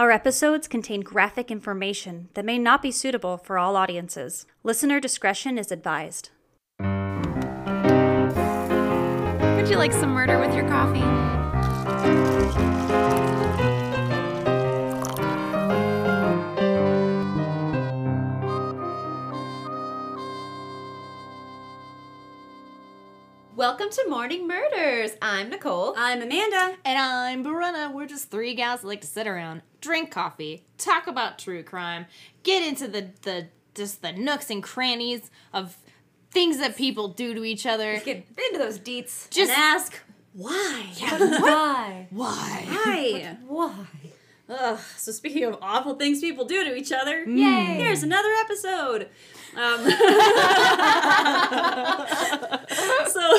Our 0.00 0.10
episodes 0.10 0.66
contain 0.66 1.02
graphic 1.02 1.50
information 1.50 2.30
that 2.32 2.46
may 2.46 2.58
not 2.58 2.80
be 2.80 2.90
suitable 2.90 3.36
for 3.36 3.58
all 3.58 3.76
audiences. 3.76 4.46
Listener 4.64 4.98
discretion 4.98 5.58
is 5.58 5.70
advised. 5.70 6.30
Would 6.78 6.88
you 9.68 9.76
like 9.76 9.92
some 9.92 10.12
murder 10.12 10.40
with 10.40 10.54
your 10.54 10.66
coffee? 10.70 12.79
Welcome 23.60 23.90
to 23.90 24.06
Morning 24.08 24.48
Murders. 24.48 25.10
I'm 25.20 25.50
Nicole. 25.50 25.92
I'm 25.94 26.22
Amanda. 26.22 26.78
And 26.82 26.98
I'm 26.98 27.44
Brenna. 27.44 27.92
We're 27.92 28.06
just 28.06 28.30
three 28.30 28.54
gals 28.54 28.80
that 28.80 28.86
like 28.86 29.02
to 29.02 29.06
sit 29.06 29.26
around, 29.26 29.60
drink 29.82 30.10
coffee, 30.10 30.64
talk 30.78 31.06
about 31.06 31.38
true 31.38 31.62
crime, 31.62 32.06
get 32.42 32.66
into 32.66 32.88
the 32.88 33.10
the 33.20 33.48
just 33.74 34.00
the 34.00 34.12
nooks 34.12 34.48
and 34.48 34.62
crannies 34.62 35.30
of 35.52 35.76
things 36.30 36.56
that 36.56 36.74
people 36.74 37.08
do 37.08 37.34
to 37.34 37.44
each 37.44 37.66
other. 37.66 38.00
Get 38.02 38.26
into 38.50 38.58
those 38.58 38.78
deets. 38.78 39.28
Just- 39.28 39.50
and 39.52 39.60
ask 39.60 40.00
why. 40.32 40.86
Why? 40.98 42.06
Why? 42.08 42.64
Hi. 42.66 43.36
Why? 43.46 43.74
Ugh, 44.48 44.80
so 44.96 45.12
speaking 45.12 45.44
of 45.44 45.58
awful 45.60 45.96
things 45.96 46.20
people 46.22 46.46
do 46.46 46.64
to 46.64 46.74
each 46.74 46.92
other, 46.92 47.24
Yay. 47.24 47.74
here's 47.76 48.02
another 48.02 48.32
episode. 48.42 49.10
Um, 49.56 49.80
so 53.08 53.38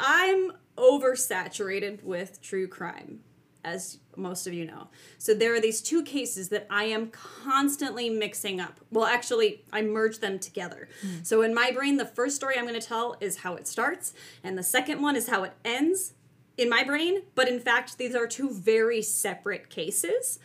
I'm 0.00 0.52
oversaturated 0.76 2.02
with 2.02 2.40
true 2.40 2.66
crime, 2.68 3.20
as 3.64 3.98
most 4.16 4.46
of 4.46 4.52
you 4.52 4.64
know. 4.64 4.88
So 5.18 5.34
there 5.34 5.54
are 5.54 5.60
these 5.60 5.80
two 5.80 6.02
cases 6.02 6.48
that 6.50 6.66
I 6.70 6.84
am 6.84 7.08
constantly 7.08 8.10
mixing 8.10 8.60
up. 8.60 8.80
Well, 8.90 9.06
actually, 9.06 9.64
I 9.72 9.82
merge 9.82 10.18
them 10.18 10.38
together. 10.38 10.88
So 11.22 11.42
in 11.42 11.54
my 11.54 11.70
brain, 11.70 11.96
the 11.96 12.06
first 12.06 12.36
story 12.36 12.56
I'm 12.58 12.66
going 12.66 12.80
to 12.80 12.86
tell 12.86 13.16
is 13.20 13.38
how 13.38 13.54
it 13.54 13.66
starts, 13.66 14.14
and 14.42 14.56
the 14.56 14.62
second 14.62 15.00
one 15.02 15.16
is 15.16 15.28
how 15.28 15.44
it 15.44 15.52
ends 15.64 16.14
in 16.56 16.68
my 16.68 16.84
brain. 16.84 17.22
But 17.34 17.48
in 17.48 17.60
fact, 17.60 17.98
these 17.98 18.14
are 18.14 18.26
two 18.26 18.50
very 18.50 19.02
separate 19.02 19.70
cases. 19.70 20.38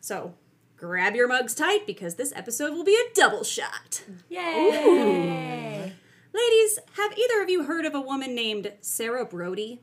So 0.00 0.34
grab 0.82 1.14
your 1.14 1.28
mugs 1.28 1.54
tight 1.54 1.86
because 1.86 2.16
this 2.16 2.32
episode 2.34 2.72
will 2.72 2.82
be 2.82 2.96
a 2.96 3.14
double 3.14 3.44
shot. 3.44 4.02
Yay. 4.28 5.92
Ladies, 6.34 6.78
have 6.96 7.16
either 7.16 7.40
of 7.40 7.48
you 7.48 7.62
heard 7.62 7.84
of 7.86 7.94
a 7.94 8.00
woman 8.00 8.34
named 8.34 8.72
Sarah 8.80 9.24
Brody? 9.24 9.80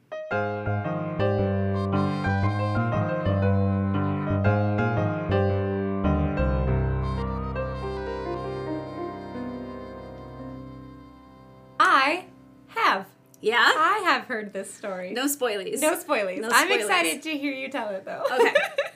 I 11.80 12.26
have. 12.68 13.06
Yeah? 13.40 13.56
I 13.58 14.02
have 14.04 14.26
heard 14.26 14.52
this 14.52 14.74
story. 14.74 15.14
No 15.14 15.28
spoilies. 15.28 15.80
No 15.80 15.96
spoilies. 15.96 16.42
No 16.42 16.50
I'm 16.52 16.70
excited 16.74 17.24
to 17.24 17.38
hear 17.38 17.54
you 17.54 17.70
tell 17.70 17.88
it 17.92 18.04
though. 18.04 18.26
Okay. 18.34 18.54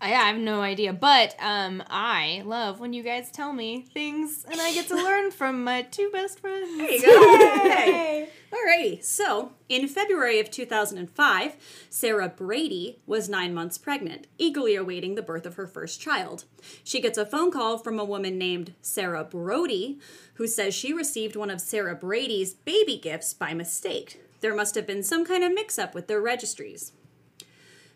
I 0.00 0.10
have 0.10 0.36
no 0.36 0.60
idea, 0.60 0.92
but 0.92 1.34
um, 1.40 1.82
I 1.90 2.42
love 2.44 2.78
when 2.78 2.92
you 2.92 3.02
guys 3.02 3.32
tell 3.32 3.52
me 3.52 3.82
things 3.82 4.44
and 4.48 4.60
I 4.60 4.72
get 4.72 4.86
to 4.88 4.94
learn 4.94 5.30
from 5.32 5.64
my 5.64 5.82
two 5.82 6.08
best 6.12 6.38
friends. 6.38 6.76
There 6.76 6.90
you 6.90 7.02
go. 7.02 7.34
Yay. 7.66 8.28
Alrighty, 8.52 9.04
so 9.04 9.52
in 9.68 9.88
February 9.88 10.38
of 10.38 10.50
2005, 10.50 11.56
Sarah 11.90 12.28
Brady 12.28 13.00
was 13.06 13.28
nine 13.28 13.52
months 13.52 13.76
pregnant, 13.76 14.26
eagerly 14.38 14.76
awaiting 14.76 15.16
the 15.16 15.22
birth 15.22 15.44
of 15.44 15.56
her 15.56 15.66
first 15.66 16.00
child. 16.00 16.44
She 16.84 17.00
gets 17.00 17.18
a 17.18 17.26
phone 17.26 17.50
call 17.50 17.76
from 17.76 17.98
a 17.98 18.04
woman 18.04 18.38
named 18.38 18.74
Sarah 18.80 19.24
Brody, 19.24 19.98
who 20.34 20.46
says 20.46 20.74
she 20.74 20.92
received 20.92 21.34
one 21.36 21.50
of 21.50 21.60
Sarah 21.60 21.96
Brady's 21.96 22.54
baby 22.54 22.96
gifts 22.96 23.34
by 23.34 23.52
mistake. 23.52 24.22
There 24.40 24.54
must 24.54 24.76
have 24.76 24.86
been 24.86 25.02
some 25.02 25.26
kind 25.26 25.42
of 25.42 25.52
mix 25.52 25.78
up 25.78 25.94
with 25.94 26.06
their 26.06 26.20
registries. 26.20 26.92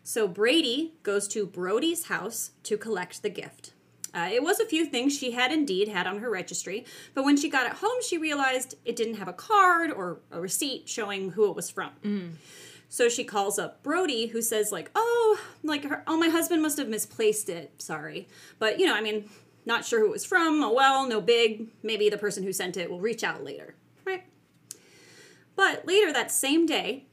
So 0.03 0.27
Brady 0.27 0.93
goes 1.03 1.27
to 1.29 1.45
Brody's 1.45 2.05
house 2.05 2.51
to 2.63 2.77
collect 2.77 3.23
the 3.23 3.29
gift. 3.29 3.73
Uh, 4.13 4.29
it 4.31 4.43
was 4.43 4.59
a 4.59 4.65
few 4.65 4.85
things 4.85 5.17
she 5.17 5.31
had 5.31 5.51
indeed 5.51 5.87
had 5.87 6.05
on 6.05 6.19
her 6.19 6.29
registry, 6.29 6.85
but 7.15 7.23
when 7.23 7.35
she 7.35 7.49
got 7.49 7.65
it 7.65 7.73
home, 7.73 7.97
she 8.07 8.17
realized 8.17 8.75
it 8.85 8.95
didn't 8.95 9.15
have 9.15 9.27
a 9.27 9.33
card 9.33 9.91
or 9.91 10.19
a 10.29 10.39
receipt 10.39 10.87
showing 10.87 11.31
who 11.31 11.49
it 11.49 11.55
was 11.55 11.69
from. 11.69 11.91
So 12.89 13.09
she 13.09 13.23
calls 13.23 13.57
up 13.57 13.81
Brody, 13.81 14.27
who 14.27 14.41
says 14.43 14.71
like, 14.71 14.91
"Oh, 14.93 15.39
like 15.63 15.83
her, 15.85 16.03
oh, 16.05 16.15
my 16.15 16.29
husband 16.29 16.61
must 16.61 16.77
have 16.77 16.87
misplaced 16.87 17.49
it. 17.49 17.71
Sorry, 17.81 18.27
but 18.59 18.79
you 18.79 18.85
know, 18.85 18.93
I 18.93 19.01
mean, 19.01 19.29
not 19.65 19.83
sure 19.83 19.99
who 19.99 20.05
it 20.07 20.11
was 20.11 20.25
from. 20.25 20.61
Oh 20.63 20.71
well, 20.73 21.07
no 21.07 21.19
big. 21.19 21.69
Maybe 21.81 22.07
the 22.09 22.19
person 22.19 22.43
who 22.43 22.53
sent 22.53 22.77
it 22.77 22.91
will 22.91 22.99
reach 22.99 23.23
out 23.23 23.43
later, 23.43 23.73
right?" 24.05 24.25
But 25.55 25.87
later 25.87 26.13
that 26.13 26.31
same 26.31 26.67
day, 26.67 27.07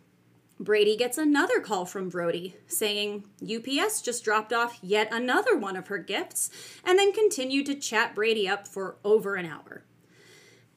Brady 0.60 0.94
gets 0.94 1.16
another 1.16 1.58
call 1.58 1.86
from 1.86 2.10
Brody 2.10 2.54
saying 2.66 3.24
UPS 3.42 4.02
just 4.02 4.22
dropped 4.22 4.52
off 4.52 4.78
yet 4.82 5.08
another 5.10 5.56
one 5.56 5.74
of 5.74 5.88
her 5.88 5.96
gifts 5.96 6.50
and 6.84 6.98
then 6.98 7.12
continued 7.12 7.64
to 7.66 7.74
chat 7.74 8.14
Brady 8.14 8.46
up 8.46 8.68
for 8.68 8.96
over 9.02 9.36
an 9.36 9.46
hour. 9.46 9.82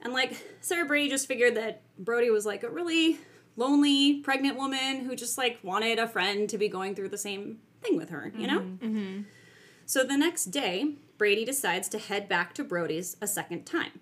And 0.00 0.14
like 0.14 0.42
Sarah 0.62 0.86
Brady 0.86 1.10
just 1.10 1.28
figured 1.28 1.54
that 1.56 1.82
Brody 1.98 2.30
was 2.30 2.46
like 2.46 2.62
a 2.62 2.70
really 2.70 3.18
lonely 3.56 4.20
pregnant 4.20 4.56
woman 4.56 5.00
who 5.00 5.14
just 5.14 5.36
like 5.36 5.58
wanted 5.62 5.98
a 5.98 6.08
friend 6.08 6.48
to 6.48 6.56
be 6.56 6.68
going 6.68 6.94
through 6.94 7.10
the 7.10 7.18
same 7.18 7.58
thing 7.82 7.98
with 7.98 8.08
her, 8.08 8.32
you 8.34 8.46
know? 8.46 8.60
Mm-hmm, 8.60 8.86
mm-hmm. 8.86 9.22
So 9.84 10.02
the 10.02 10.16
next 10.16 10.46
day, 10.46 10.94
Brady 11.18 11.44
decides 11.44 11.88
to 11.90 11.98
head 11.98 12.26
back 12.26 12.54
to 12.54 12.64
Brody's 12.64 13.18
a 13.20 13.26
second 13.26 13.64
time. 13.66 14.00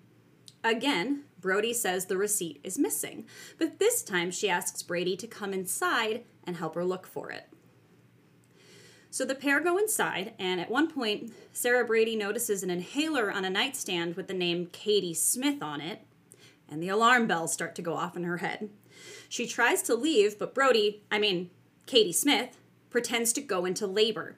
Again, 0.63 1.23
Brody 1.43 1.73
says 1.73 2.05
the 2.05 2.17
receipt 2.17 2.61
is 2.63 2.79
missing, 2.79 3.25
but 3.59 3.77
this 3.77 4.01
time 4.01 4.31
she 4.31 4.49
asks 4.49 4.81
Brady 4.81 5.17
to 5.17 5.27
come 5.27 5.51
inside 5.51 6.23
and 6.45 6.55
help 6.55 6.73
her 6.73 6.85
look 6.85 7.05
for 7.05 7.31
it. 7.31 7.49
So 9.11 9.25
the 9.25 9.35
pair 9.35 9.59
go 9.59 9.77
inside, 9.77 10.33
and 10.39 10.61
at 10.61 10.71
one 10.71 10.89
point, 10.89 11.33
Sarah 11.51 11.85
Brady 11.85 12.15
notices 12.15 12.63
an 12.63 12.69
inhaler 12.69 13.29
on 13.29 13.43
a 13.43 13.49
nightstand 13.49 14.15
with 14.15 14.27
the 14.27 14.33
name 14.33 14.69
Katie 14.71 15.13
Smith 15.13 15.61
on 15.61 15.81
it, 15.81 16.07
and 16.69 16.81
the 16.81 16.87
alarm 16.87 17.27
bells 17.27 17.51
start 17.51 17.75
to 17.75 17.81
go 17.81 17.93
off 17.93 18.15
in 18.15 18.23
her 18.23 18.37
head. 18.37 18.69
She 19.27 19.45
tries 19.45 19.81
to 19.83 19.95
leave, 19.95 20.39
but 20.39 20.55
Brody, 20.55 21.03
I 21.11 21.19
mean, 21.19 21.49
Katie 21.85 22.13
Smith, 22.13 22.57
pretends 22.89 23.33
to 23.33 23.41
go 23.41 23.65
into 23.65 23.85
labor. 23.85 24.37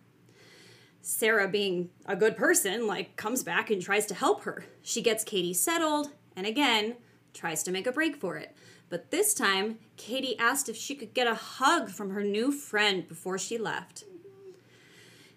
Sarah, 1.04 1.48
being 1.48 1.92
a 2.08 2.16
good 2.16 2.36
person, 2.36 2.88
like 2.88 3.16
comes 3.16 3.44
back 3.44 3.70
and 3.70 3.80
tries 3.80 4.08
to 4.08 4.16
help 4.16 4.42
her. 4.42 4.66
She 4.82 5.04
gets 5.04 5.24
Katie 5.24 5.54
settled 5.54 6.10
and 6.36 6.46
again 6.46 6.96
tries 7.34 7.64
to 7.64 7.72
make 7.72 7.88
a 7.88 7.92
break 7.92 8.16
for 8.16 8.38
it. 8.38 8.56
But 8.90 9.12
this 9.12 9.34
time, 9.34 9.80
Katie 9.98 10.38
asked 10.38 10.70
if 10.70 10.78
she 10.78 10.96
could 10.96 11.14
get 11.14 11.28
a 11.28 11.36
hug 11.36 11.90
from 11.90 12.12
her 12.12 12.24
new 12.24 12.52
friend 12.52 13.08
before 13.08 13.38
she 13.38 13.58
left. 13.58 14.04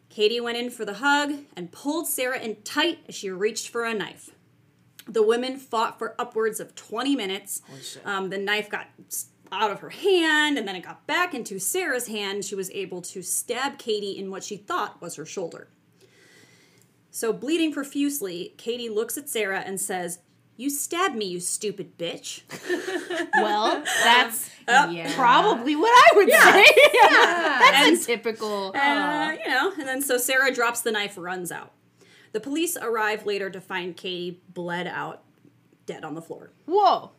Katie 0.08 0.40
went 0.40 0.58
in 0.58 0.70
for 0.70 0.84
the 0.84 0.94
hug 0.94 1.32
and 1.56 1.72
pulled 1.72 2.06
Sarah 2.06 2.38
in 2.38 2.56
tight 2.62 2.98
as 3.08 3.14
she 3.14 3.30
reached 3.30 3.68
for 3.68 3.84
a 3.84 3.94
knife. 3.94 4.30
The 5.06 5.22
women 5.22 5.56
fought 5.56 5.98
for 5.98 6.14
upwards 6.18 6.60
of 6.60 6.74
20 6.74 7.16
minutes. 7.16 7.62
Um, 8.04 8.30
the 8.30 8.38
knife 8.38 8.68
got 8.68 8.88
out 9.50 9.70
of 9.70 9.80
her 9.80 9.90
hand 9.90 10.58
and 10.58 10.68
then 10.68 10.76
it 10.76 10.84
got 10.84 11.06
back 11.06 11.34
into 11.34 11.58
Sarah's 11.58 12.08
hand. 12.08 12.44
She 12.44 12.54
was 12.54 12.70
able 12.70 13.00
to 13.02 13.22
stab 13.22 13.78
Katie 13.78 14.18
in 14.18 14.30
what 14.30 14.44
she 14.44 14.56
thought 14.56 15.00
was 15.00 15.16
her 15.16 15.24
shoulder. 15.24 15.68
So, 17.10 17.32
bleeding 17.32 17.72
profusely, 17.72 18.54
Katie 18.58 18.90
looks 18.90 19.16
at 19.16 19.28
Sarah 19.28 19.62
and 19.64 19.80
says, 19.80 20.18
You 20.58 20.68
stabbed 20.70 21.14
me, 21.16 21.24
you 21.26 21.40
stupid 21.40 21.96
bitch. 21.96 22.42
Well, 23.34 23.64
uh, 23.64 23.84
that's 24.04 24.50
uh, 24.66 24.86
uh, 24.88 24.90
Yeah. 24.90 25.12
probably 25.14 25.76
what 25.76 25.90
I 25.90 26.16
would 26.16 26.30
say. 26.30 26.64
yeah. 26.94 27.58
that's 27.60 27.88
And- 27.88 27.96
a 27.96 28.04
typical. 28.04 28.72
Uh, 28.74 29.32
you 29.44 29.48
know, 29.48 29.72
and 29.78 29.86
then 29.86 30.02
so 30.02 30.18
Sarah 30.18 30.52
drops 30.52 30.80
the 30.80 30.90
knife, 30.92 31.14
runs 31.16 31.50
out. 31.52 31.72
The 32.32 32.40
police 32.40 32.76
arrive 32.76 33.24
later 33.26 33.48
to 33.50 33.60
find 33.60 33.96
Katie 33.96 34.40
bled 34.52 34.86
out, 34.86 35.22
dead 35.86 36.04
on 36.04 36.14
the 36.14 36.22
floor. 36.22 36.50
Whoa. 36.66 37.12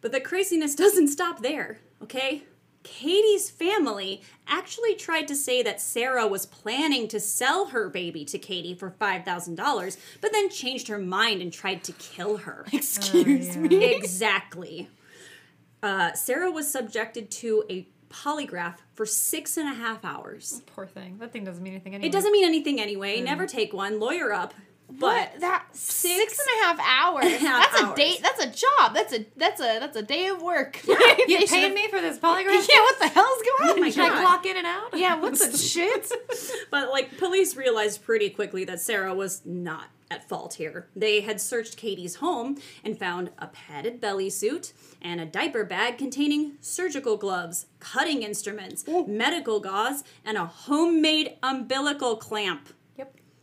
But 0.00 0.12
the 0.12 0.20
craziness 0.20 0.74
doesn't 0.84 1.08
stop 1.08 1.42
there, 1.42 1.78
okay? 2.02 2.42
Katie's 2.82 3.50
family 3.50 4.22
actually 4.46 4.94
tried 4.94 5.28
to 5.28 5.36
say 5.36 5.62
that 5.62 5.80
Sarah 5.80 6.26
was 6.26 6.46
planning 6.46 7.08
to 7.08 7.20
sell 7.20 7.66
her 7.66 7.88
baby 7.88 8.24
to 8.26 8.38
Katie 8.38 8.74
for 8.74 8.90
$5,000, 8.90 9.96
but 10.20 10.32
then 10.32 10.48
changed 10.48 10.88
her 10.88 10.98
mind 10.98 11.42
and 11.42 11.52
tried 11.52 11.84
to 11.84 11.92
kill 11.92 12.38
her. 12.38 12.64
Excuse 12.72 13.56
me. 13.56 13.84
exactly. 13.94 14.88
Uh, 15.82 16.12
Sarah 16.14 16.50
was 16.50 16.70
subjected 16.70 17.30
to 17.32 17.64
a 17.70 17.86
polygraph 18.10 18.76
for 18.94 19.06
six 19.06 19.56
and 19.56 19.68
a 19.68 19.74
half 19.74 20.04
hours. 20.04 20.62
Poor 20.66 20.86
thing. 20.86 21.18
That 21.18 21.32
thing 21.32 21.44
doesn't 21.44 21.62
mean 21.62 21.74
anything 21.74 21.94
anyway. 21.94 22.08
It 22.08 22.12
doesn't 22.12 22.32
mean 22.32 22.44
anything 22.44 22.80
anyway. 22.80 23.20
Never 23.20 23.46
take 23.46 23.72
one. 23.72 24.00
Lawyer 24.00 24.32
up. 24.32 24.52
But 24.98 25.30
What? 25.32 25.40
that 25.40 25.64
six 25.72 26.10
six 26.20 26.38
and 26.38 26.48
a 26.48 26.64
half 26.66 26.80
hours. 26.80 27.24
and 27.26 27.34
a 27.34 27.38
half 27.38 27.70
that's 27.70 27.82
hours. 27.82 27.92
a 27.92 27.96
date. 27.96 28.20
That's 28.22 28.44
a 28.44 28.48
job. 28.48 28.94
That's 28.94 29.12
a 29.14 29.26
that's 29.36 29.60
a 29.60 29.78
that's 29.80 29.96
a 29.96 30.02
day 30.02 30.26
of 30.26 30.42
work. 30.42 30.80
Yeah, 30.86 30.96
You 31.28 31.38
They 31.40 31.46
paying 31.46 31.46
should've- 31.46 31.74
me 31.74 31.88
for 31.88 32.00
this 32.00 32.18
polygraph. 32.18 32.46
Yeah, 32.46 32.58
polygraph? 32.58 32.80
what 32.80 32.98
the 33.00 33.08
hell's 33.08 33.42
going 33.42 33.48
oh 33.60 33.70
on? 33.72 33.78
Oh 33.78 33.80
my 33.80 33.90
Should 33.90 34.04
I 34.12 34.20
clock 34.22 34.46
in 34.46 34.56
and 34.56 34.66
out? 34.66 34.90
Yeah, 34.98 35.16
what's 35.20 35.46
the 35.46 35.56
shit? 35.72 36.10
But 36.70 36.90
like 36.90 37.18
police 37.18 37.56
realized 37.56 38.02
pretty 38.04 38.30
quickly 38.30 38.64
that 38.64 38.80
Sarah 38.80 39.14
was 39.14 39.42
not 39.44 39.84
at 40.12 40.28
fault 40.28 40.54
here. 40.54 40.88
They 40.96 41.20
had 41.20 41.40
searched 41.40 41.76
Katie's 41.76 42.16
home 42.16 42.58
and 42.82 42.98
found 42.98 43.30
a 43.38 43.46
padded 43.46 44.00
belly 44.00 44.28
suit 44.28 44.72
and 45.00 45.20
a 45.20 45.24
diaper 45.24 45.64
bag 45.64 45.98
containing 45.98 46.54
surgical 46.60 47.16
gloves, 47.16 47.66
cutting 47.78 48.22
instruments, 48.24 48.84
medical 49.06 49.60
gauze, 49.60 50.02
and 50.24 50.36
a 50.36 50.46
homemade 50.46 51.36
umbilical 51.44 52.16
clamp. 52.16 52.70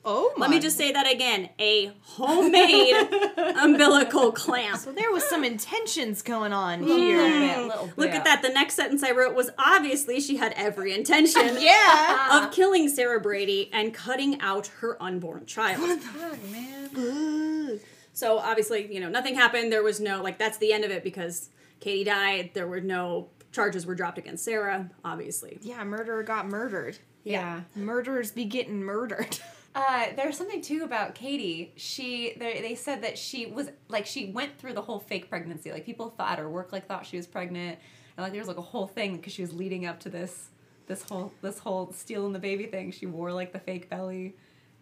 Yep. 0.07 0.15
Oh 0.15 0.33
my. 0.37 0.45
Let 0.45 0.55
me 0.55 0.59
just 0.59 0.77
say 0.77 0.91
that 0.91 1.11
again. 1.11 1.49
A 1.59 1.91
homemade 2.01 2.95
umbilical 3.59 4.31
clamp. 4.31 4.77
So 4.79 4.91
there 4.91 5.11
was 5.11 5.23
some 5.25 5.43
intentions 5.43 6.21
going 6.21 6.53
on 6.53 6.81
mm. 6.81 6.87
Little 6.87 6.97
here. 6.97 7.17
bit, 7.29 7.67
little 7.67 7.85
Look 7.97 8.11
bit. 8.11 8.15
at 8.15 8.23
that. 8.23 8.41
The 8.41 8.49
next 8.49 8.75
sentence 8.75 9.03
I 9.03 9.11
wrote 9.11 9.35
was 9.35 9.49
obviously 9.59 10.19
she 10.21 10.37
had 10.37 10.53
every 10.55 10.93
intention 10.93 11.57
Yeah. 11.59 12.43
of 12.45 12.51
killing 12.53 12.87
Sarah 12.89 13.19
Brady 13.19 13.69
and 13.73 13.93
cutting 13.93 14.39
out 14.39 14.67
her 14.79 15.01
unborn 15.01 15.45
child. 15.45 16.01
Fuck, 16.01 16.39
man. 16.51 17.79
So 18.13 18.39
obviously, 18.39 18.91
you 18.93 18.99
know, 18.99 19.09
nothing 19.09 19.35
happened. 19.35 19.71
There 19.71 19.83
was 19.83 19.99
no 19.99 20.21
like 20.23 20.39
that's 20.39 20.57
the 20.57 20.71
end 20.73 20.83
of 20.85 20.91
it 20.91 21.03
because 21.03 21.49
Katie 21.79 22.03
died. 22.05 22.51
There 22.53 22.67
were 22.67 22.81
no 22.81 23.29
charges 23.51 23.85
were 23.85 23.95
dropped 23.95 24.17
against 24.17 24.43
Sarah, 24.45 24.89
obviously. 25.03 25.59
yeah, 25.61 25.83
murderer 25.83 26.23
got 26.23 26.47
murdered. 26.47 26.97
Yeah. 27.23 27.61
Murderers 27.75 28.31
be 28.31 28.45
getting 28.45 28.81
murdered. 28.83 29.39
Uh, 29.77 30.07
there's 30.15 30.35
something 30.35 30.59
too 30.59 30.81
about 30.83 31.13
Katie. 31.13 31.71
She 31.75 32.33
they, 32.39 32.61
they 32.61 32.73
said 32.73 33.03
that 33.03 33.15
she 33.15 33.45
was 33.45 33.69
like 33.89 34.07
she 34.07 34.31
went 34.31 34.57
through 34.57 34.73
the 34.73 34.81
whole 34.81 34.97
fake 34.97 35.29
pregnancy. 35.29 35.71
Like 35.71 35.85
people 35.85 36.09
thought 36.09 36.39
her 36.39 36.49
work 36.49 36.71
like 36.71 36.87
thought 36.87 37.05
she 37.05 37.15
was 37.15 37.27
pregnant, 37.27 37.77
and 38.17 38.23
like 38.23 38.31
there 38.31 38.41
was 38.41 38.47
like 38.47 38.57
a 38.57 38.61
whole 38.61 38.87
thing 38.87 39.17
because 39.17 39.33
she 39.33 39.43
was 39.43 39.53
leading 39.53 39.85
up 39.85 39.99
to 39.99 40.09
this 40.09 40.49
this 40.87 41.03
whole 41.03 41.31
this 41.43 41.59
whole 41.59 41.91
stealing 41.91 42.33
the 42.33 42.39
baby 42.39 42.65
thing. 42.65 42.89
She 42.89 43.05
wore 43.05 43.31
like 43.31 43.53
the 43.53 43.59
fake 43.59 43.87
belly, 43.87 44.35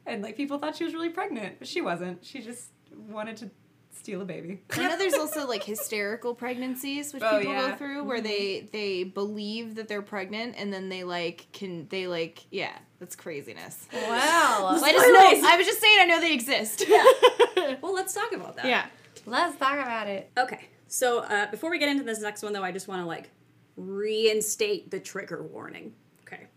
and 0.05 0.23
like 0.23 0.37
people 0.37 0.59
thought 0.59 0.77
she 0.77 0.85
was 0.85 0.93
really 0.93 1.09
pregnant, 1.09 1.59
but 1.59 1.67
she 1.67 1.81
wasn't. 1.81 2.23
She 2.23 2.41
just 2.41 2.69
wanted 3.09 3.35
to 3.37 3.51
steal 3.95 4.21
a 4.21 4.25
baby. 4.25 4.61
I 4.71 4.87
know 4.87 4.97
there's 4.97 5.13
also 5.13 5.47
like 5.47 5.63
hysterical 5.63 6.35
pregnancies 6.35 7.13
which 7.13 7.23
Oh, 7.25 7.39
people 7.39 7.53
yeah. 7.53 7.69
go 7.71 7.75
through 7.75 8.03
where 8.03 8.21
they 8.21 8.67
they 8.71 9.03
believe 9.03 9.75
that 9.75 9.87
they're 9.87 10.01
pregnant 10.01 10.55
and 10.57 10.71
then 10.71 10.89
they 10.89 11.03
like 11.03 11.47
can 11.53 11.87
they 11.89 12.07
like 12.07 12.45
yeah 12.51 12.77
that's 12.99 13.15
craziness. 13.15 13.87
Wow. 13.93 14.79
I 14.83 14.91
just 14.91 15.07
know 15.41 15.49
I 15.49 15.57
was 15.57 15.65
just 15.65 15.81
saying 15.81 15.97
I 16.01 16.05
know 16.05 16.19
they 16.21 16.33
exist. 16.33 16.83
Yeah. 16.87 17.03
Well, 17.81 17.93
let's 17.95 18.13
talk 18.13 18.31
about 18.31 18.57
that. 18.57 18.65
yeah. 18.65 18.85
Let's 19.25 19.57
talk 19.57 19.73
about 19.79 20.07
it. 20.07 20.29
Okay. 20.37 20.65
So 20.87 21.19
uh, 21.19 21.49
before 21.49 21.71
we 21.71 21.79
get 21.79 21.89
into 21.89 22.03
this 22.03 22.21
next 22.21 22.43
one, 22.43 22.53
though, 22.53 22.63
I 22.63 22.71
just 22.71 22.87
want 22.87 23.01
to 23.01 23.05
like 23.07 23.31
reinstate 23.75 24.91
the 24.91 24.99
trigger 24.99 25.41
warning. 25.43 25.93
Okay. 26.21 26.47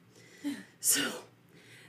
So, 0.80 1.02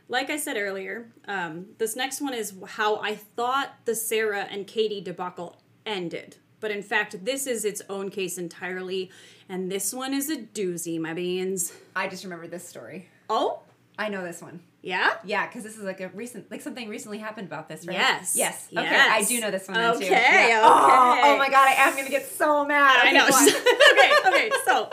like 0.09 0.29
I 0.29 0.35
said 0.37 0.57
earlier, 0.57 1.07
um, 1.27 1.67
this 1.77 1.95
next 1.95 2.19
one 2.19 2.33
is 2.33 2.53
how 2.67 2.97
I 2.97 3.15
thought 3.15 3.69
the 3.85 3.95
Sarah 3.95 4.47
and 4.49 4.67
Katie 4.67 4.99
debacle 5.01 5.61
ended. 5.85 6.35
But 6.59 6.71
in 6.71 6.81
fact, 6.83 7.23
this 7.23 7.47
is 7.47 7.63
its 7.63 7.81
own 7.89 8.09
case 8.09 8.37
entirely, 8.37 9.09
and 9.47 9.71
this 9.71 9.93
one 9.93 10.13
is 10.13 10.29
a 10.29 10.35
doozy, 10.37 10.99
my 10.99 11.13
beans. 11.13 11.71
I 11.95 12.09
just 12.09 12.25
remember 12.25 12.47
this 12.47 12.67
story. 12.67 13.07
Oh, 13.29 13.61
I 13.97 14.09
know 14.09 14.23
this 14.23 14.41
one. 14.41 14.61
yeah. 14.81 15.11
Yeah, 15.23 15.45
because 15.47 15.63
this 15.63 15.77
is 15.77 15.83
like 15.83 16.01
a 16.01 16.09
recent, 16.09 16.49
like 16.51 16.61
something 16.61 16.89
recently 16.89 17.17
happened 17.19 17.47
about 17.47 17.69
this, 17.69 17.85
right? 17.87 17.95
Yes. 17.97 18.33
Yes. 18.35 18.67
Okay, 18.75 18.81
Yes. 18.83 19.09
I 19.09 19.23
do 19.29 19.39
know 19.41 19.51
this 19.51 19.67
one 19.69 19.77
then 19.77 19.93
too. 19.99 20.05
Okay, 20.05 20.49
Yeah. 20.49 20.61
Oh, 20.63 21.11
okay. 21.11 21.21
oh 21.33 21.37
my 21.37 21.49
god, 21.49 21.67
I 21.69 21.73
am 21.87 21.95
gonna 21.95 22.09
get 22.09 22.25
so 22.27 22.65
mad. 22.65 22.97
I 22.97 23.09
Okay, 23.09 23.17
know. 23.17 23.27
okay, 24.33 24.47
okay. 24.49 24.51
So, 24.65 24.89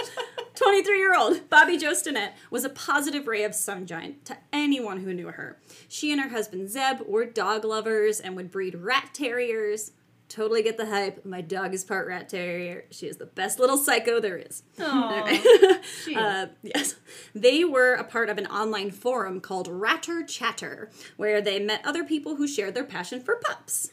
23 0.67 0.99
year 0.99 1.17
old 1.17 1.49
Bobbie 1.49 1.79
Jo 1.79 1.93
Stinnett 1.93 2.33
was 2.51 2.65
a 2.65 2.69
positive 2.69 3.29
ray 3.29 3.45
of 3.45 3.55
sunshine 3.55 4.17
to 4.25 4.37
anyone 4.53 5.05
who 5.05 5.15
knew 5.15 5.29
her. 5.29 5.61
She 5.87 6.11
and 6.11 6.21
her 6.21 6.31
husband 6.31 6.69
Zeb 6.71 7.03
were 7.07 7.25
dog 7.25 7.65
lovers 7.65 8.19
and 8.19 8.35
would 8.35 8.51
breed 8.51 8.75
rat 8.75 9.11
terriers. 9.13 9.93
Totally 10.29 10.63
get 10.63 10.77
the 10.77 10.87
hype. 10.87 11.25
My 11.25 11.41
dog 11.41 11.73
is 11.73 11.85
part 11.85 12.09
rat 12.09 12.29
terrier. 12.29 12.85
She 12.91 13.07
is 13.07 13.17
the 13.17 13.27
best 13.27 13.61
little 13.61 13.77
psycho 13.79 14.21
there 14.21 14.37
is. 14.37 14.63
Aw. 14.81 15.79
Uh, 16.17 16.47
yes. 16.63 16.95
They 17.35 17.65
were 17.65 17.95
a 17.95 18.05
part 18.05 18.29
of 18.29 18.39
an 18.39 18.47
online 18.47 18.91
forum 18.91 19.41
called 19.41 19.69
Ratter 19.69 20.23
Chatter, 20.25 20.91
where 21.17 21.41
they 21.41 21.59
met 21.59 21.85
other 21.85 22.05
people 22.05 22.37
who 22.37 22.47
shared 22.49 22.75
their 22.75 22.85
passion 22.85 23.21
for 23.21 23.37
pups. 23.37 23.91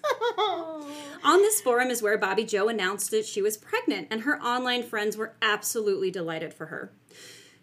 On 1.24 1.42
this 1.42 1.60
forum 1.62 1.90
is 1.90 2.02
where 2.02 2.18
Bobbie 2.18 2.46
Jo 2.46 2.68
announced 2.68 3.12
that 3.12 3.26
she 3.26 3.42
was 3.42 3.58
pregnant, 3.58 4.08
and 4.10 4.22
her 4.22 4.42
online 4.42 4.84
friends 4.84 5.18
were 5.18 5.34
absolutely 5.42 6.12
delighted 6.12 6.54
for 6.54 6.68
her. 6.68 6.92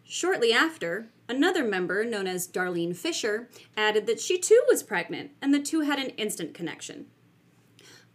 Shortly 0.05 0.53
after, 0.53 1.07
another 1.29 1.65
member, 1.65 2.05
known 2.05 2.27
as 2.27 2.49
Darlene 2.49 2.97
Fisher, 2.97 3.49
added 3.77 4.07
that 4.07 4.21
she 4.21 4.39
too 4.39 4.63
was 4.69 4.83
pregnant, 4.83 5.31
and 5.41 5.55
the 5.55 5.61
two 5.61 5.81
had 5.81 5.99
an 5.99 6.11
instant 6.11 6.55
connection. 6.55 7.07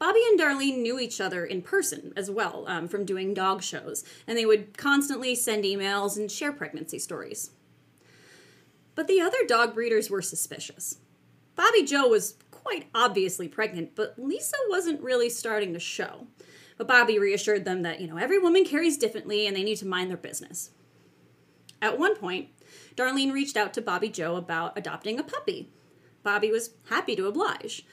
Bobbie 0.06 0.22
and 0.30 0.40
Darlene 0.40 0.84
knew 0.84 1.00
each 1.00 1.19
other 1.19 1.44
in 1.44 1.63
person 1.63 2.13
as 2.16 2.30
well 2.30 2.66
um, 2.68 2.88
from 2.88 3.06
doing 3.06 3.34
dog 3.34 3.63
shows, 3.63 4.04
and 4.28 4.38
they 4.38 4.46
would 4.46 4.78
constantly 4.78 5.34
send 5.34 5.63
emails 5.63 6.16
and 6.16 6.30
share 6.30 6.52
pregnancy 6.52 7.00
stories. 7.00 7.50
But 8.94 9.07
the 9.07 9.19
other 9.19 9.40
dog 9.48 9.74
breeders 9.74 10.12
were 10.12 10.22
suspicious. 10.22 10.98
Bobbie 11.56 11.86
Jo 11.86 12.07
was 12.07 12.36
quite 12.52 12.86
obviously 12.94 13.48
pregnant, 13.48 13.96
but 13.96 14.13
Lisa 14.19 14.56
wasn't 14.69 15.02
really 15.02 15.28
starting 15.28 15.74
to 15.74 15.80
show. 15.80 16.28
But 16.78 16.88
Bobbie 16.88 17.18
reassured 17.18 17.66
them 17.66 17.81
that, 17.81 18.00
you 18.00 18.06
know, 18.06 18.18
every 18.18 18.38
woman 18.38 18.63
carries 18.63 19.00
differently 19.00 19.48
and 19.48 19.57
they 19.57 19.63
need 19.63 19.78
to 19.78 19.88
mind 19.88 20.12
their 20.12 20.18
business. 20.18 20.69
At 21.81 21.98
one 21.98 22.16
point, 22.16 22.50
Darlene 22.96 23.34
reached 23.34 23.57
out 23.57 23.74
to 23.74 23.81
Bobbie 23.81 24.10
Jo 24.10 24.36
about 24.36 24.78
adopting 24.78 25.18
a 25.18 25.24
puppy. 25.24 25.72
Bobbie 26.22 26.52
was 26.52 26.75
happy 26.90 27.16
to 27.16 27.25
oblige. 27.25 27.88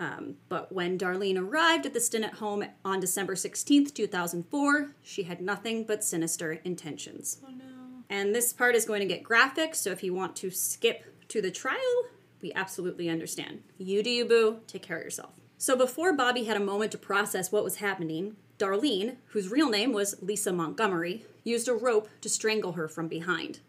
Um, 0.00 0.36
but 0.48 0.72
when 0.72 0.98
Darlene 0.98 1.38
arrived 1.38 1.86
at 1.86 1.92
the 1.92 1.98
Stinnett 1.98 2.34
home 2.34 2.64
on 2.84 3.00
December 3.00 3.34
16th, 3.34 3.92
2004, 3.92 4.94
she 5.02 5.24
had 5.24 5.40
nothing 5.40 5.84
but 5.84 6.04
sinister 6.04 6.52
intentions. 6.64 7.40
Oh 7.44 7.50
no. 7.50 7.64
And 8.08 8.34
this 8.34 8.52
part 8.52 8.74
is 8.74 8.84
going 8.84 9.00
to 9.00 9.06
get 9.06 9.22
graphic, 9.22 9.74
so 9.74 9.90
if 9.90 10.02
you 10.02 10.14
want 10.14 10.36
to 10.36 10.50
skip 10.50 11.04
to 11.28 11.42
the 11.42 11.50
trial, 11.50 12.04
we 12.40 12.52
absolutely 12.54 13.08
understand. 13.08 13.62
You 13.76 14.02
do 14.02 14.10
you, 14.10 14.24
boo. 14.24 14.60
Take 14.66 14.82
care 14.82 14.98
of 14.98 15.04
yourself. 15.04 15.32
So 15.58 15.76
before 15.76 16.12
Bobbie 16.12 16.44
had 16.44 16.56
a 16.56 16.64
moment 16.64 16.92
to 16.92 16.98
process 16.98 17.50
what 17.50 17.64
was 17.64 17.76
happening, 17.76 18.36
Darlene, 18.58 19.16
whose 19.26 19.50
real 19.50 19.68
name 19.68 19.92
was 19.92 20.14
Lisa 20.22 20.52
Montgomery, 20.52 21.24
used 21.44 21.68
a 21.68 21.74
rope 21.74 22.08
to 22.20 22.28
strangle 22.28 22.72
her 22.72 22.88
from 22.88 23.08
behind. 23.08 23.60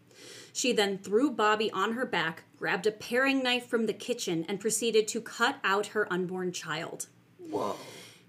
She 0.52 0.72
then 0.72 0.98
threw 0.98 1.30
Bobbie 1.30 1.70
on 1.70 1.92
her 1.92 2.06
back, 2.06 2.44
grabbed 2.56 2.86
a 2.86 2.92
paring 2.92 3.42
knife 3.42 3.66
from 3.66 3.86
the 3.86 3.92
kitchen, 3.92 4.44
and 4.48 4.60
proceeded 4.60 5.08
to 5.08 5.20
cut 5.20 5.56
out 5.64 5.88
her 5.88 6.12
unborn 6.12 6.52
child. 6.52 7.06
Whoa. 7.38 7.76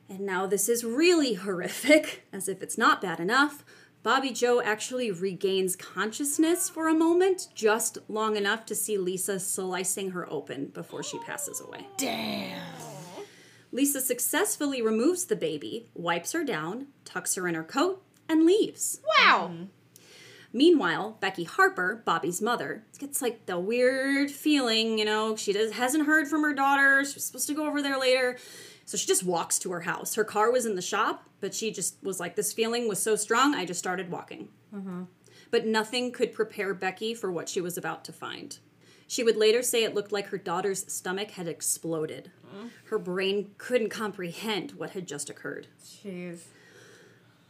And 0.10 0.22
now 0.22 0.46
this 0.46 0.68
is 0.68 0.84
really 0.84 1.36
horrific, 1.36 2.28
as 2.34 2.48
if 2.48 2.62
it's 2.62 2.78
not 2.78 3.02
bad 3.02 3.20
enough. 3.20 3.64
Bobbie 4.04 4.34
Jo 4.34 4.62
actually 4.62 5.12
regains 5.12 5.76
consciousness 5.76 6.70
for 6.70 6.88
a 6.88 6.94
moment, 6.94 7.50
just 7.54 8.00
long 8.08 8.36
enough 8.36 8.66
to 8.66 8.76
see 8.76 8.98
Lisa 8.98 9.40
slicing 9.40 10.12
her 10.12 10.30
open 10.32 10.68
before 10.68 11.04
she 11.04 11.20
passes 11.20 11.62
away. 11.62 11.88
Damn. 11.98 12.62
Lisa 13.72 14.02
successfully 14.02 14.82
removes 14.82 15.26
the 15.26 15.36
baby, 15.36 15.90
wipes 15.94 16.34
her 16.34 16.44
down, 16.44 16.88
tucks 17.06 17.36
her 17.36 17.48
in 17.48 17.56
her 17.56 17.64
coat, 17.64 18.04
and 18.28 18.46
leaves. 18.46 19.02
Wow. 19.20 19.52
Mm-hmm. 19.54 19.64
Meanwhile, 20.54 21.18
Becky 21.22 21.46
Harper, 21.46 22.02
Bobbie's 22.06 22.42
mother, 22.42 22.84
gets 23.00 23.22
like 23.22 23.46
the 23.46 23.58
weird 23.58 24.30
feeling, 24.30 25.00
you 25.00 25.06
know, 25.06 25.36
she 25.36 25.54
does, 25.54 25.72
hasn't 25.74 26.06
heard 26.06 26.28
from 26.28 26.44
her 26.44 26.54
daughter. 26.54 27.06
She's 27.06 27.24
supposed 27.24 27.48
to 27.48 27.54
go 27.54 27.68
over 27.68 27.82
there 27.82 27.98
later. 27.98 28.38
So 28.86 28.98
she 28.98 29.08
just 29.08 29.24
walks 29.24 29.58
to 29.60 29.72
her 29.72 29.82
house. 29.82 30.16
Her 30.16 30.26
car 30.26 30.52
was 30.52 30.66
in 30.66 30.76
the 30.76 30.82
shop, 30.82 31.30
but 31.40 31.54
she 31.54 31.72
just 31.72 31.96
was 32.04 32.20
like, 32.20 32.36
this 32.36 32.52
feeling 32.52 32.90
was 32.90 33.02
so 33.02 33.16
strong, 33.16 33.56
I 33.56 33.64
just 33.66 33.80
started 33.80 34.12
walking. 34.12 34.50
Mm-hmm. 34.76 35.04
But 35.50 35.66
nothing 35.66 36.12
could 36.12 36.34
prepare 36.34 36.74
Becky 36.74 37.14
for 37.14 37.32
what 37.32 37.48
she 37.48 37.62
was 37.62 37.78
about 37.78 38.04
to 38.06 38.14
find. 38.14 38.58
She 39.08 39.24
would 39.24 39.36
later 39.36 39.62
say 39.62 39.84
it 39.84 39.94
looked 39.94 40.14
like 40.14 40.28
her 40.28 40.38
daughter's 40.38 40.92
stomach 40.92 41.32
had 41.32 41.48
exploded. 41.48 42.32
Mm. 42.56 42.70
Her 42.86 42.98
brain 42.98 43.52
couldn't 43.58 43.90
comprehend 43.90 44.72
what 44.72 44.92
had 44.92 45.06
just 45.06 45.30
occurred. 45.30 45.68
Jeez. 45.84 46.44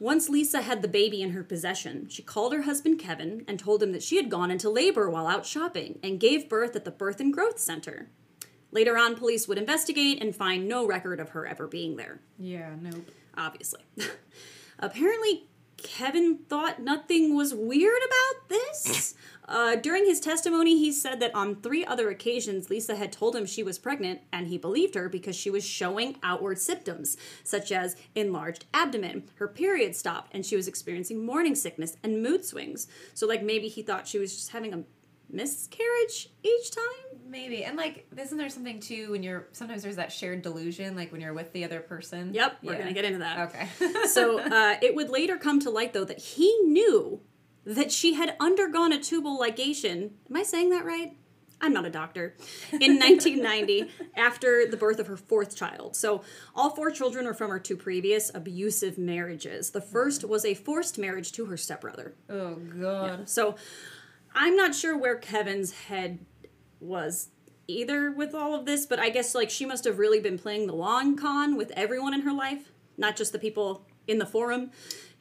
Once 0.01 0.29
Lisa 0.29 0.63
had 0.63 0.81
the 0.81 0.87
baby 0.87 1.21
in 1.21 1.29
her 1.29 1.43
possession, 1.43 2.09
she 2.09 2.23
called 2.23 2.53
her 2.53 2.63
husband 2.63 2.97
Kevin 2.97 3.45
and 3.47 3.59
told 3.59 3.83
him 3.83 3.91
that 3.91 4.01
she 4.01 4.15
had 4.15 4.31
gone 4.31 4.49
into 4.49 4.67
labor 4.67 5.07
while 5.07 5.27
out 5.27 5.45
shopping 5.45 5.99
and 6.01 6.19
gave 6.19 6.49
birth 6.49 6.75
at 6.75 6.85
the 6.85 6.89
Birth 6.89 7.19
and 7.19 7.31
Growth 7.31 7.59
Center. 7.59 8.09
Later 8.71 8.97
on, 8.97 9.15
police 9.15 9.47
would 9.47 9.59
investigate 9.59 10.19
and 10.19 10.35
find 10.35 10.67
no 10.67 10.87
record 10.87 11.19
of 11.19 11.29
her 11.29 11.45
ever 11.45 11.67
being 11.67 11.97
there, 11.97 12.19
Yeah. 12.39 12.73
Nope. 12.81 13.11
obviously. 13.37 13.81
Apparently, 14.79 15.45
Kevin 15.77 16.39
thought 16.49 16.81
nothing 16.81 17.35
was 17.35 17.53
weird 17.53 18.01
about 18.03 18.49
this. 18.49 19.13
Uh, 19.47 19.75
during 19.75 20.05
his 20.05 20.19
testimony, 20.19 20.77
he 20.77 20.91
said 20.91 21.19
that 21.19 21.33
on 21.35 21.55
three 21.55 21.83
other 21.85 22.09
occasions, 22.09 22.69
Lisa 22.69 22.95
had 22.95 23.11
told 23.11 23.35
him 23.35 23.45
she 23.45 23.63
was 23.63 23.79
pregnant, 23.79 24.21
and 24.31 24.47
he 24.47 24.57
believed 24.57 24.95
her 24.95 25.09
because 25.09 25.35
she 25.35 25.49
was 25.49 25.65
showing 25.65 26.17
outward 26.23 26.59
symptoms, 26.59 27.17
such 27.43 27.71
as 27.71 27.95
enlarged 28.15 28.65
abdomen, 28.73 29.23
her 29.35 29.47
period 29.47 29.95
stopped, 29.95 30.33
and 30.33 30.45
she 30.45 30.55
was 30.55 30.67
experiencing 30.67 31.25
morning 31.25 31.55
sickness 31.55 31.97
and 32.03 32.21
mood 32.23 32.45
swings. 32.45 32.87
So, 33.13 33.27
like, 33.27 33.43
maybe 33.43 33.67
he 33.67 33.81
thought 33.81 34.07
she 34.07 34.19
was 34.19 34.33
just 34.35 34.51
having 34.51 34.73
a 34.73 34.83
miscarriage 35.33 36.29
each 36.43 36.71
time? 36.71 37.19
Maybe. 37.27 37.63
And 37.63 37.77
like, 37.77 38.05
isn't 38.17 38.37
there 38.37 38.49
something 38.49 38.79
too 38.79 39.11
when 39.11 39.23
you're 39.23 39.47
sometimes 39.53 39.81
there's 39.83 39.95
that 39.95 40.11
shared 40.11 40.41
delusion, 40.41 40.95
like 40.95 41.11
when 41.11 41.21
you're 41.21 41.33
with 41.33 41.51
the 41.53 41.63
other 41.63 41.79
person? 41.79 42.33
Yep, 42.33 42.57
we're 42.63 42.73
Yeah. 42.73 42.79
gonna 42.79 42.93
get 42.93 43.05
into 43.05 43.19
that. 43.19 43.49
Okay. 43.49 44.05
so 44.07 44.39
uh, 44.39 44.75
it 44.81 44.93
would 44.95 45.09
later 45.09 45.37
come 45.37 45.59
to 45.61 45.69
light, 45.69 45.93
though, 45.93 46.03
that 46.03 46.19
he 46.19 46.53
knew 46.65 47.21
that 47.65 47.91
she 47.91 48.13
had 48.13 48.35
undergone 48.39 48.91
a 48.91 48.99
tubal 48.99 49.37
ligation. 49.39 50.11
Am 50.29 50.35
I 50.35 50.43
saying 50.43 50.69
that 50.71 50.85
right? 50.85 51.15
I'm 51.63 51.73
not 51.73 51.85
a 51.85 51.91
doctor. 51.91 52.35
In 52.71 52.97
1990, 52.99 53.87
after 54.17 54.65
the 54.65 54.77
birth 54.77 54.97
of 54.97 55.05
her 55.05 55.15
fourth 55.17 55.55
child. 55.55 55.95
So 55.95 56.23
all 56.55 56.71
four 56.71 56.89
children 56.89 57.25
were 57.25 57.35
from 57.35 57.51
her 57.51 57.59
two 57.59 57.77
previous 57.77 58.31
abusive 58.33 58.97
marriages. 58.97 59.69
The 59.69 59.81
first 59.81 60.23
was 60.25 60.43
a 60.43 60.55
forced 60.55 60.97
marriage 60.97 61.31
to 61.33 61.45
her 61.45 61.57
stepbrother. 61.57 62.15
oh 62.29 62.55
god. 62.55 63.29
So 63.29 63.55
I'm 64.33 64.55
not 64.55 64.73
sure 64.73 64.97
where 64.97 65.15
Kevin's 65.17 65.71
head 65.73 66.25
was 66.79 67.29
either 67.67 68.09
with 68.11 68.33
all 68.33 68.55
of 68.55 68.65
this, 68.65 68.87
but 68.87 68.97
I 68.99 69.09
guess 69.11 69.35
like 69.35 69.51
she 69.51 69.65
must 69.67 69.83
have 69.85 69.99
really 69.99 70.19
been 70.19 70.39
playing 70.39 70.65
the 70.65 70.73
long 70.73 71.15
con 71.15 71.55
with 71.55 71.71
everyone 71.75 72.15
in 72.15 72.21
her 72.21 72.33
life, 72.33 72.71
not 72.97 73.15
just 73.15 73.33
the 73.33 73.39
people 73.39 73.85
in 74.07 74.17
the 74.17 74.25
forum. 74.25 74.71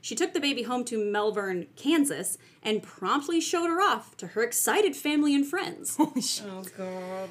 She 0.00 0.14
took 0.14 0.33
the 0.33 0.40
baby 0.40 0.62
home 0.62 0.85
to 0.85 0.99
Melvern, 0.99 1.66
Kansas, 1.76 2.38
and 2.62 2.83
promptly 2.83 3.40
showed 3.40 3.69
her 3.69 3.80
off 3.80 4.16
to 4.19 4.28
her 4.28 4.42
excited 4.42 4.97
family 4.97 5.35
and 5.35 5.47
friends. 5.47 5.99
Oh 6.42 6.64
god. 6.76 7.28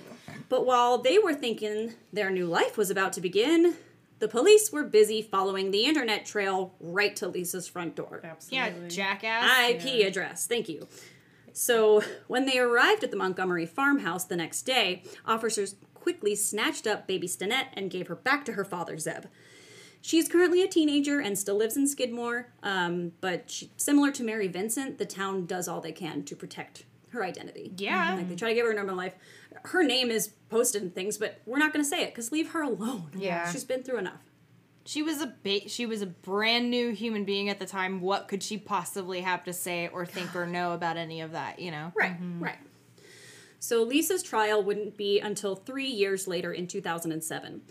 But 0.50 0.66
while 0.66 0.98
they 0.98 1.18
were 1.18 1.34
thinking 1.34 1.94
their 2.14 2.30
new 2.30 2.46
life 2.46 2.78
was 2.78 2.90
about 2.90 3.14
to 3.14 3.22
begin, 3.22 3.76
the 4.20 4.28
police 4.28 4.72
were 4.72 4.84
busy 4.84 5.22
following 5.22 5.72
the 5.72 5.86
internet 5.86 6.26
trail 6.26 6.74
right 6.80 7.16
to 7.18 7.28
Lisa's 7.28 7.68
front 7.68 7.96
door. 7.96 8.22
Absolutely. 8.24 8.58
Yeah, 8.84 8.88
jackass. 8.88 9.70
IP 9.86 10.08
address. 10.08 10.46
Thank 10.46 10.70
you. 10.70 10.88
So, 11.54 12.04
when 12.28 12.46
they 12.46 12.60
arrived 12.60 13.04
at 13.04 13.12
the 13.12 13.18
Montgomery 13.18 13.66
farmhouse 13.66 14.26
the 14.26 14.36
next 14.36 14.64
day, 14.64 15.04
officers 15.26 15.76
quickly 15.94 16.36
snatched 16.36 16.88
up 16.88 17.08
baby 17.08 17.28
Stinnett 17.28 17.68
and 17.74 17.90
gave 17.90 18.08
her 18.08 18.16
back 18.16 18.46
to 18.46 18.54
her 18.54 18.64
father, 18.64 18.98
Zeb. 18.98 19.26
She 20.02 20.18
is 20.18 20.28
currently 20.28 20.64
a 20.64 20.68
teenager 20.68 21.20
and 21.20 21.38
still 21.38 21.56
lives 21.56 21.76
in 21.76 21.88
Skidmore, 21.88 22.52
um, 22.64 23.12
but 23.20 23.52
she, 23.52 23.70
similar 23.76 24.12
to 24.12 24.24
Mary 24.24 24.48
Vincent, 24.48 24.98
the 24.98 25.06
town 25.06 25.46
does 25.46 25.68
all 25.68 25.82
they 25.82 25.92
can 25.92 26.24
to 26.24 26.36
protect 26.36 26.86
her 27.10 27.24
identity. 27.24 27.74
Yeah. 27.78 28.16
Like 28.16 28.30
they 28.30 28.36
try 28.36 28.50
to 28.50 28.56
give 28.56 28.66
her 28.66 28.72
a 28.72 28.76
normal 28.76 28.96
life. 28.96 29.14
Her 29.66 29.84
name 29.84 30.10
is 30.10 30.30
posted 30.50 30.84
in 30.84 30.92
things, 30.92 31.18
but 31.18 31.42
we're 31.46 31.58
not 31.58 31.74
going 31.74 31.84
to 31.84 31.90
say 31.90 32.04
it 32.04 32.12
because 32.12 32.32
leave 32.32 32.52
her 32.52 32.62
alone. 32.62 33.12
Yeah. 33.18 33.52
She's 33.52 33.64
been 33.64 33.84
through 33.84 33.98
enough. 33.98 34.22
She 34.86 35.04
was 35.04 35.22
a 35.22 35.34
ba- 35.44 35.68
she 35.68 35.86
was 35.86 36.02
a 36.02 36.08
brand 36.08 36.72
new 36.72 36.92
human 36.92 37.24
being 37.24 37.50
at 37.50 37.60
the 37.60 37.66
time. 37.66 38.02
What 38.02 38.28
could 38.28 38.42
she 38.42 38.58
possibly 38.58 39.22
have 39.22 39.44
to 39.44 39.54
say 39.54 39.88
or 39.90 40.06
think 40.06 40.36
or 40.36 40.48
know 40.48 40.74
about 40.74 40.98
any 40.98 41.22
of 41.22 41.34
that, 41.34 41.60
you 41.60 41.70
know? 41.70 41.92
Right, 41.96 42.16
right. 42.40 42.58
So 43.60 43.84
Lisa's 43.84 44.24
trial 44.24 44.64
wouldn't 44.64 44.98
be 44.98 45.20
until 45.20 45.56
three 45.56 45.90
years 45.90 46.28
later 46.28 46.54
in 46.54 46.66
2007. 46.66 47.62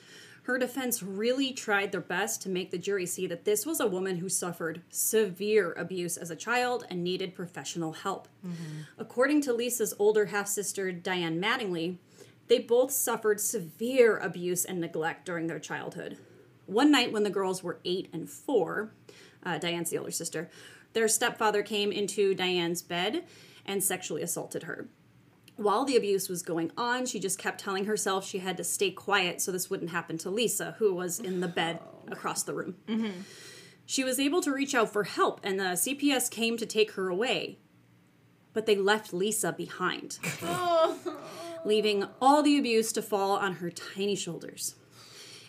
Her 0.48 0.56
defense 0.56 1.02
really 1.02 1.52
tried 1.52 1.92
their 1.92 2.00
best 2.00 2.40
to 2.40 2.48
make 2.48 2.70
the 2.70 2.78
jury 2.78 3.04
see 3.04 3.26
that 3.26 3.44
this 3.44 3.66
was 3.66 3.80
a 3.80 3.86
woman 3.86 4.16
who 4.16 4.30
suffered 4.30 4.80
severe 4.88 5.74
abuse 5.74 6.16
as 6.16 6.30
a 6.30 6.36
child 6.36 6.86
and 6.88 7.04
needed 7.04 7.34
professional 7.34 7.92
help. 7.92 8.28
According 8.96 9.42
to 9.42 9.52
Lisa's 9.52 9.92
older 9.98 10.24
half 10.24 10.48
sister, 10.48 10.90
Diane 10.90 11.38
Mattingly, 11.38 11.98
they 12.46 12.60
both 12.60 12.92
suffered 12.92 13.42
severe 13.42 14.16
abuse 14.16 14.64
and 14.64 14.80
neglect 14.80 15.26
during 15.26 15.48
their 15.48 15.58
childhood. 15.58 16.16
One 16.64 16.90
night 16.90 17.12
when 17.12 17.24
the 17.24 17.30
girls 17.30 17.62
were 17.62 17.78
eight 17.84 18.08
and 18.14 18.26
four, 18.26 18.94
uh, 19.42 19.58
Diane's 19.58 19.90
the 19.90 19.98
older 19.98 20.10
sister, 20.10 20.48
their 20.94 21.08
stepfather 21.08 21.62
came 21.62 21.92
into 21.92 22.34
Diane's 22.34 22.80
bed 22.80 23.24
and 23.66 23.84
sexually 23.84 24.22
assaulted 24.22 24.62
her. 24.62 24.88
While 25.58 25.84
the 25.84 25.96
abuse 25.96 26.28
was 26.28 26.42
going 26.42 26.70
on, 26.76 27.04
she 27.04 27.18
just 27.18 27.36
kept 27.36 27.60
telling 27.60 27.86
herself 27.86 28.24
she 28.24 28.38
had 28.38 28.56
to 28.58 28.64
stay 28.64 28.92
quiet 28.92 29.42
so 29.42 29.50
this 29.50 29.68
wouldn't 29.68 29.90
happen 29.90 30.16
to 30.18 30.30
Lisa, 30.30 30.76
who 30.78 30.94
was 30.94 31.18
in 31.18 31.40
the 31.40 31.48
bed 31.48 31.80
across 32.08 32.44
the 32.44 32.54
room. 32.54 32.76
Mm-hmm. 32.86 33.22
She 33.84 34.04
was 34.04 34.20
able 34.20 34.40
to 34.42 34.52
reach 34.52 34.72
out 34.72 34.92
for 34.92 35.02
help, 35.02 35.40
and 35.42 35.58
the 35.58 35.74
CPS 35.74 36.30
came 36.30 36.56
to 36.58 36.64
take 36.64 36.92
her 36.92 37.08
away. 37.08 37.58
But 38.52 38.66
they 38.66 38.76
left 38.76 39.12
Lisa 39.12 39.50
behind, 39.52 40.20
oh. 40.42 40.96
leaving 41.64 42.06
all 42.22 42.44
the 42.44 42.56
abuse 42.56 42.92
to 42.92 43.02
fall 43.02 43.32
on 43.32 43.54
her 43.54 43.72
tiny 43.72 44.14
shoulders. 44.14 44.76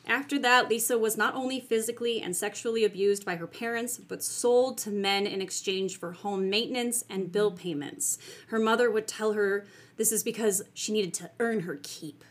After 0.10 0.40
that, 0.40 0.70
Lisa 0.70 0.98
was 0.98 1.18
not 1.18 1.36
only 1.36 1.60
physically 1.60 2.20
and 2.20 2.36
sexually 2.36 2.84
abused 2.84 3.26
by 3.26 3.36
her 3.36 3.46
parents, 3.46 4.00
but 4.00 4.24
sold 4.24 4.80
to 4.80 4.90
men 4.90 5.28
in 5.28 5.40
exchange 5.40 6.00
for 6.00 6.14
home 6.14 6.50
maintenance 6.50 7.06
and 7.12 7.32
bill 7.32 7.52
mm-hmm. 7.52 7.62
payments. 7.62 8.18
Her 8.48 8.58
mother 8.58 8.90
would 8.90 9.08
tell 9.08 9.34
her 9.34 9.68
this 9.98 10.12
is 10.12 10.24
because 10.24 10.64
she 10.74 10.92
needed 10.92 11.14
to 11.16 11.30
earn 11.40 11.62
her 11.62 11.80
keep. 11.84 12.24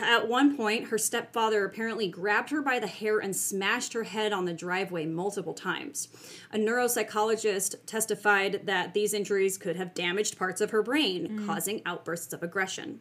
At 0.00 0.28
one 0.28 0.56
point, 0.56 0.88
her 0.88 0.98
stepfather 0.98 1.64
apparently 1.64 2.08
grabbed 2.08 2.50
her 2.50 2.62
by 2.62 2.78
the 2.78 2.86
hair 2.86 3.18
and 3.18 3.34
smashed 3.34 3.92
her 3.92 4.04
head 4.04 4.32
on 4.32 4.44
the 4.44 4.52
driveway 4.52 5.06
multiple 5.06 5.54
times. 5.54 6.08
A 6.52 6.56
neuropsychologist 6.56 7.74
testified 7.84 8.62
that 8.64 8.94
these 8.94 9.12
injuries 9.12 9.58
could 9.58 9.76
have 9.76 9.94
damaged 9.94 10.38
parts 10.38 10.60
of 10.60 10.70
her 10.70 10.82
brain, 10.82 11.28
mm. 11.28 11.46
causing 11.46 11.82
outbursts 11.84 12.32
of 12.32 12.42
aggression. 12.42 13.00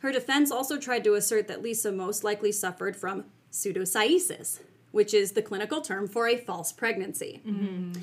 Her 0.00 0.12
defense 0.12 0.50
also 0.50 0.78
tried 0.78 1.04
to 1.04 1.14
assert 1.14 1.48
that 1.48 1.62
Lisa 1.62 1.92
most 1.92 2.24
likely 2.24 2.52
suffered 2.52 2.96
from 2.96 3.26
pseudocyesis, 3.52 4.60
which 4.92 5.14
is 5.14 5.32
the 5.32 5.42
clinical 5.42 5.80
term 5.80 6.08
for 6.08 6.26
a 6.26 6.36
false 6.36 6.72
pregnancy. 6.72 7.42
Mm-hmm. 7.46 8.00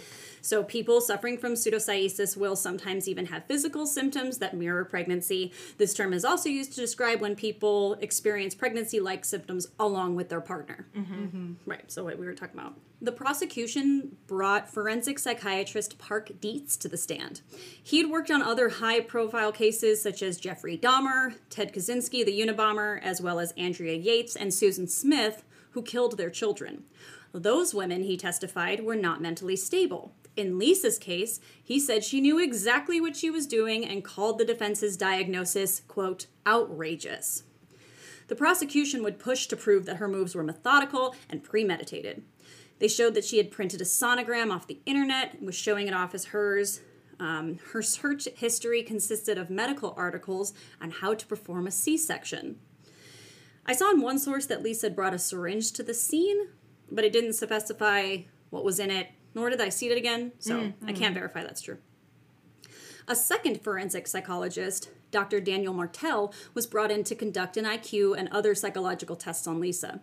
So, 0.47 0.63
people 0.63 1.01
suffering 1.01 1.37
from 1.37 1.55
pseudocyesis 1.55 2.37
will 2.37 2.55
sometimes 2.55 3.09
even 3.09 3.25
have 3.25 3.43
physical 3.47 3.85
symptoms 3.85 4.37
that 4.37 4.55
mirror 4.55 4.85
pregnancy. 4.85 5.51
This 5.77 5.93
term 5.93 6.13
is 6.13 6.23
also 6.23 6.47
used 6.47 6.71
to 6.75 6.79
describe 6.79 7.19
when 7.19 7.35
people 7.35 7.95
experience 7.95 8.55
pregnancy 8.55 9.01
like 9.01 9.25
symptoms 9.25 9.67
along 9.77 10.15
with 10.15 10.29
their 10.29 10.39
partner. 10.39 10.87
Mm-hmm. 10.95 11.55
Right, 11.65 11.91
so 11.91 12.05
what 12.05 12.17
we 12.17 12.25
were 12.25 12.33
talking 12.33 12.57
about. 12.57 12.75
The 13.01 13.11
prosecution 13.11 14.15
brought 14.25 14.69
forensic 14.73 15.19
psychiatrist 15.19 15.97
Park 15.97 16.31
Dietz 16.39 16.77
to 16.77 16.87
the 16.87 16.95
stand. 16.95 17.41
He'd 17.83 18.09
worked 18.09 18.31
on 18.31 18.41
other 18.41 18.69
high 18.69 19.01
profile 19.01 19.51
cases 19.51 20.01
such 20.01 20.21
as 20.21 20.39
Jeffrey 20.39 20.77
Dahmer, 20.77 21.35
Ted 21.49 21.73
Kaczynski, 21.73 22.25
the 22.25 22.39
Unabomber, 22.39 23.01
as 23.03 23.19
well 23.19 23.41
as 23.41 23.51
Andrea 23.57 23.95
Yates 23.95 24.37
and 24.37 24.53
Susan 24.53 24.87
Smith, 24.87 25.43
who 25.71 25.81
killed 25.81 26.17
their 26.17 26.29
children. 26.29 26.85
Those 27.33 27.73
women, 27.73 28.03
he 28.03 28.17
testified, 28.17 28.83
were 28.83 28.95
not 28.95 29.21
mentally 29.21 29.55
stable. 29.55 30.13
In 30.37 30.59
Lisa's 30.59 30.99
case, 30.99 31.39
he 31.61 31.79
said 31.79 32.03
she 32.03 32.21
knew 32.21 32.39
exactly 32.39 33.01
what 33.01 33.17
she 33.17 33.31
was 33.31 33.47
doing 33.47 33.83
and 33.83 34.03
called 34.03 34.37
the 34.37 34.45
defense's 34.45 34.95
diagnosis, 34.95 35.81
quote, 35.87 36.27
outrageous. 36.45 37.43
The 38.27 38.35
prosecution 38.35 39.01
would 39.01 39.17
push 39.17 39.47
to 39.47 39.57
prove 39.57 39.85
that 39.87 39.97
her 39.97 40.07
moves 40.07 40.35
were 40.35 40.43
methodical 40.43 41.15
and 41.27 41.43
premeditated. 41.43 42.23
They 42.77 42.87
showed 42.87 43.15
that 43.15 43.25
she 43.25 43.37
had 43.37 43.49
printed 43.49 43.81
a 43.81 43.85
sonogram 43.85 44.53
off 44.53 44.67
the 44.67 44.79
internet 44.85 45.33
and 45.33 45.47
was 45.47 45.55
showing 45.55 45.87
it 45.87 45.95
off 45.95 46.13
as 46.13 46.25
hers. 46.25 46.81
Um, 47.19 47.57
her 47.71 47.81
search 47.81 48.27
history 48.35 48.83
consisted 48.83 49.39
of 49.39 49.49
medical 49.49 49.95
articles 49.97 50.53
on 50.79 50.91
how 50.91 51.15
to 51.15 51.25
perform 51.25 51.65
a 51.65 51.71
C 51.71 51.97
section. 51.97 52.59
I 53.65 53.73
saw 53.73 53.89
in 53.89 54.01
one 54.01 54.19
source 54.19 54.45
that 54.45 54.61
Lisa 54.61 54.85
had 54.85 54.95
brought 54.95 55.15
a 55.15 55.19
syringe 55.19 55.71
to 55.71 55.81
the 55.81 55.95
scene, 55.95 56.49
but 56.91 57.03
it 57.03 57.11
didn't 57.11 57.33
specify 57.33 58.17
what 58.51 58.63
was 58.63 58.79
in 58.79 58.91
it, 58.91 59.09
nor 59.37 59.51
did 59.51 59.61
I 59.61 59.69
see 59.69 59.87
it 59.87 59.97
again, 59.97 60.31
so 60.39 60.55
mm, 60.55 60.73
I 60.83 60.93
can't 60.93 61.11
mm. 61.11 61.19
verify 61.19 61.43
that's 61.43 61.61
true. 61.61 61.77
A 63.07 63.15
second 63.15 63.61
forensic 63.61 64.07
psychologist, 64.07 64.89
Dr. 65.11 65.39
Daniel 65.39 65.75
Martell, 65.75 66.33
was 66.55 66.65
brought 66.65 66.89
in 66.89 67.03
to 67.03 67.13
conduct 67.13 67.55
an 67.55 67.63
IQ 67.63 68.17
and 68.17 68.29
other 68.29 68.55
psychological 68.55 69.15
tests 69.15 69.45
on 69.45 69.59
Lisa. 69.59 70.01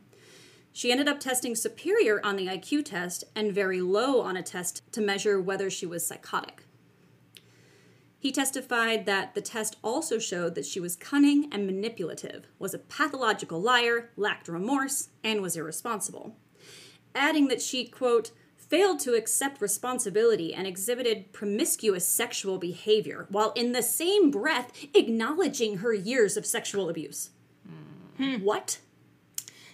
She 0.73 0.93
ended 0.93 1.09
up 1.09 1.19
testing 1.19 1.57
superior 1.57 2.25
on 2.25 2.37
the 2.37 2.47
IQ 2.47 2.85
test 2.85 3.25
and 3.35 3.53
very 3.53 3.81
low 3.81 4.21
on 4.21 4.37
a 4.37 4.43
test 4.43 4.83
to 4.93 5.01
measure 5.01 5.41
whether 5.41 5.69
she 5.69 5.85
was 5.85 6.07
psychotic. 6.07 6.63
He 8.17 8.31
testified 8.31 9.05
that 9.05 9.35
the 9.35 9.43
test 9.43 9.77
also 9.83 10.21
showed 10.21 10.55
that 10.55 10.65
she 10.65 10.79
was 10.79 10.95
cunning 10.95 11.49
and 11.51 11.67
manipulative, 11.67 12.47
was 12.61 12.73
a 12.73 12.79
pathological 12.79 13.61
liar, 13.61 14.11
lacked 14.17 14.47
remorse, 14.47 15.09
and 15.25 15.43
was 15.43 15.57
irresponsible. 15.57 16.37
Adding 17.17 17.49
that 17.49 17.61
she, 17.61 17.85
quote, 17.85 18.31
failed 18.69 19.01
to 19.01 19.15
accept 19.15 19.61
responsibility 19.61 20.53
and 20.55 20.67
exhibited 20.67 21.33
promiscuous 21.33 22.07
sexual 22.07 22.59
behavior, 22.59 23.27
while 23.31 23.53
in 23.53 23.73
the 23.73 23.83
same 23.83 24.31
breath 24.31 24.73
acknowledging 24.95 25.79
her 25.79 25.93
years 25.93 26.37
of 26.37 26.45
sexual 26.47 26.89
abuse. 26.89 27.31
What? 28.43 28.79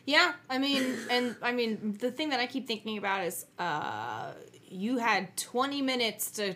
Yeah, 0.06 0.32
I 0.49 0.59
mean, 0.59 0.97
and 1.11 1.37
I 1.42 1.52
mean, 1.52 1.97
the 2.00 2.11
thing 2.11 2.30
that 2.30 2.40
I 2.40 2.47
keep 2.47 2.66
thinking 2.66 2.97
about 2.99 3.25
is, 3.25 3.44
uh, 3.59 4.32
you 4.68 4.99
had 4.99 5.37
20 5.37 5.82
minutes 5.82 6.30
to 6.32 6.54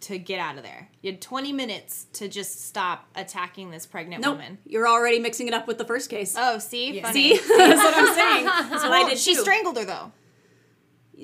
to 0.00 0.18
get 0.18 0.38
out 0.38 0.58
of 0.58 0.62
there. 0.62 0.90
You 1.00 1.12
had 1.12 1.22
20 1.22 1.54
minutes 1.54 2.04
to 2.14 2.28
just 2.28 2.66
stop 2.66 3.08
attacking 3.16 3.70
this 3.70 3.86
pregnant 3.86 4.22
Nope, 4.22 4.34
woman. 4.34 4.58
you're 4.66 4.86
already 4.86 5.18
mixing 5.20 5.48
it 5.48 5.54
up 5.54 5.66
with 5.66 5.78
the 5.78 5.86
first 5.86 6.10
case. 6.10 6.34
Oh, 6.36 6.58
see, 6.58 6.96
Yeah. 6.96 7.02
funny. 7.06 7.34
See, 7.38 7.48
that's 7.56 7.82
what 7.82 7.94
I'm 7.96 8.14
saying. 8.14 8.44
That's 8.44 8.82
what 8.82 8.92
I 8.92 9.08
did 9.08 9.16
she 9.18 9.34
too. 9.34 9.40
strangled 9.40 9.78
her 9.78 9.86
though. 9.86 10.12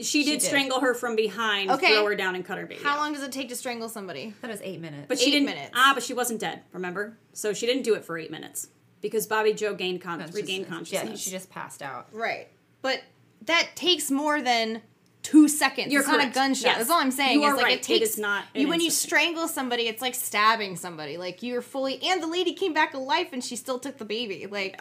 She 0.03 0.25
did 0.25 0.41
did. 0.41 0.43
strangle 0.47 0.81
her 0.81 0.93
from 0.95 1.15
behind, 1.17 1.71
Okay. 1.71 1.93
throw 1.95 2.05
her 2.07 2.15
down, 2.17 2.35
and 2.35 2.45
cut 2.45 2.59
her 2.59 2.67
baby. 2.67 2.83
How 2.83 2.95
out. 2.95 2.99
long 2.99 3.13
does 3.13 3.23
it 3.23 3.31
take 3.33 3.49
to 3.51 3.57
strangle 3.57 3.89
somebody? 3.89 4.35
That 4.41 4.51
was 4.51 4.61
eight 4.63 4.81
minutes. 4.81 5.07
But 5.09 5.19
she 5.19 5.27
Eight 5.27 5.33
didn't. 5.33 5.47
minutes. 5.47 5.71
Ah, 5.75 5.93
but 5.95 6.03
she 6.03 6.15
wasn't 6.15 6.41
dead. 6.41 6.63
Remember? 6.73 7.17
So 7.33 7.53
she 7.53 7.67
didn't 7.67 7.83
do 7.85 7.95
it 7.95 8.05
for 8.05 8.19
eight 8.19 8.31
minutes 8.31 8.69
because 9.01 9.27
Bobbie 9.27 9.53
Jo 9.55 9.75
gained 9.75 10.01
con- 10.03 10.19
No, 10.19 10.27
regained 10.33 10.65
just- 10.65 10.71
consciousness. 10.71 11.11
Yeah, 11.11 11.17
she 11.17 11.31
just 11.31 11.49
passed 11.51 11.81
out. 11.83 12.09
Right, 12.13 12.49
but 12.83 13.03
that 13.43 13.71
takes 13.77 14.11
more 14.11 14.41
than 14.43 14.83
two 15.23 15.49
seconds. 15.49 15.93
You're 15.93 16.01
it's 16.03 16.09
not 16.09 16.17
a 16.17 16.23
correct. 16.25 16.35
gunshot. 16.35 16.65
Yes. 16.67 16.79
That's 16.79 16.91
all 16.91 17.01
I'm 17.01 17.11
saying. 17.11 17.41
You 17.41 17.47
is 17.47 17.53
are 17.53 17.57
like 17.57 17.65
right. 17.65 17.73
it 17.75 17.81
It 17.81 17.83
takes 18.01 18.11
is 18.11 18.19
not 18.19 18.45
an 18.55 18.61
you 18.63 18.69
when 18.69 18.81
you 18.81 18.91
strangle 18.91 19.49
somebody. 19.49 19.85
It's 19.85 20.03
like 20.03 20.15
stabbing 20.15 20.77
somebody. 20.77 21.17
Like 21.19 21.43
you're 21.43 21.63
fully 21.63 22.03
and 22.03 22.23
the 22.23 22.27
lady 22.27 22.53
came 22.53 22.75
back 22.75 22.93
alive 22.95 23.29
and 23.33 23.43
she 23.45 23.57
still 23.57 23.79
took 23.79 23.97
the 23.99 24.05
baby. 24.05 24.47
Like 24.51 24.81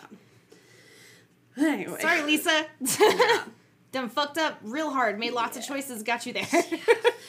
Anyway. 1.57 2.01
sorry, 2.01 2.23
Lisa. 2.23 2.65
Done 3.93 4.09
fucked 4.09 4.37
up 4.37 4.57
real 4.63 4.89
hard. 4.91 5.17
Made 5.19 5.31
lots 5.33 5.55
of 5.55 5.63
choices. 5.65 6.03
Got 6.03 6.25
you 6.25 6.33
there. 6.33 6.47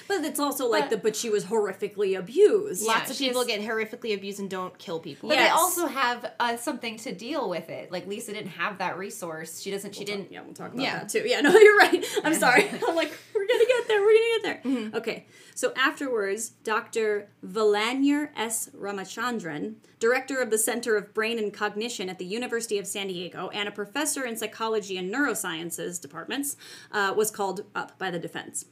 But 0.07 0.23
it's 0.23 0.39
also 0.41 0.69
like 0.69 0.91
the 0.91 0.99
but 0.99 1.17
she 1.17 1.31
was 1.31 1.47
horrifically 1.47 2.19
abused. 2.19 2.85
lots 2.87 3.11
of 3.11 3.17
people 3.17 3.43
get 3.47 3.61
horrifically 3.63 4.13
abused 4.15 4.39
and 4.39 4.51
don't 4.51 4.77
kill 4.77 5.01
people. 5.01 5.31
But 5.31 5.39
Yes. 5.39 5.47
they 5.49 5.51
also 5.53 5.87
have 5.87 6.31
uh, 6.39 6.57
something 6.59 6.99
to 6.99 7.15
deal 7.15 7.49
with 7.49 7.71
it. 7.71 7.91
Like 7.91 8.07
Lisa 8.07 8.35
didn't 8.35 8.51
have 8.51 8.79
that 8.79 8.99
resource. 8.99 9.61
She 9.63 9.71
doesn't. 9.71 9.95
She 9.95 10.05
didn't. 10.05 10.31
Yeah, 10.31 10.43
we'll 10.43 10.53
talk 10.53 10.75
about 10.75 10.83
Yeah. 10.83 10.99
that 10.99 11.09
too. 11.09 11.23
Yeah, 11.25 11.41
no, 11.47 11.57
you're 11.57 11.77
right. 11.79 12.05
I'm 12.23 12.35
sorry. 12.35 12.69
I'm 12.87 12.95
like, 12.95 13.13
we're 13.45 13.59
gonna 13.59 13.67
get 13.67 13.89
there. 13.89 14.01
We're 14.01 14.15
gonna 14.15 14.43
get 14.43 14.43
there. 14.43 14.73
Mm-hmm. 14.73 14.97
Okay. 14.97 15.27
So 15.55 15.73
afterwards, 15.77 16.49
Dr. 16.49 17.29
Vilayanur 17.47 18.31
S. 18.37 18.71
Ramachandran, 18.77 19.75
director 19.99 20.41
of 20.41 20.51
the 20.51 20.59
Center 20.59 20.97
of 20.97 21.15
Brain 21.15 21.39
and 21.39 21.53
Cognition 21.53 22.09
at 22.09 22.19
the 22.19 22.25
University 22.25 22.79
of 22.79 22.87
San 22.87 23.09
Diego 23.09 23.49
and 23.51 23.69
a 23.69 23.73
professor 23.73 24.25
in 24.25 24.37
psychology 24.37 24.97
and 24.97 25.13
neurosciences 25.13 26.01
departments, 26.01 26.57
uh, 26.93 27.15
was 27.17 27.31
called 27.31 27.65
up 27.75 27.99
by 27.99 28.11
the 28.11 28.19
defense. 28.19 28.67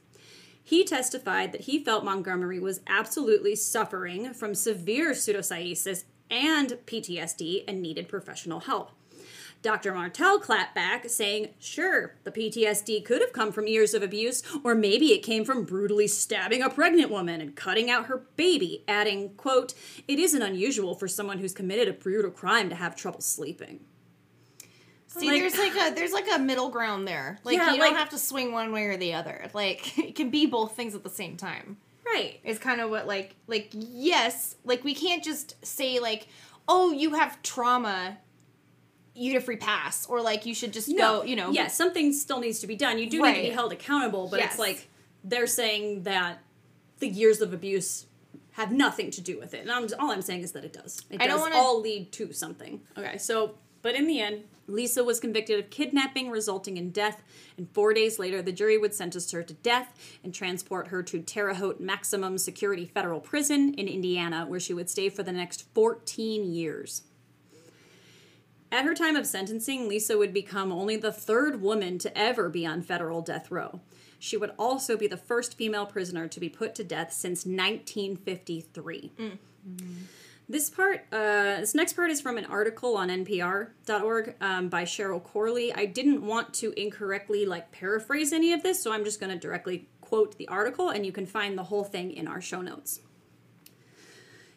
He 0.64 0.84
testified 0.84 1.52
that 1.52 1.62
he 1.62 1.82
felt 1.82 2.04
Montgomery 2.04 2.60
was 2.60 2.80
absolutely 2.86 3.56
suffering 3.56 4.32
from 4.32 4.54
severe 4.54 5.10
pseudocyesis 5.10 6.04
and 6.30 6.70
PTSD 6.86 7.64
and 7.66 7.82
needed 7.82 8.08
professional 8.08 8.60
help. 8.60 8.92
Dr. 9.62 9.94
Martell 9.94 10.40
clapped 10.40 10.74
back, 10.74 11.08
saying, 11.08 11.50
Sure, 11.60 12.16
the 12.24 12.32
PTSD 12.32 13.04
could 13.04 13.20
have 13.20 13.32
come 13.32 13.52
from 13.52 13.68
years 13.68 13.94
of 13.94 14.02
abuse, 14.02 14.42
or 14.64 14.74
maybe 14.74 15.12
it 15.12 15.22
came 15.22 15.44
from 15.44 15.64
brutally 15.64 16.08
stabbing 16.08 16.62
a 16.62 16.68
pregnant 16.68 17.10
woman 17.12 17.40
and 17.40 17.54
cutting 17.54 17.88
out 17.88 18.06
her 18.06 18.24
baby, 18.36 18.82
adding, 18.88 19.30
quote, 19.36 19.72
It 20.08 20.18
isn't 20.18 20.42
unusual 20.42 20.96
for 20.96 21.06
someone 21.06 21.38
who's 21.38 21.54
committed 21.54 21.86
a 21.86 21.92
brutal 21.92 22.32
crime 22.32 22.68
to 22.70 22.74
have 22.74 22.96
trouble 22.96 23.20
sleeping. 23.20 23.80
See, 25.06 25.28
Like- 25.30 25.40
there's 25.40 25.58
like 25.58 25.74
a 25.76 25.94
there's 25.94 26.12
like 26.12 26.26
a 26.34 26.38
middle 26.38 26.70
ground 26.70 27.06
there. 27.06 27.38
Like 27.44 27.58
Yeah, 27.58 27.72
you 27.72 27.78
don't 27.78 27.96
have 27.96 28.08
to 28.10 28.18
swing 28.18 28.50
one 28.52 28.72
way 28.72 28.84
or 28.86 28.96
the 28.96 29.14
other. 29.14 29.48
Like 29.52 29.96
it 29.98 30.14
can 30.14 30.30
be 30.30 30.46
both 30.46 30.74
things 30.74 30.94
at 30.94 31.04
the 31.04 31.10
same 31.10 31.36
time. 31.36 31.76
Right. 32.04 32.40
Is 32.44 32.58
kind 32.58 32.80
of 32.80 32.90
what 32.90 33.06
like 33.06 33.36
like 33.46 33.68
yes, 33.72 34.56
like 34.64 34.82
we 34.84 34.94
can't 34.94 35.22
just 35.22 35.64
say 35.64 35.98
like, 36.00 36.28
oh, 36.66 36.92
you 36.92 37.12
have 37.14 37.42
trauma, 37.42 38.18
you 39.14 39.32
get 39.32 39.42
a 39.42 39.44
free 39.44 39.56
pass, 39.56 40.06
or 40.06 40.20
like 40.22 40.46
you 40.46 40.54
should 40.54 40.72
just 40.72 40.94
go, 40.96 41.22
you 41.22 41.36
know. 41.36 41.50
Yes, 41.50 41.76
something 41.76 42.12
still 42.12 42.40
needs 42.40 42.60
to 42.60 42.66
be 42.66 42.76
done. 42.76 42.98
You 42.98 43.08
do 43.10 43.22
need 43.22 43.34
to 43.34 43.40
be 43.42 43.50
held 43.50 43.72
accountable, 43.72 44.28
but 44.28 44.40
Yes. 44.40 44.52
it's 44.52 44.58
like 44.58 44.88
they're 45.24 45.46
saying 45.46 46.04
that 46.04 46.40
the 46.98 47.08
years 47.08 47.40
of 47.40 47.52
abuse 47.52 48.06
have 48.52 48.72
nothing 48.72 49.10
to 49.10 49.20
do 49.20 49.38
with 49.38 49.54
it. 49.54 49.60
And 49.62 49.70
I'm 49.72 49.88
all 49.98 50.10
I'm 50.10 50.22
saying 50.22 50.42
is 50.42 50.52
that 50.52 50.64
it 50.64 50.72
does. 50.72 51.02
It 51.10 51.20
I 51.22 51.26
don't 51.26 51.40
wanna- 51.40 51.56
all 51.56 51.80
lead 51.80 52.12
to 52.12 52.32
something. 52.32 52.80
Okay, 52.96 53.18
so 53.18 53.54
but 53.82 53.94
in 53.94 54.06
the 54.06 54.20
end, 54.20 54.44
Lisa 54.68 55.02
was 55.02 55.18
convicted 55.18 55.58
of 55.58 55.70
kidnapping 55.70 56.30
resulting 56.30 56.76
in 56.76 56.90
death, 56.90 57.22
and 57.58 57.68
four 57.72 57.92
days 57.92 58.18
later, 58.18 58.40
the 58.40 58.52
jury 58.52 58.78
would 58.78 58.94
sentence 58.94 59.30
her 59.32 59.42
to 59.42 59.54
death 59.54 59.92
and 60.22 60.32
transport 60.32 60.88
her 60.88 61.02
to 61.02 61.20
Terre 61.20 61.54
Haute 61.54 61.80
Maximum 61.80 62.38
Security 62.38 62.86
Federal 62.86 63.20
Prison 63.20 63.74
in 63.74 63.88
Indiana, 63.88 64.46
where 64.46 64.60
she 64.60 64.72
would 64.72 64.88
stay 64.88 65.08
for 65.08 65.22
the 65.24 65.32
next 65.32 65.64
14 65.74 66.44
years. 66.52 67.02
At 68.72 68.86
her 68.86 68.94
time 68.94 69.16
of 69.16 69.26
sentencing, 69.26 69.86
Lisa 69.86 70.16
would 70.16 70.32
become 70.32 70.72
only 70.72 70.96
the 70.96 71.12
third 71.12 71.60
woman 71.60 71.98
to 71.98 72.18
ever 72.18 72.48
be 72.48 72.64
on 72.64 72.80
federal 72.80 73.20
death 73.20 73.50
row. 73.50 73.80
She 74.18 74.38
would 74.38 74.52
also 74.58 74.96
be 74.96 75.06
the 75.06 75.18
first 75.18 75.58
female 75.58 75.84
prisoner 75.84 76.26
to 76.28 76.40
be 76.40 76.48
put 76.48 76.74
to 76.76 76.84
death 76.84 77.12
since 77.12 77.44
1953. 77.44 79.12
This 80.48 80.70
part, 80.70 81.04
uh, 81.12 81.60
this 81.60 81.74
next 81.74 81.92
part 81.92 82.10
is 82.10 82.22
from 82.22 82.38
an 82.38 82.46
article 82.46 82.96
on 82.96 83.10
NPR.org 83.10 84.36
um, 84.40 84.68
by 84.70 84.84
Cheryl 84.84 85.22
Corley. 85.22 85.72
I 85.74 85.84
didn't 85.84 86.24
want 86.24 86.54
to 86.54 86.72
incorrectly 86.80 87.44
like 87.44 87.72
paraphrase 87.72 88.32
any 88.32 88.54
of 88.54 88.62
this, 88.62 88.82
so 88.82 88.90
I'm 88.90 89.04
just 89.04 89.20
going 89.20 89.32
to 89.32 89.38
directly 89.38 89.88
quote 90.00 90.38
the 90.38 90.48
article, 90.48 90.88
and 90.88 91.04
you 91.04 91.12
can 91.12 91.26
find 91.26 91.58
the 91.58 91.64
whole 91.64 91.84
thing 91.84 92.10
in 92.10 92.26
our 92.26 92.40
show 92.40 92.62
notes. 92.62 93.00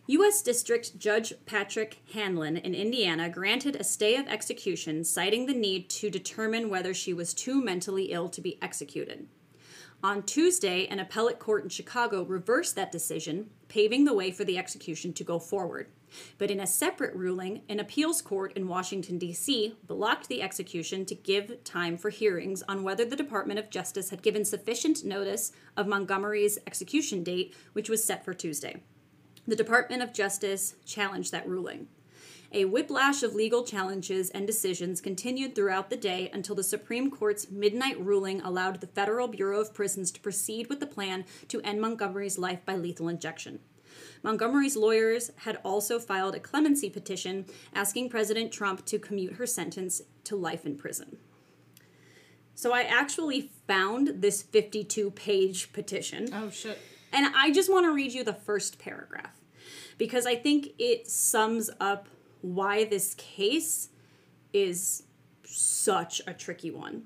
U.S. 0.07 0.43
District 0.43 0.99
Judge 0.99 1.33
Patrick 1.47 2.03
Hanlon 2.13 2.57
in 2.57 2.75
Indiana 2.75 3.27
granted 3.27 3.75
a 3.75 3.83
stay 3.83 4.15
of 4.17 4.27
execution, 4.27 5.03
citing 5.03 5.47
the 5.47 5.53
need 5.53 5.89
to 5.89 6.11
determine 6.11 6.69
whether 6.69 6.93
she 6.93 7.11
was 7.11 7.33
too 7.33 7.59
mentally 7.59 8.11
ill 8.11 8.29
to 8.29 8.39
be 8.39 8.61
executed. 8.61 9.27
On 10.03 10.21
Tuesday, 10.21 10.85
an 10.85 10.99
appellate 10.99 11.39
court 11.39 11.63
in 11.63 11.69
Chicago 11.69 12.21
reversed 12.21 12.75
that 12.75 12.91
decision, 12.91 13.49
paving 13.67 14.05
the 14.05 14.13
way 14.13 14.29
for 14.29 14.43
the 14.43 14.59
execution 14.59 15.11
to 15.13 15.23
go 15.23 15.39
forward. 15.39 15.87
But 16.37 16.51
in 16.51 16.59
a 16.59 16.67
separate 16.67 17.15
ruling, 17.15 17.63
an 17.67 17.79
appeals 17.79 18.21
court 18.21 18.53
in 18.53 18.67
Washington, 18.67 19.17
D.C. 19.17 19.75
blocked 19.87 20.27
the 20.27 20.43
execution 20.43 21.07
to 21.07 21.15
give 21.15 21.63
time 21.63 21.97
for 21.97 22.11
hearings 22.11 22.61
on 22.67 22.83
whether 22.83 23.05
the 23.05 23.15
Department 23.15 23.57
of 23.57 23.71
Justice 23.71 24.11
had 24.11 24.21
given 24.21 24.45
sufficient 24.45 25.03
notice 25.03 25.51
of 25.75 25.87
Montgomery's 25.87 26.59
execution 26.67 27.23
date, 27.23 27.55
which 27.73 27.89
was 27.89 28.03
set 28.03 28.23
for 28.23 28.35
Tuesday. 28.35 28.83
The 29.47 29.55
Department 29.55 30.01
of 30.01 30.13
Justice 30.13 30.75
challenged 30.85 31.31
that 31.31 31.47
ruling. 31.47 31.87
A 32.51 32.65
whiplash 32.65 33.21
of 33.21 33.35
legal 33.35 33.63
challenges 33.63 34.29
and 34.31 34.47
decisions 34.47 35.01
continued 35.01 35.53
throughout 35.53 35.89
the 35.89 35.97
day 35.97 36.29
until 36.33 36.55
the 36.55 36.63
Supreme 36.63 37.11
Court's 37.11 37.51
midnight 37.51 37.99
ruling 37.99 38.41
allowed 38.41 38.81
the 38.81 38.87
Federal 38.87 39.27
Bureau 39.27 39.59
of 39.59 39.73
Prisons 39.73 40.09
to 40.11 40.21
proceed 40.21 40.67
with 40.67 40.79
the 40.79 40.87
plan 40.87 41.25
to 41.49 41.61
end 41.61 41.79
Montgomery's 41.79 42.37
life 42.37 42.65
by 42.65 42.75
lethal 42.75 43.07
injection. 43.07 43.59
Montgomery's 44.23 44.75
lawyers 44.75 45.31
had 45.37 45.59
also 45.63 45.99
filed 45.99 46.33
a 46.33 46.39
clemency 46.39 46.89
petition 46.89 47.45
asking 47.73 48.09
President 48.09 48.51
Trump 48.51 48.85
to 48.85 48.97
commute 48.97 49.33
her 49.33 49.45
sentence 49.45 50.01
to 50.23 50.35
life 50.35 50.65
in 50.65 50.75
prison. 50.75 51.17
So 52.55 52.73
I 52.73 52.83
actually 52.83 53.51
found 53.67 54.21
this 54.21 54.41
52 54.41 55.11
page 55.11 55.73
petition. 55.73 56.29
Oh 56.33 56.49
shit. 56.49 56.79
And 57.15 57.33
I 57.35 57.51
just 57.51 57.71
want 57.71 57.85
to 57.85 57.93
read 57.93 58.11
you 58.11 58.25
the 58.25 58.33
first 58.33 58.77
paragraph 58.77 59.39
because 59.97 60.25
I 60.25 60.35
think 60.35 60.73
it 60.77 61.07
sums 61.07 61.69
up 61.79 62.09
why 62.41 62.83
this 62.83 63.13
case 63.15 63.89
is 64.51 65.03
such 65.45 66.21
a 66.27 66.33
tricky 66.33 66.71
one. 66.71 67.03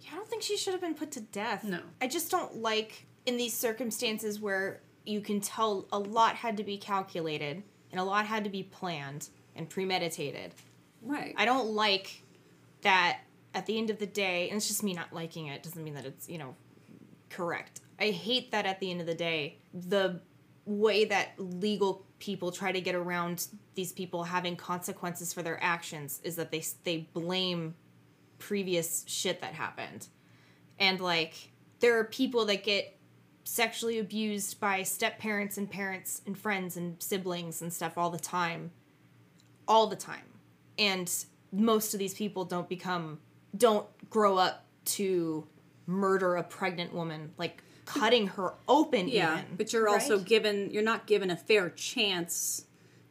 Yeah, 0.00 0.10
I 0.12 0.16
don't 0.16 0.28
think 0.28 0.42
she 0.42 0.56
should 0.56 0.72
have 0.72 0.80
been 0.80 0.94
put 0.94 1.10
to 1.12 1.20
death. 1.20 1.64
No. 1.64 1.80
I 2.00 2.08
just 2.08 2.30
don't 2.30 2.56
like 2.56 3.06
in 3.26 3.36
these 3.36 3.54
circumstances 3.54 4.40
where 4.40 4.80
you 5.04 5.20
can 5.20 5.40
tell 5.40 5.86
a 5.92 5.98
lot 5.98 6.36
had 6.36 6.56
to 6.56 6.64
be 6.64 6.78
calculated 6.78 7.62
and 7.90 8.00
a 8.00 8.04
lot 8.04 8.24
had 8.24 8.42
to 8.44 8.50
be 8.50 8.62
planned 8.62 9.28
and 9.54 9.68
premeditated. 9.68 10.54
Right. 11.02 11.34
I 11.36 11.44
don't 11.44 11.70
like 11.70 12.22
that 12.80 13.20
at 13.54 13.66
the 13.66 13.78
end 13.78 13.90
of 13.90 13.98
the 13.98 14.06
day, 14.06 14.48
and 14.48 14.56
it's 14.56 14.66
just 14.66 14.82
me 14.82 14.94
not 14.94 15.12
liking 15.12 15.46
it, 15.46 15.62
doesn't 15.62 15.84
mean 15.84 15.94
that 15.94 16.06
it's, 16.06 16.28
you 16.28 16.38
know, 16.38 16.56
correct. 17.28 17.80
I 18.00 18.10
hate 18.10 18.50
that 18.52 18.66
at 18.66 18.80
the 18.80 18.90
end 18.90 19.00
of 19.00 19.06
the 19.06 19.14
day, 19.14 19.58
the 19.72 20.20
way 20.66 21.04
that 21.04 21.32
legal 21.38 22.06
people 22.18 22.50
try 22.50 22.72
to 22.72 22.80
get 22.80 22.94
around 22.94 23.48
these 23.74 23.92
people 23.92 24.24
having 24.24 24.56
consequences 24.56 25.32
for 25.32 25.42
their 25.42 25.62
actions 25.62 26.20
is 26.24 26.36
that 26.36 26.50
they 26.50 26.64
they 26.84 27.08
blame 27.12 27.74
previous 28.38 29.04
shit 29.06 29.40
that 29.40 29.52
happened. 29.54 30.08
And 30.78 31.00
like 31.00 31.50
there 31.80 31.98
are 31.98 32.04
people 32.04 32.46
that 32.46 32.64
get 32.64 32.98
sexually 33.44 33.98
abused 33.98 34.58
by 34.58 34.82
step 34.82 35.18
parents 35.18 35.58
and 35.58 35.70
parents 35.70 36.22
and 36.26 36.36
friends 36.36 36.76
and 36.76 37.00
siblings 37.02 37.60
and 37.60 37.72
stuff 37.72 37.98
all 37.98 38.10
the 38.10 38.18
time. 38.18 38.70
All 39.68 39.86
the 39.86 39.96
time. 39.96 40.24
And 40.78 41.12
most 41.52 41.94
of 41.94 42.00
these 42.00 42.14
people 42.14 42.44
don't 42.44 42.68
become 42.68 43.18
don't 43.56 43.86
grow 44.10 44.36
up 44.36 44.64
to 44.84 45.46
murder 45.86 46.36
a 46.36 46.42
pregnant 46.42 46.92
woman 46.92 47.32
like 47.38 47.62
cutting 47.84 48.28
her 48.28 48.54
open 48.68 49.08
yeah, 49.08 49.34
even. 49.40 49.56
but 49.56 49.72
you're 49.72 49.88
also 49.88 50.16
right? 50.18 50.26
given 50.26 50.70
you're 50.70 50.82
not 50.82 51.06
given 51.06 51.30
a 51.30 51.36
fair 51.36 51.70
chance 51.70 52.64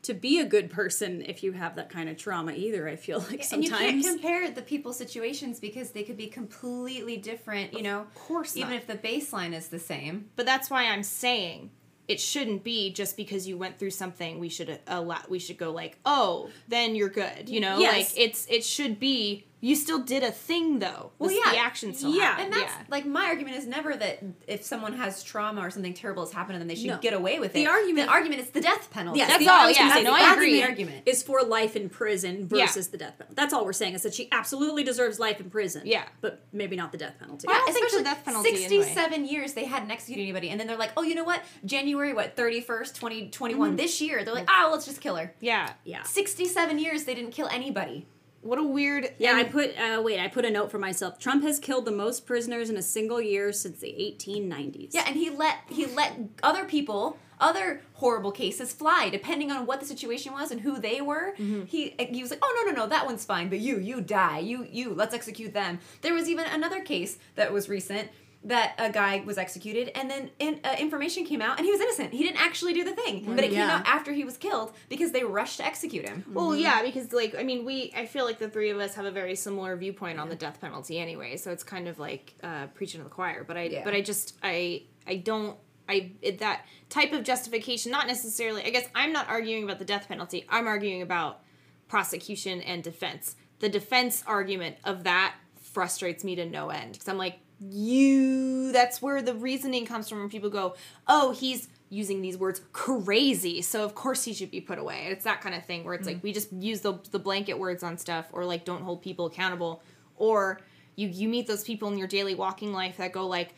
to 0.03 0.13
be 0.13 0.39
a 0.39 0.45
good 0.45 0.69
person 0.69 1.21
if 1.21 1.43
you 1.43 1.53
have 1.53 1.77
that 1.77 1.89
kind 1.89 2.09
of 2.09 2.17
trauma 2.17 2.51
either. 2.51 2.89
I 2.89 2.95
feel 2.97 3.19
like 3.19 3.45
And 3.53 3.63
you 3.63 3.69
can't 3.71 4.03
compare 4.03 4.51
the 4.51 4.61
people's 4.61 4.97
situations 4.97 5.59
because 5.61 5.91
they 5.91 6.03
could 6.03 6.17
be 6.17 6.27
completely 6.27 7.15
different, 7.17 7.73
you 7.73 7.83
know. 7.83 8.01
Of 8.01 8.13
course 8.15 8.57
Even 8.57 8.71
not. 8.71 8.79
if 8.79 8.87
the 8.87 8.95
baseline 8.97 9.53
is 9.53 9.69
the 9.69 9.79
same. 9.79 10.29
But 10.35 10.45
that's 10.45 10.69
why 10.69 10.87
I'm 10.87 11.03
saying 11.03 11.71
it 12.09 12.19
shouldn't 12.19 12.65
be 12.65 12.91
just 12.91 13.15
because 13.15 13.47
you 13.47 13.57
went 13.57 13.79
through 13.79 13.91
something 13.91 14.39
we 14.39 14.49
should 14.49 14.77
allow 14.87 15.21
we 15.29 15.39
should 15.39 15.57
go 15.57 15.71
like, 15.71 15.97
"Oh, 16.05 16.49
then 16.67 16.95
you're 16.95 17.07
good." 17.07 17.47
You 17.47 17.61
know, 17.61 17.79
Yes. 17.79 17.93
like 18.13 18.19
it's 18.19 18.45
it 18.49 18.65
should 18.65 18.99
be 18.99 19.45
you 19.63 19.75
still 19.77 19.99
did 19.99 20.23
a 20.23 20.31
thing 20.31 20.79
though. 20.79 21.11
Well, 21.19 21.29
The- 21.29 21.35
yeah. 21.35 21.51
the 21.51 21.57
action 21.57 21.93
still 21.93 22.13
Yeah. 22.13 22.23
happened. 22.25 22.43
And 22.45 22.53
that's 22.53 22.73
yeah. 22.73 22.83
like 22.89 23.05
my 23.05 23.25
argument 23.27 23.55
is 23.55 23.65
never 23.65 23.95
that 23.95 24.19
if 24.45 24.63
someone 24.65 24.91
has 24.93 25.23
trauma 25.23 25.61
or 25.61 25.69
something 25.69 25.93
terrible 25.93 26.25
has 26.25 26.33
happened 26.33 26.55
to 26.55 26.59
them, 26.59 26.67
they 26.67 26.75
should 26.75 26.87
No. 26.87 26.97
get 26.97 27.13
away 27.13 27.39
with 27.39 27.53
The 27.53 27.63
it. 27.63 27.67
argument- 27.67 28.07
the 28.07 28.13
argument 28.13 28.41
is 28.41 28.49
the 28.49 28.59
death 28.59 28.89
penalty. 28.91 29.19
Yeah, 29.19 29.27
That's 29.27 29.39
the 29.39 29.47
all, 29.49 29.61
I 29.61 29.67
was 29.67 29.77
gonna 29.77 29.95
yeah, 29.95 30.01
no, 30.01 30.11
I 30.13 30.21
argument 30.23 30.35
agree. 30.43 30.61
argument. 30.63 31.03
is 31.05 31.23
for 31.23 31.41
life 31.43 31.77
in 31.77 31.87
prison 31.89 32.49
Yeah. 32.51 32.65
versus 32.65 32.89
the 32.89 32.97
death 32.97 33.17
penalty. 33.17 33.35
That's 33.35 33.53
all 33.53 33.63
we're 33.63 33.71
saying 33.71 33.93
is 33.95 34.01
that 34.03 34.13
she 34.13 34.27
absolutely 34.33 34.83
deserves 34.83 35.17
life 35.17 35.39
in 35.39 35.49
prison. 35.49 35.83
Yeah. 35.85 36.03
but 36.19 36.41
maybe 36.51 36.75
not 36.75 36.91
the 36.91 36.97
death 36.97 37.15
penalty. 37.19 37.47
I 37.47 37.53
don't 37.53 37.65
think 37.65 37.77
the 37.79 37.85
especially 37.85 38.03
death 38.03 38.25
penalty 38.25 38.49
anyway. 38.49 38.67
67 38.67 39.25
years 39.25 39.53
they 39.53 39.63
hadn't 39.65 39.91
executed 39.91 40.23
anybody 40.23 40.49
and 40.49 40.59
then 40.59 40.67
they're 40.67 40.75
like 40.77 40.91
oh 40.97 41.03
you 41.03 41.15
know 41.15 41.23
what 41.23 41.41
january 41.65 42.11
what 42.13 42.35
31st 42.35 42.93
2021 42.95 43.75
this 43.77 44.01
year 44.01 44.23
they're 44.25 44.33
like 44.33 44.49
ah 44.49 44.69
let's 44.71 44.85
just 44.85 44.99
kill 45.01 45.15
her 45.15 45.33
yeah. 45.39 45.71
yeah. 45.85 46.03
67 46.03 46.79
years 46.79 47.05
they 47.05 47.15
didn't 47.15 47.31
kill 47.31 47.47
anybody 47.47 48.05
What 48.43 48.59
a 48.59 48.63
weird 48.63 49.13
Yeah, 49.17 49.33
I 49.35 49.43
put 49.45 49.77
uh, 49.77 50.01
wait. 50.01 50.19
I 50.19 50.27
put 50.27 50.45
a 50.45 50.51
note 50.51 50.69
for 50.69 50.77
myself. 50.79 51.17
Trump 51.19 51.43
has 51.43 51.59
killed 51.59 51.85
the 51.85 51.91
most 51.91 52.25
prisoners 52.25 52.69
in 52.69 52.77
a 52.77 52.81
single 52.81 53.21
year 53.21 53.51
since 53.53 53.79
the 53.79 53.87
1890s. 53.87 54.89
yeah 54.93 55.03
and 55.07 55.15
he 55.15 55.29
let 55.29 55.57
he 55.69 55.85
let 55.87 56.13
other 56.43 56.65
people 56.65 57.17
other 57.39 57.81
horrible 57.93 58.31
cases 58.31 58.71
fly 58.71 59.09
depending 59.09 59.51
on 59.51 59.65
what 59.65 59.79
the 59.79 59.85
situation 59.85 60.31
was 60.33 60.51
and 60.51 60.61
who 60.61 60.79
they 60.79 61.01
were 61.01 61.33
he 61.65 61.93
he 61.97 62.21
was 62.21 62.29
like 62.31 62.39
oh 62.41 62.63
no 62.65 62.71
no 62.71 62.83
no 62.83 62.87
that 62.87 63.05
one's 63.05 63.25
fine 63.25 63.49
but 63.49 63.59
you 63.59 63.79
you 63.79 63.99
die 63.99 64.39
you 64.39 64.65
you 64.71 64.93
let's 64.93 65.13
execute 65.13 65.53
them 65.53 65.79
there 66.01 66.13
was 66.13 66.29
even 66.29 66.45
another 66.45 66.81
case 66.81 67.17
that 67.35 67.51
was 67.51 67.67
recent 67.67 68.07
that 68.45 68.75
a 68.77 68.89
guy 68.91 69.23
was 69.25 69.37
executed 69.37 69.89
and 69.97 70.09
then 70.11 70.29
in, 70.39 70.59
uh, 70.65 70.75
information 70.77 71.25
came 71.25 71.41
out 71.41 71.57
and 71.57 71.65
he 71.65 71.71
was 71.71 71.79
innocent 71.79 72.11
he 72.11 72.23
didn't 72.23 72.41
actually 72.41 72.73
do 72.73 72.83
the 72.83 72.91
thing 72.91 73.23
but 73.25 73.39
it 73.39 73.51
came 73.51 73.53
Yeah. 73.53 73.77
out 73.77 73.87
after 73.87 74.11
he 74.11 74.25
was 74.25 74.35
killed 74.37 74.73
because 74.89 75.11
they 75.13 75.23
rushed 75.23 75.57
to 75.57 75.65
execute 75.65 76.07
him 76.07 76.25
Well, 76.33 76.53
yeah, 76.55 76.81
because 76.83 77.13
like 77.13 77.35
I 77.35 77.43
mean, 77.43 77.63
we 77.63 77.93
I 77.95 78.05
feel 78.05 78.25
like 78.25 78.39
the 78.39 78.49
three 78.49 78.69
of 78.69 78.79
us 78.79 78.95
have 78.95 79.05
a 79.05 79.11
very 79.11 79.35
similar 79.35 79.75
viewpoint 79.77 80.19
on 80.19 80.27
the 80.27 80.35
death 80.35 80.59
penalty 80.59 80.99
anyway, 80.99 81.37
so 81.37 81.51
it's 81.51 81.63
kind 81.63 81.87
of 81.87 81.99
like 81.99 82.33
uh, 82.43 82.67
preaching 82.73 82.99
to 82.99 83.03
the 83.05 83.09
choir. 83.09 83.43
But 83.47 83.55
I 83.57 83.63
Yeah. 83.63 83.83
but 83.85 83.93
I 83.93 84.01
just 84.01 84.35
I 84.43 84.83
I 85.07 85.15
don't 85.17 85.57
I 85.87 86.11
it, 86.21 86.39
that 86.39 86.65
type 86.89 87.13
of 87.13 87.23
justification, 87.23 87.91
not 87.91 88.07
necessarily. 88.07 88.63
I 88.65 88.69
guess 88.71 88.87
I'm 88.93 89.13
not 89.13 89.29
arguing 89.29 89.63
about 89.63 89.79
the 89.79 89.85
death 89.85 90.07
penalty. 90.07 90.45
I'm 90.49 90.67
arguing 90.67 91.01
about 91.01 91.41
prosecution 91.87 92.61
and 92.61 92.83
defense. 92.83 93.35
The 93.59 93.69
defense 93.69 94.23
argument 94.27 94.77
of 94.83 95.03
that 95.03 95.35
frustrates 95.61 96.23
me 96.23 96.35
to 96.35 96.45
no 96.45 96.69
end 96.69 96.93
because 96.93 97.07
I'm 97.07 97.17
like 97.17 97.39
you 97.69 98.71
that's 98.71 99.01
where 99.01 99.21
the 99.21 99.33
reasoning 99.33 99.85
comes 99.85 100.09
from 100.09 100.19
when 100.19 100.29
people 100.29 100.49
go 100.49 100.75
oh 101.07 101.31
he's 101.31 101.69
using 101.93 102.21
these 102.21 102.37
words 102.37 102.61
crazy 102.73 103.61
so 103.61 103.83
of 103.85 103.93
course 103.93 104.23
he 104.23 104.33
should 104.33 104.51
be 104.51 104.59
put 104.59 104.79
away. 104.79 105.07
It's 105.09 105.23
that 105.25 105.41
kind 105.41 105.55
of 105.55 105.65
thing 105.65 105.83
where 105.83 105.93
it's 105.93 106.07
like 106.07 106.17
mm. 106.17 106.23
we 106.23 106.33
just 106.33 106.51
use 106.51 106.81
the, 106.81 106.99
the 107.11 107.19
blanket 107.19 107.57
words 107.57 107.83
on 107.83 107.97
stuff 107.97 108.27
or 108.31 108.45
like 108.45 108.65
don't 108.65 108.81
hold 108.81 109.01
people 109.01 109.27
accountable. 109.27 109.81
Or 110.17 110.59
you 110.95 111.07
you 111.07 111.27
meet 111.27 111.47
those 111.47 111.63
people 111.63 111.89
in 111.89 111.97
your 111.97 112.07
daily 112.07 112.35
walking 112.35 112.73
life 112.73 112.97
that 112.97 113.11
go 113.11 113.27
like 113.27 113.55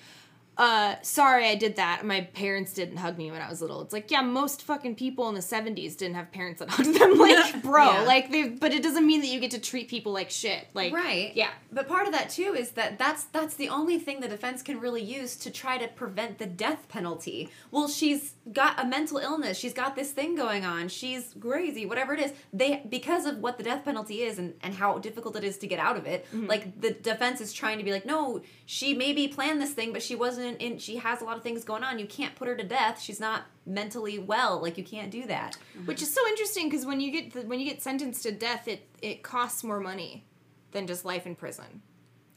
uh 0.58 0.96
sorry 1.02 1.48
i 1.48 1.56
did 1.56 1.76
that. 1.76 2.06
My 2.06 2.22
parents 2.22 2.74
didn't 2.74 2.98
hug 2.98 3.18
me 3.18 3.30
when 3.32 3.41
i 3.41 3.50
was 3.50 3.62
little. 3.62 3.82
It's 3.82 3.94
like 3.94 4.10
yeah 4.12 4.22
most 4.22 4.62
fucking 4.63 4.96
people 4.96 5.28
in 5.30 5.36
the 5.36 5.41
70s 5.41 5.98
didn't 5.98 6.15
have 6.15 6.32
parents 6.32 6.60
that 6.60 6.70
hugged 6.76 7.00
them. 7.00 7.18
Like 7.18 7.62
bro 7.62 7.86
Yeah. 7.91 8.02
like 8.02 8.32
they 8.32 8.50
but 8.50 8.72
it 8.74 8.82
doesn't 8.84 9.06
mean 9.06 9.22
that 9.22 9.28
you 9.28 9.39
get 9.39 9.52
to 9.52 9.60
treat 9.60 9.88
people 9.89 10.12
like 10.13 10.30
shit. 10.30 10.68
Like 10.74 10.94
right. 10.94 11.32
yeah. 11.36 11.50
But 11.72 11.88
part 11.88 12.08
of 12.08 12.13
that 12.13 12.30
too 12.30 12.56
is 12.58 12.72
that 12.72 12.98
that's 12.98 13.26
that's 13.26 13.56
the 13.56 13.70
only 13.70 14.00
thing 14.00 14.22
the 14.22 14.28
defense 14.28 14.62
can 14.62 14.80
really 14.80 15.04
use 15.04 15.36
to 15.38 15.52
try 15.52 15.78
to 15.78 15.88
prevent 15.88 16.38
the 16.38 16.46
death 16.46 16.88
penalty. 16.89 17.50
Well 17.72 17.88
she's 17.88 18.36
got 18.54 18.80
a 18.82 18.86
mental 18.88 19.18
illness. 19.18 19.58
She's 19.58 19.74
got 19.74 19.96
this 19.96 20.12
thing 20.12 20.36
going 20.36 20.63
on. 20.65 20.88
She's 20.88 21.36
crazy 21.39 21.86
whatever 21.86 22.13
it 22.13 22.20
is. 22.22 22.34
They 22.54 22.82
because 22.89 23.26
of 23.26 23.39
what 23.39 23.58
the 23.58 23.63
death 23.63 23.84
penalty 23.84 24.22
is 24.22 24.39
and, 24.39 24.54
and 24.62 24.74
how 24.74 24.98
difficult 25.00 25.36
it 25.36 25.44
is 25.44 25.58
to 25.58 25.68
get 25.68 25.80
out 25.80 25.98
of 25.98 26.06
it 26.06 26.26
like 26.34 26.80
the 26.80 26.91
defense 26.91 27.41
is 27.41 27.52
trying 27.52 27.78
to 27.78 27.84
be 27.84 27.91
like 27.91 28.06
no 28.06 28.41
she 28.65 28.94
maybe 28.94 29.28
planned 29.28 29.62
this 29.62 29.74
thing 29.74 29.91
but 29.94 30.02
she 30.04 30.15
wasn't 30.15 30.44
in 30.45 30.77
she 30.77 30.97
has 30.97 31.21
a 31.21 31.25
lot 31.25 31.36
of 31.38 31.43
things 31.43 31.63
going 31.63 31.84
on 31.84 31.97
you 31.99 32.05
can't 32.05 32.36
put 32.36 32.47
her 32.47 32.55
to 32.55 32.63
death 32.63 33.01
she's 33.01 33.19
not 33.19 33.43
mentally 33.65 34.19
well 34.19 34.62
like 34.62 34.77
you 34.77 34.84
can't 34.84 35.10
do 35.12 35.25
that 35.25 35.58
mm-hmm. 35.75 35.86
Which 35.88 36.01
is 36.01 36.13
so 36.13 36.21
interesting 36.27 36.69
because 36.69 36.86
when 36.86 37.01
you 37.01 37.12
get 37.12 37.34
the, 37.34 37.41
when 37.41 37.60
you 37.60 37.65
get 37.65 37.81
sentenced 37.81 38.23
to 38.23 38.31
death, 38.31 38.67
it 38.67 38.88
it 39.01 39.23
costs 39.23 39.63
more 39.63 39.79
money 39.79 40.25
than 40.71 40.86
just 40.88 41.05
life 41.05 41.25
in 41.25 41.36
prison. 41.36 41.81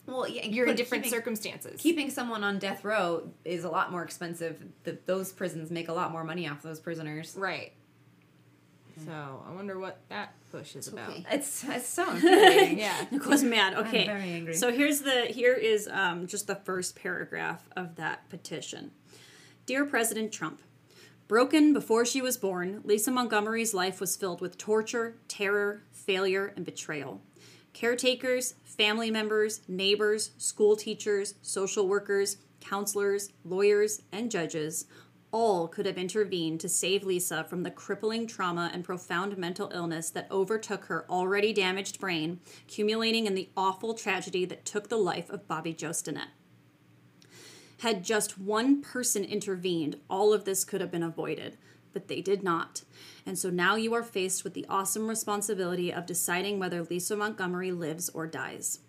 well 0.06 0.26
yeah, 0.28 0.44
You're 0.46 0.66
in 0.68 0.76
different 0.76 1.04
keeping- 1.04 1.18
circumstances. 1.18 1.80
keeping 1.80 2.08
someone 2.10 2.42
on 2.44 2.58
death 2.58 2.84
row 2.84 3.30
is 3.44 3.64
a 3.64 3.68
lot 3.68 3.90
more 3.90 4.02
expensive. 4.02 4.62
The, 4.84 4.98
those 5.06 5.32
prisons 5.32 5.70
make 5.70 5.88
a 5.88 5.92
lot 5.92 6.12
more 6.12 6.24
money 6.24 6.48
off 6.48 6.62
those 6.62 6.80
prisoners. 6.80 7.34
right. 7.36 7.72
So 9.04 9.44
I 9.46 9.52
wonder 9.52 9.78
what 9.78 10.00
that 10.08 10.34
push 10.50 10.76
is 10.76 10.88
about. 10.88 11.10
okay. 11.10 11.26
It's 11.30 11.64
it's 11.64 11.88
so 11.88 12.10
infuriating. 12.12 12.78
Yeah. 12.78 13.06
Nicole's 13.10 13.42
mad. 13.42 13.74
Okay. 13.74 14.06
very 14.06 14.30
angry. 14.32 14.54
So 14.54 14.72
here's 14.72 15.00
the 15.00 15.26
here 15.26 15.54
is 15.54 15.88
um, 15.90 16.26
just 16.26 16.46
the 16.46 16.56
first 16.56 16.96
paragraph 16.96 17.68
of 17.76 17.96
that 17.96 18.28
petition. 18.28 18.90
Dear 19.66 19.84
President 19.84 20.32
Trump, 20.32 20.60
broken 21.28 21.72
before 21.72 22.04
she 22.04 22.22
was 22.22 22.36
born, 22.36 22.80
Lisa 22.84 23.10
Montgomery's 23.10 23.74
life 23.74 24.00
was 24.00 24.16
filled 24.16 24.40
with 24.40 24.56
torture, 24.56 25.16
terror, 25.28 25.82
failure, 25.92 26.52
and 26.56 26.64
betrayal. 26.64 27.20
Caretakers, 27.74 28.54
family 28.64 29.10
members, 29.10 29.60
neighbors, 29.68 30.30
school 30.38 30.74
teachers, 30.74 31.34
social 31.42 31.86
workers, 31.86 32.38
counselors, 32.60 33.30
lawyers, 33.44 34.02
and 34.10 34.30
judges 34.30 34.86
all 35.30 35.68
could 35.68 35.86
have 35.86 35.98
intervened 35.98 36.60
to 36.60 36.68
save 36.68 37.04
Lisa 37.04 37.44
from 37.44 37.62
the 37.62 37.70
crippling 37.70 38.26
trauma 38.26 38.70
and 38.72 38.84
profound 38.84 39.36
mental 39.36 39.70
illness 39.74 40.10
that 40.10 40.30
overtook 40.30 40.86
her 40.86 41.04
already 41.10 41.52
damaged 41.52 42.00
brain, 42.00 42.40
accumulating 42.62 43.26
in 43.26 43.34
the 43.34 43.50
awful 43.56 43.94
tragedy 43.94 44.44
that 44.44 44.64
took 44.64 44.88
the 44.88 44.96
life 44.96 45.28
of 45.30 45.46
Bobbie 45.46 45.74
Jo 45.74 45.90
Stinnett. 45.90 46.28
Had 47.80 48.02
just 48.04 48.38
one 48.38 48.82
person 48.82 49.24
intervened, 49.24 49.96
all 50.10 50.32
of 50.32 50.44
this 50.44 50.64
could 50.64 50.80
have 50.80 50.90
been 50.90 51.02
avoided, 51.02 51.56
but 51.92 52.08
they 52.08 52.20
did 52.20 52.42
not. 52.42 52.82
And 53.24 53.38
so 53.38 53.50
now 53.50 53.76
you 53.76 53.94
are 53.94 54.02
faced 54.02 54.42
with 54.42 54.54
the 54.54 54.66
awesome 54.68 55.08
responsibility 55.08 55.92
of 55.92 56.06
deciding 56.06 56.58
whether 56.58 56.82
Lisa 56.82 57.16
Montgomery 57.16 57.70
lives 57.70 58.08
or 58.08 58.26
dies. 58.26 58.80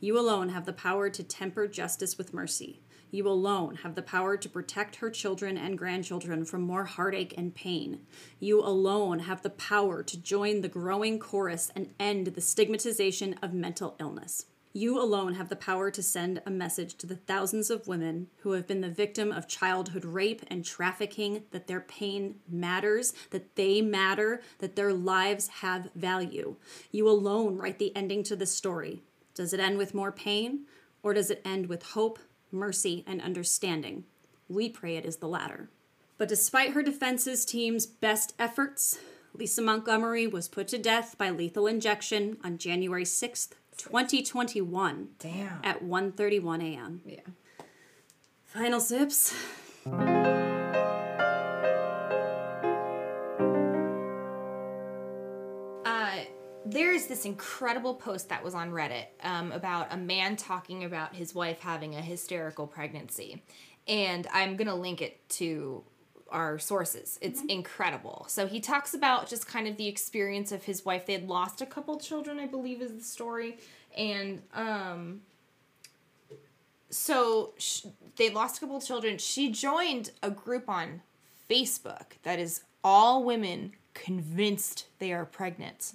You 0.00 0.18
alone 0.18 0.50
have 0.50 0.66
the 0.66 0.72
power 0.72 1.08
to 1.08 1.22
temper 1.22 1.66
justice 1.66 2.18
with 2.18 2.34
mercy. 2.34 2.82
You 3.14 3.28
alone 3.28 3.76
have 3.84 3.94
the 3.94 4.02
power 4.02 4.36
to 4.36 4.48
protect 4.48 4.96
her 4.96 5.08
children 5.08 5.56
and 5.56 5.78
grandchildren 5.78 6.44
from 6.44 6.62
more 6.62 6.84
heartache 6.84 7.32
and 7.38 7.54
pain. 7.54 8.00
You 8.40 8.60
alone 8.60 9.20
have 9.20 9.40
the 9.42 9.50
power 9.50 10.02
to 10.02 10.20
join 10.20 10.62
the 10.62 10.68
growing 10.68 11.20
chorus 11.20 11.70
and 11.76 11.94
end 12.00 12.26
the 12.26 12.40
stigmatization 12.40 13.36
of 13.40 13.54
mental 13.54 13.94
illness. 14.00 14.46
You 14.72 15.00
alone 15.00 15.34
have 15.34 15.48
the 15.48 15.54
power 15.54 15.92
to 15.92 16.02
send 16.02 16.42
a 16.44 16.50
message 16.50 16.96
to 16.96 17.06
the 17.06 17.14
thousands 17.14 17.70
of 17.70 17.86
women 17.86 18.30
who 18.38 18.50
have 18.50 18.66
been 18.66 18.80
the 18.80 18.88
victim 18.88 19.30
of 19.30 19.46
childhood 19.46 20.04
rape 20.04 20.42
and 20.48 20.64
trafficking 20.64 21.44
that 21.52 21.68
their 21.68 21.82
pain 21.82 22.40
matters, 22.48 23.14
that 23.30 23.54
they 23.54 23.80
matter, 23.80 24.42
that 24.58 24.74
their 24.74 24.92
lives 24.92 25.46
have 25.46 25.88
value. 25.94 26.56
You 26.90 27.08
alone 27.08 27.58
write 27.58 27.78
the 27.78 27.94
ending 27.94 28.24
to 28.24 28.34
the 28.34 28.44
story. 28.44 29.04
Does 29.36 29.52
it 29.52 29.60
end 29.60 29.78
with 29.78 29.94
more 29.94 30.10
pain, 30.10 30.64
or 31.04 31.14
does 31.14 31.30
it 31.30 31.42
end 31.44 31.66
with 31.66 31.84
hope, 31.84 32.18
mercy, 32.54 33.04
and 33.06 33.20
understanding? 33.20 34.04
We 34.48 34.68
pray 34.68 34.96
it 34.96 35.04
is 35.04 35.16
the 35.16 35.28
latter. 35.28 35.68
But 36.16 36.28
despite 36.28 36.70
her 36.70 36.82
defenses 36.82 37.44
team's 37.44 37.86
best 37.86 38.34
efforts, 38.38 38.98
Lisa 39.34 39.62
Montgomery 39.62 40.26
was 40.26 40.48
put 40.48 40.68
to 40.68 40.78
death 40.78 41.16
by 41.18 41.30
lethal 41.30 41.66
injection 41.66 42.38
on 42.44 42.56
January 42.56 43.04
6th, 43.04 43.50
2021 43.76 45.08
Damn. 45.18 45.60
at 45.64 45.82
1:31 45.82 46.62
a.m. 46.62 47.02
Yeah. 47.04 47.20
Final 48.44 48.80
sips. 48.80 49.34
Is 57.04 57.08
this 57.08 57.24
incredible 57.24 57.94
post 57.94 58.30
that 58.30 58.42
was 58.42 58.54
on 58.54 58.70
Reddit 58.70 59.06
um, 59.22 59.52
about 59.52 59.92
a 59.92 59.96
man 59.96 60.36
talking 60.36 60.84
about 60.84 61.14
his 61.14 61.34
wife 61.34 61.60
having 61.60 61.94
a 61.94 62.00
hysterical 62.00 62.66
pregnancy. 62.66 63.42
And 63.86 64.26
I'm 64.32 64.56
going 64.56 64.68
to 64.68 64.74
link 64.74 65.02
it 65.02 65.28
to 65.30 65.84
our 66.30 66.58
sources. 66.58 67.18
It's 67.20 67.42
incredible. 67.48 68.24
So 68.28 68.46
he 68.46 68.60
talks 68.60 68.94
about 68.94 69.28
just 69.28 69.46
kind 69.46 69.68
of 69.68 69.76
the 69.76 69.86
experience 69.86 70.50
of 70.50 70.64
his 70.64 70.84
wife. 70.84 71.06
They 71.06 71.12
had 71.12 71.28
lost 71.28 71.60
a 71.60 71.66
couple 71.66 71.98
children, 71.98 72.38
I 72.38 72.46
believe 72.46 72.80
is 72.80 72.92
the 72.92 73.02
story. 73.02 73.58
And 73.96 74.42
um, 74.54 75.20
so 76.88 77.52
sh- 77.58 77.86
they 78.16 78.30
lost 78.30 78.56
a 78.56 78.60
couple 78.60 78.80
children. 78.80 79.18
She 79.18 79.50
joined 79.50 80.10
a 80.22 80.30
group 80.30 80.68
on 80.68 81.02
Facebook 81.48 82.12
that 82.22 82.38
is 82.38 82.62
all 82.82 83.22
women 83.22 83.72
convinced 83.92 84.86
they 84.98 85.12
are 85.12 85.24
pregnant 85.24 85.92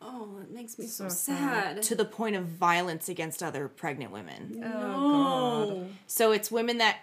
Oh, 0.00 0.38
it 0.42 0.50
makes 0.50 0.78
me 0.78 0.86
so, 0.86 1.08
So 1.08 1.32
sad. 1.34 1.82
to 1.82 1.94
the 1.94 2.04
point 2.04 2.36
of 2.36 2.44
violence 2.46 3.08
against 3.08 3.42
other 3.42 3.66
pregnant 3.68 4.12
women. 4.12 4.60
no. 4.60 5.88
So 6.06 6.32
it's 6.32 6.50
women 6.50 6.78
that 6.78 6.98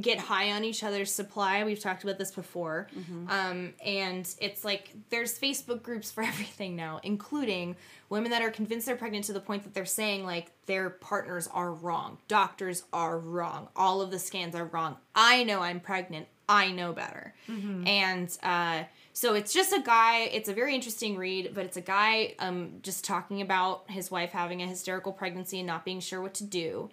get 0.00 0.18
high 0.18 0.50
on 0.50 0.64
each 0.64 0.82
other's 0.82 1.12
supply. 1.12 1.62
We've 1.62 1.78
talked 1.78 2.02
about 2.02 2.18
this 2.18 2.32
before. 2.32 2.88
Um, 3.28 3.74
and 3.84 4.28
it's 4.40 4.64
like 4.64 4.90
there's 5.10 5.38
Facebook 5.38 5.82
groups 5.84 6.10
for 6.10 6.22
everything 6.32 6.74
now, 6.74 6.98
including 7.04 7.76
women 8.08 8.30
that 8.32 8.42
are 8.42 8.50
convinced 8.50 8.86
they're 8.86 8.96
pregnant 8.96 9.26
to 9.26 9.32
the 9.32 9.40
point 9.40 9.62
that 9.62 9.72
they're 9.74 9.84
saying 9.86 10.24
like 10.24 10.50
their 10.66 10.90
partners 10.90 11.48
are 11.52 11.72
wrong, 11.72 12.18
doctors 12.26 12.82
are 12.92 13.18
wrong, 13.18 13.68
all 13.76 14.00
of 14.00 14.10
the 14.10 14.18
scans 14.18 14.54
are 14.56 14.64
wrong. 14.66 14.96
I 15.14 15.44
know 15.44 15.60
I'm 15.60 15.78
pregnant. 15.80 16.26
I 16.48 16.72
know 16.72 16.92
better. 16.92 17.34
And 17.48 18.36
uh, 18.42 18.82
so 19.16 19.34
it's 19.34 19.52
just 19.52 19.72
a 19.72 19.80
guy. 19.80 20.22
It's 20.32 20.48
a 20.48 20.52
very 20.52 20.74
interesting 20.74 21.16
read, 21.16 21.52
but 21.54 21.64
it's 21.64 21.76
a 21.76 21.80
guy 21.80 22.34
um, 22.40 22.80
just 22.82 23.04
talking 23.04 23.40
about 23.40 23.88
his 23.88 24.10
wife 24.10 24.32
having 24.32 24.60
a 24.60 24.66
hysterical 24.66 25.12
pregnancy 25.12 25.60
and 25.60 25.68
not 25.68 25.84
being 25.84 26.00
sure 26.00 26.20
what 26.20 26.34
to 26.34 26.44
do. 26.44 26.90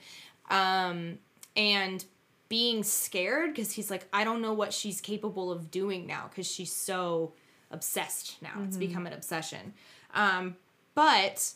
Um, 0.52 1.18
and 1.58 2.06
being 2.48 2.84
scared 2.84 3.56
because 3.56 3.72
he's 3.72 3.90
like, 3.90 4.08
I 4.14 4.24
don't 4.24 4.42
know 4.42 4.54
what 4.54 4.72
she's 4.72 5.02
capable 5.02 5.52
of 5.52 5.72
doing 5.72 6.06
now 6.06 6.28
because 6.30 6.46
she's 6.46 6.72
so 6.72 7.34
obsessed 7.72 8.40
now. 8.40 8.54
It's 8.66 8.78
become 8.78 9.08
an 9.08 9.14
obsession. 9.14 9.74
Um, 10.14 10.58
but 10.94 11.54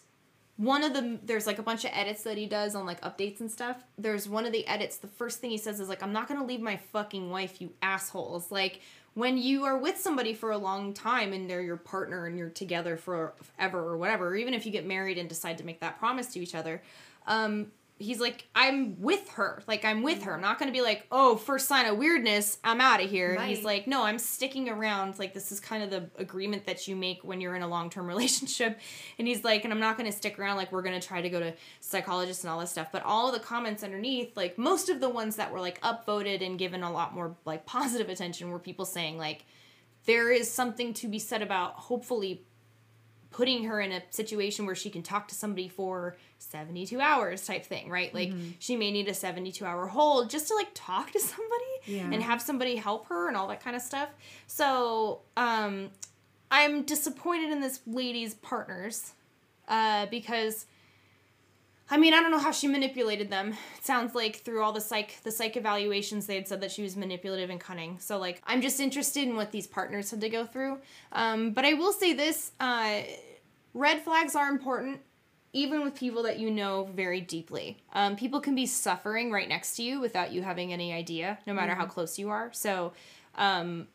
one 0.58 0.84
of 0.84 0.93
the 0.93 1.19
there's 1.23 1.45
like 1.45 1.60
a 1.60 1.63
bunch 1.63 1.84
of 1.84 1.91
edits 1.93 2.23
that 2.23 2.38
he 2.38 2.45
does 2.45 2.73
on 2.75 2.86
like 2.86 3.01
updates 3.01 3.39
and 3.39 3.51
stuff. 3.51 3.84
There's 3.97 4.28
one 4.28 4.45
of 4.45 4.51
the 4.51 4.65
edits. 4.65 4.97
The 4.97 5.08
first 5.08 5.39
thing 5.39 5.51
he 5.51 5.58
says 5.58 5.80
is 5.80 5.89
like, 5.89 6.01
"I'm 6.01 6.13
not 6.13 6.28
gonna 6.28 6.45
leave 6.45 6.62
my 6.62 6.78
fucking 6.78 7.30
wife, 7.30 7.62
you 7.62 7.73
assholes." 7.82 8.51
Like 8.51 8.80
when 9.15 9.38
you 9.38 9.63
are 9.63 9.78
with 9.78 9.97
somebody 9.97 10.34
for 10.34 10.51
a 10.51 10.58
long 10.58 10.93
time 10.93 11.34
and 11.34 11.49
they're 11.49 11.62
your 11.62 11.78
partner 11.78 12.25
and 12.25 12.38
you're 12.38 12.49
together 12.49 12.97
forever 12.97 13.80
or 13.80 13.97
whatever, 13.97 14.28
or 14.28 14.36
even 14.36 14.54
if 14.54 14.65
you 14.65 14.71
get 14.71 14.86
married 14.86 15.17
and 15.17 15.28
decide 15.28 15.58
to 15.58 15.65
make 15.65 15.80
that 15.80 15.97
promise 15.97 16.28
to 16.34 16.39
each 16.39 16.54
other, 16.54 16.82
um, 17.25 17.71
he's 17.98 18.20
like, 18.20 18.48
I'm 18.54 19.02
with 19.02 19.30
her. 19.32 19.64
Like, 19.68 19.86
I'm 19.86 20.04
with 20.04 20.24
her. 20.24 20.34
I'm 20.34 20.42
not 20.42 20.60
going 20.60 20.68
to 20.68 20.78
be 20.78 20.82
like, 20.82 21.08
oh, 21.12 21.38
first 21.38 21.68
sign 21.68 21.86
of 21.86 21.98
weirdness, 21.98 22.58
I'm 22.64 22.82
out 22.82 23.02
of 23.02 23.10
here. 23.10 23.36
Right. 23.36 23.48
He's 23.48 23.64
like, 23.64 23.88
no, 23.88 24.04
I'm 24.04 24.20
sticking 24.20 24.68
around. 24.68 25.18
Like, 25.18 25.34
this 25.34 25.52
is 25.52 25.60
kind 25.60 25.82
of 25.82 25.90
the 25.90 26.10
agreement 26.22 26.66
that 26.66 26.88
you 26.88 26.96
make 26.96 27.24
when 27.24 27.40
you're 27.40 27.56
in 27.56 27.62
a 27.62 27.68
long 27.68 27.90
term 27.90 28.08
relationship. 28.16 28.80
And 29.18 29.28
he's 29.28 29.44
like, 29.44 29.64
and 29.64 29.72
I'm 29.72 29.80
not 29.80 29.98
going 29.98 30.12
to 30.12 30.18
stick 30.18 30.38
around. 30.38 30.58
Like, 30.58 30.72
we're 30.72 30.82
going 30.82 31.00
to 31.00 31.06
try 31.06 31.22
to 31.22 31.30
go 31.30 31.40
to 31.40 31.54
psychologists 31.80 32.44
and 32.44 32.52
all 32.52 32.60
this 32.60 32.72
stuff. 32.72 32.90
But 32.92 33.04
all 33.04 33.32
the 33.32 33.40
comments 33.40 33.84
underneath, 33.84 34.36
like, 34.36 34.58
most 34.58 34.90
of 34.90 35.00
the 35.00 35.10
ones 35.10 35.38
that 35.38 35.52
were 35.52 35.62
like 35.62 35.80
upvoted 35.82 36.46
and 36.46 36.60
given 36.60 36.84
a 36.84 36.92
lot 36.92 37.14
more 37.14 37.36
like 37.46 37.66
positive 37.66 38.10
attention 38.10 38.50
were 38.50 38.60
people 38.60 38.86
saying, 38.86 39.18
like, 39.18 39.46
there 40.06 40.32
is 40.32 40.52
something 40.52 40.94
to 40.96 41.08
be 41.08 41.20
said 41.20 41.42
about 41.42 41.74
hopefully 41.74 42.44
putting 43.36 43.65
her 43.65 43.82
in 43.82 43.91
a 43.91 44.02
situation 44.12 44.65
where 44.65 44.76
she 44.76 44.89
can 44.89 45.04
talk 45.04 45.28
to 45.28 45.36
somebody 45.36 45.67
for 45.67 46.15
72 46.39 47.02
hours 47.02 47.45
type 47.45 47.65
thing 47.65 47.89
right? 47.89 48.13
Like 48.13 48.32
she 48.60 48.78
may 48.78 48.91
need 48.91 49.08
a 49.10 49.13
72 49.13 49.65
hour 49.65 49.88
hold 49.88 50.30
just 50.30 50.48
to 50.48 50.56
like 50.56 50.69
talk 50.74 51.12
to 51.12 51.19
somebody 51.19 51.71
Yeah. 51.86 52.10
and 52.12 52.24
have 52.24 52.41
somebody 52.41 52.78
help 52.78 53.08
her 53.08 53.28
and 53.28 53.36
all 53.36 53.48
that 53.50 53.62
kind 53.62 53.76
of 53.76 53.82
stuff. 53.82 54.10
So 54.48 55.19
um 55.36 55.89
i'm 56.52 56.84
disappointed 56.84 57.52
in 57.52 57.60
this 57.60 57.80
lady's 57.88 58.36
partners 58.36 59.13
uh 59.67 60.06
because 60.06 60.65
I 61.89 61.98
mean, 61.98 62.13
I 62.15 62.21
don't 62.21 62.32
know 62.32 62.39
how 62.39 62.52
she 62.52 62.67
manipulated 62.67 63.30
them. 63.30 63.50
It 63.78 63.86
sounds 63.86 64.15
like 64.15 64.38
through 64.38 64.63
all 64.63 64.71
the 64.71 64.82
psych 64.82 65.21
the 65.24 65.32
psych 65.32 65.56
evaluations 65.56 66.26
they 66.26 66.36
had 66.36 66.48
said 66.48 66.62
that 66.62 66.71
she 66.71 66.82
was 66.82 66.95
manipulative 66.95 67.50
and 67.50 67.60
cunning. 67.60 68.00
So 68.00 68.17
like 68.17 68.41
I'm 68.45 68.62
just 68.62 68.80
interested 68.80 69.24
in 69.24 69.36
what 69.36 69.52
these 69.52 69.67
partners 69.67 70.10
had 70.10 70.21
to 70.21 70.30
go 70.30 70.45
through. 70.45 70.80
Um, 71.12 71.52
but 71.52 71.63
I 71.63 71.74
will 71.74 71.93
say 71.93 72.13
this, 72.13 72.52
uh, 72.60 73.02
red 73.74 74.02
flags 74.02 74.36
are 74.36 74.50
important 74.50 75.02
even 75.54 75.84
with 75.84 75.95
people 75.95 76.24
that 76.24 76.38
you 76.38 76.52
know 76.52 76.89
very 76.93 77.21
deeply. 77.21 77.82
Um, 77.93 78.17
people 78.17 78.41
can 78.41 78.56
be 78.56 78.65
suffering 78.65 79.32
right 79.32 79.48
next 79.48 79.78
to 79.78 79.84
you 79.84 80.02
without 80.02 80.34
you 80.34 80.41
having 80.41 80.74
any 80.74 80.91
idea, 80.91 81.39
no 81.48 81.54
matter 81.54 81.74
how 81.74 81.86
close 81.86 82.19
you 82.19 82.30
are. 82.30 82.50
So 82.52 82.91
um, 83.36 83.88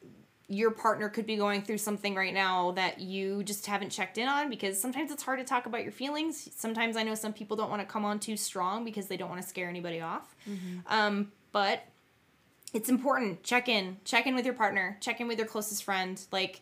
your 0.51 0.73
partner 0.73 1.09
could 1.09 1.27
be 1.27 1.37
going 1.37 1.63
through 1.63 1.79
something 1.79 2.17
right 2.17 2.35
now 2.35 2.73
that 2.73 2.99
you 2.99 3.45
just 3.45 3.67
haven't 3.67 3.91
checked 3.91 4.19
in 4.19 4.27
on 4.27 4.51
because 4.51 4.81
sometimes 4.81 5.13
it's 5.13 5.23
hard 5.23 5.39
to 5.39 5.45
talk 5.45 5.67
about 5.67 5.85
your 5.85 5.93
feelings. 5.93 6.51
Sometimes 6.57 6.97
I 6.97 7.05
know 7.05 7.15
some 7.15 7.33
people 7.33 7.57
don't 7.57 7.71
want 7.71 7.81
to 7.81 7.87
come 7.87 8.05
on 8.05 8.19
too 8.19 8.37
strong 8.37 8.85
because 8.85 9.07
they 9.07 9.17
don't 9.17 9.31
want 9.31 9.41
to 9.41 9.47
scare 9.47 9.69
anybody 9.69 10.01
off. 10.01 10.35
Um, 10.89 11.31
but 11.53 11.85
it's 12.75 12.89
important. 12.89 13.45
Check 13.45 13.69
in. 13.69 13.99
Check 14.05 14.27
in 14.27 14.35
with 14.35 14.45
your 14.45 14.55
partner. 14.55 14.99
Check 15.01 15.21
in 15.21 15.29
with 15.29 15.39
your 15.39 15.47
closest 15.47 15.85
friend. 15.85 16.21
Like, 16.33 16.61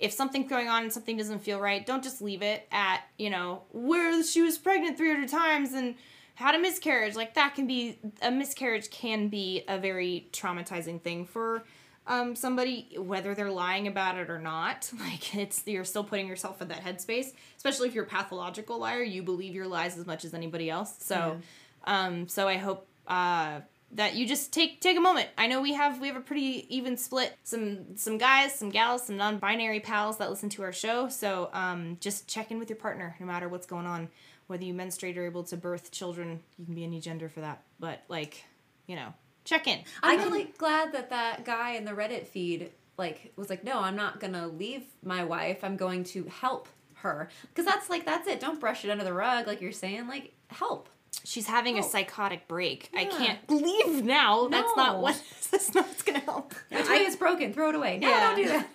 if 0.00 0.12
something's 0.12 0.50
going 0.50 0.66
on 0.66 0.82
and 0.82 0.92
something 0.92 1.16
doesn't 1.16 1.38
feel 1.40 1.60
right, 1.60 1.86
don't 1.86 2.02
just 2.02 2.20
leave 2.20 2.42
it 2.42 2.66
at, 2.72 3.02
you 3.18 3.30
know, 3.30 3.62
where 3.70 4.20
she 4.24 4.42
was 4.42 4.58
pregnant 4.58 4.98
300 4.98 5.28
times 5.28 5.74
and 5.74 5.94
had 6.34 6.56
a 6.56 6.58
miscarriage. 6.58 7.14
Like, 7.14 7.34
that 7.34 7.54
can 7.54 7.68
be, 7.68 8.00
a 8.20 8.32
miscarriage 8.32 8.90
can 8.90 9.28
be 9.28 9.62
a 9.68 9.78
very 9.78 10.26
traumatizing 10.32 11.00
thing 11.00 11.24
for 11.24 11.62
um, 12.08 12.34
somebody, 12.34 12.96
whether 12.98 13.34
they're 13.34 13.50
lying 13.50 13.86
about 13.86 14.18
it 14.18 14.30
or 14.30 14.38
not. 14.38 14.90
Like, 14.98 15.34
it's, 15.36 15.62
you're 15.66 15.84
still 15.84 16.04
putting 16.04 16.26
yourself 16.26 16.60
in 16.60 16.68
that 16.68 16.84
headspace, 16.84 17.32
especially 17.56 17.88
if 17.88 17.94
you're 17.94 18.04
a 18.04 18.08
pathological 18.08 18.78
liar. 18.78 19.02
You 19.02 19.22
believe 19.22 19.54
your 19.54 19.66
lies 19.66 19.96
as 19.96 20.06
much 20.06 20.24
as 20.24 20.34
anybody 20.34 20.68
else. 20.68 20.96
So, 20.98 21.38
um, 21.84 22.28
so 22.28 22.48
I 22.48 22.56
hope, 22.56 22.86
uh, 23.06 23.60
that 23.92 24.14
you 24.14 24.26
just 24.26 24.52
take 24.52 24.80
take 24.80 24.96
a 24.96 25.00
moment. 25.00 25.28
I 25.38 25.46
know 25.46 25.62
we 25.62 25.72
have 25.72 26.00
we 26.00 26.08
have 26.08 26.16
a 26.16 26.20
pretty 26.20 26.66
even 26.74 26.96
split. 26.96 27.34
Some 27.42 27.96
some 27.96 28.18
guys, 28.18 28.54
some 28.54 28.68
gals, 28.68 29.06
some 29.06 29.16
non-binary 29.16 29.80
pals 29.80 30.18
that 30.18 30.28
listen 30.28 30.50
to 30.50 30.62
our 30.62 30.72
show. 30.72 31.08
So 31.08 31.48
um, 31.52 31.96
just 32.00 32.28
check 32.28 32.50
in 32.50 32.58
with 32.58 32.68
your 32.68 32.76
partner, 32.76 33.16
no 33.18 33.26
matter 33.26 33.48
what's 33.48 33.66
going 33.66 33.86
on. 33.86 34.08
Whether 34.46 34.64
you 34.64 34.74
menstruate 34.74 35.16
or 35.18 35.26
able 35.26 35.44
to 35.44 35.56
birth 35.56 35.90
children, 35.90 36.40
you 36.58 36.64
can 36.64 36.74
be 36.74 36.84
any 36.84 37.00
gender 37.00 37.28
for 37.28 37.40
that. 37.40 37.62
But 37.78 38.02
like, 38.08 38.44
you 38.86 38.96
know, 38.96 39.12
check 39.48 39.66
in. 39.66 39.80
I'm 40.02 40.18
really 40.20 40.52
glad 40.58 40.92
that 40.92 41.10
that 41.10 41.44
guy 41.44 41.72
in 41.72 41.84
the 41.84 41.92
Reddit 41.92 42.26
feed 42.26 42.70
like 42.96 43.32
was 43.36 43.48
like, 43.50 43.64
no, 43.64 43.80
I'm 43.80 43.96
not 43.96 44.20
gonna 44.20 44.46
leave 44.48 44.82
my 45.04 45.24
wife. 45.24 45.62
I'm 45.64 45.76
going 45.76 46.04
to 46.04 46.24
help 46.24 46.68
her 46.94 47.28
because 47.48 47.64
that's 47.64 47.88
like 47.88 48.04
that's 48.04 48.26
it. 48.28 48.40
Don't 48.40 48.60
brush 48.60 48.84
it 48.84 48.90
under 48.90 49.04
the 49.04 49.12
rug, 49.12 49.46
like 49.46 49.60
you're 49.60 49.72
saying. 49.72 50.08
Like 50.08 50.32
help. 50.48 50.88
She's 51.24 51.46
having 51.46 51.78
a 51.78 51.82
psychotic 51.82 52.46
break. 52.48 52.90
I 52.94 53.04
can't 53.06 53.38
leave 53.50 54.04
now. 54.04 54.48
That's 54.48 54.76
not 54.76 55.00
what. 55.00 55.20
That's 55.50 55.74
not 55.74 55.86
what's 55.86 56.02
gonna 56.02 56.18
help. 56.20 56.54
The 56.70 56.82
toy 56.82 56.94
is 56.96 57.16
broken. 57.16 57.52
Throw 57.54 57.70
it 57.70 57.74
away. 57.74 57.98
No, 57.98 58.08
Yeah. 58.08 58.20
don't 58.20 58.36
do 58.36 58.48
that. 58.48 58.68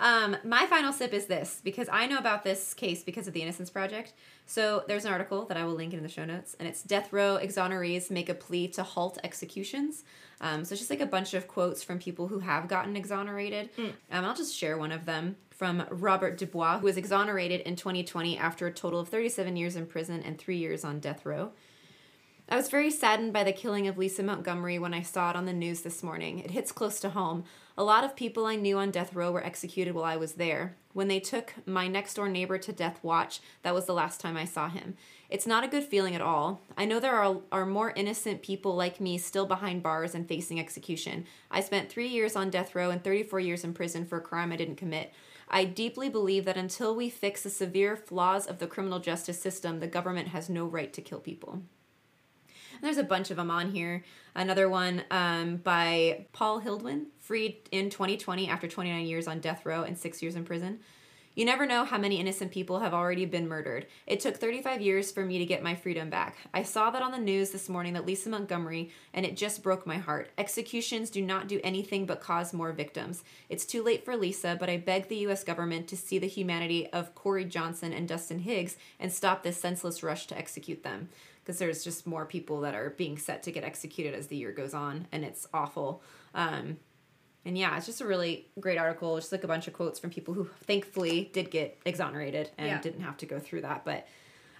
Um, 0.00 0.36
my 0.44 0.66
final 0.66 0.92
sip 0.92 1.12
is 1.12 1.26
this 1.26 1.60
because 1.64 1.88
I 1.90 2.06
know 2.06 2.18
about 2.18 2.44
this 2.44 2.72
case 2.72 3.02
because 3.02 3.26
of 3.26 3.34
the 3.34 3.42
Innocence 3.42 3.68
Project. 3.70 4.12
So 4.46 4.84
there's 4.86 5.04
an 5.04 5.12
article 5.12 5.44
that 5.46 5.56
I 5.56 5.64
will 5.64 5.74
link 5.74 5.92
in 5.92 6.02
the 6.02 6.08
show 6.08 6.24
notes, 6.24 6.56
and 6.58 6.68
it's 6.68 6.82
death 6.82 7.12
row 7.12 7.38
exonerees 7.42 8.10
make 8.10 8.28
a 8.28 8.34
plea 8.34 8.68
to 8.68 8.82
halt 8.82 9.18
executions. 9.24 10.04
Um, 10.40 10.64
so 10.64 10.72
it's 10.72 10.80
just 10.80 10.90
like 10.90 11.00
a 11.00 11.06
bunch 11.06 11.34
of 11.34 11.48
quotes 11.48 11.82
from 11.82 11.98
people 11.98 12.28
who 12.28 12.38
have 12.38 12.68
gotten 12.68 12.96
exonerated. 12.96 13.70
Um, 14.12 14.24
I'll 14.24 14.36
just 14.36 14.54
share 14.54 14.78
one 14.78 14.92
of 14.92 15.04
them 15.04 15.36
from 15.50 15.84
Robert 15.90 16.38
DuBoise, 16.38 16.78
who 16.78 16.84
was 16.84 16.96
exonerated 16.96 17.60
in 17.62 17.74
2020 17.74 18.38
after 18.38 18.68
a 18.68 18.72
total 18.72 19.00
of 19.00 19.08
37 19.08 19.56
years 19.56 19.74
in 19.74 19.86
prison 19.86 20.22
and 20.24 20.38
three 20.38 20.56
years 20.58 20.84
on 20.84 21.00
death 21.00 21.26
row. 21.26 21.50
I 22.50 22.56
was 22.56 22.70
very 22.70 22.90
saddened 22.90 23.34
by 23.34 23.44
the 23.44 23.52
killing 23.52 23.88
of 23.88 23.98
Lisa 23.98 24.22
Montgomery 24.22 24.78
when 24.78 24.94
I 24.94 25.02
saw 25.02 25.28
it 25.28 25.36
on 25.36 25.44
the 25.44 25.52
news 25.52 25.82
this 25.82 26.02
morning. 26.02 26.38
It 26.38 26.52
hits 26.52 26.72
close 26.72 26.98
to 27.00 27.10
home. 27.10 27.44
A 27.76 27.84
lot 27.84 28.04
of 28.04 28.16
people 28.16 28.46
I 28.46 28.56
knew 28.56 28.78
on 28.78 28.90
death 28.90 29.14
row 29.14 29.30
were 29.30 29.44
executed 29.44 29.94
while 29.94 30.06
I 30.06 30.16
was 30.16 30.32
there. 30.32 30.74
When 30.94 31.08
they 31.08 31.20
took 31.20 31.52
my 31.66 31.88
next 31.88 32.14
door 32.14 32.26
neighbor 32.26 32.56
to 32.56 32.72
death 32.72 33.00
watch, 33.02 33.40
that 33.62 33.74
was 33.74 33.84
the 33.84 33.92
last 33.92 34.18
time 34.18 34.34
I 34.38 34.46
saw 34.46 34.70
him. 34.70 34.96
It's 35.28 35.46
not 35.46 35.62
a 35.62 35.68
good 35.68 35.84
feeling 35.84 36.14
at 36.14 36.22
all. 36.22 36.62
I 36.74 36.86
know 36.86 36.98
there 36.98 37.16
are, 37.16 37.36
are 37.52 37.66
more 37.66 37.92
innocent 37.94 38.40
people 38.40 38.74
like 38.74 38.98
me 38.98 39.18
still 39.18 39.44
behind 39.44 39.82
bars 39.82 40.14
and 40.14 40.26
facing 40.26 40.58
execution. 40.58 41.26
I 41.50 41.60
spent 41.60 41.90
three 41.90 42.08
years 42.08 42.34
on 42.34 42.48
death 42.48 42.74
row 42.74 42.88
and 42.88 43.04
34 43.04 43.40
years 43.40 43.62
in 43.62 43.74
prison 43.74 44.06
for 44.06 44.16
a 44.16 44.22
crime 44.22 44.52
I 44.52 44.56
didn't 44.56 44.76
commit. 44.76 45.12
I 45.50 45.66
deeply 45.66 46.08
believe 46.08 46.46
that 46.46 46.56
until 46.56 46.96
we 46.96 47.10
fix 47.10 47.42
the 47.42 47.50
severe 47.50 47.94
flaws 47.94 48.46
of 48.46 48.58
the 48.58 48.66
criminal 48.66 49.00
justice 49.00 49.38
system, 49.38 49.80
the 49.80 49.86
government 49.86 50.28
has 50.28 50.48
no 50.48 50.64
right 50.64 50.94
to 50.94 51.02
kill 51.02 51.20
people. 51.20 51.62
And 52.80 52.86
there's 52.86 52.98
a 52.98 53.04
bunch 53.04 53.30
of 53.30 53.36
them 53.36 53.50
on 53.50 53.72
here. 53.72 54.04
Another 54.34 54.68
one 54.68 55.02
um, 55.10 55.56
by 55.56 56.26
Paul 56.32 56.60
Hildwin, 56.60 57.06
freed 57.18 57.68
in 57.72 57.90
2020 57.90 58.48
after 58.48 58.68
29 58.68 59.04
years 59.04 59.26
on 59.26 59.40
death 59.40 59.66
row 59.66 59.82
and 59.82 59.98
six 59.98 60.22
years 60.22 60.36
in 60.36 60.44
prison. 60.44 60.78
You 61.38 61.44
never 61.44 61.66
know 61.66 61.84
how 61.84 61.98
many 61.98 62.18
innocent 62.18 62.50
people 62.50 62.80
have 62.80 62.92
already 62.92 63.24
been 63.24 63.46
murdered. 63.46 63.86
It 64.08 64.18
took 64.18 64.36
35 64.36 64.80
years 64.80 65.12
for 65.12 65.24
me 65.24 65.38
to 65.38 65.46
get 65.46 65.62
my 65.62 65.76
freedom 65.76 66.10
back. 66.10 66.36
I 66.52 66.64
saw 66.64 66.90
that 66.90 67.00
on 67.00 67.12
the 67.12 67.18
news 67.18 67.50
this 67.50 67.68
morning 67.68 67.92
that 67.92 68.04
Lisa 68.04 68.28
Montgomery, 68.28 68.90
and 69.14 69.24
it 69.24 69.36
just 69.36 69.62
broke 69.62 69.86
my 69.86 69.98
heart. 69.98 70.32
Executions 70.36 71.10
do 71.10 71.22
not 71.22 71.46
do 71.46 71.60
anything 71.62 72.06
but 72.06 72.20
cause 72.20 72.52
more 72.52 72.72
victims. 72.72 73.22
It's 73.48 73.64
too 73.64 73.84
late 73.84 74.04
for 74.04 74.16
Lisa, 74.16 74.56
but 74.58 74.68
I 74.68 74.78
beg 74.78 75.06
the 75.06 75.18
U.S. 75.18 75.44
government 75.44 75.86
to 75.86 75.96
see 75.96 76.18
the 76.18 76.26
humanity 76.26 76.88
of 76.88 77.14
Corey 77.14 77.44
Johnson 77.44 77.92
and 77.92 78.08
Dustin 78.08 78.40
Higgs 78.40 78.76
and 78.98 79.12
stop 79.12 79.44
this 79.44 79.60
senseless 79.60 80.02
rush 80.02 80.26
to 80.26 80.36
execute 80.36 80.82
them. 80.82 81.08
Because 81.44 81.60
there's 81.60 81.84
just 81.84 82.04
more 82.04 82.26
people 82.26 82.62
that 82.62 82.74
are 82.74 82.90
being 82.90 83.16
set 83.16 83.44
to 83.44 83.52
get 83.52 83.62
executed 83.62 84.12
as 84.12 84.26
the 84.26 84.36
year 84.36 84.50
goes 84.50 84.74
on, 84.74 85.06
and 85.12 85.24
it's 85.24 85.46
awful. 85.54 86.02
Um, 86.34 86.78
And 87.44 87.56
yeah, 87.56 87.76
it's 87.76 87.86
just 87.86 88.00
a 88.00 88.06
really 88.06 88.46
great 88.60 88.78
article. 88.78 89.16
Just 89.16 89.32
like 89.32 89.44
a 89.44 89.48
bunch 89.48 89.66
of 89.68 89.72
quotes 89.72 89.98
from 89.98 90.10
people 90.10 90.34
who 90.34 90.48
thankfully 90.64 91.30
did 91.32 91.50
get 91.50 91.78
exonerated 91.84 92.50
and 92.58 92.68
Yeah. 92.68 92.80
didn't 92.80 93.00
have 93.02 93.16
to 93.18 93.26
go 93.26 93.38
through 93.38 93.62
that. 93.62 93.84
But 93.84 94.06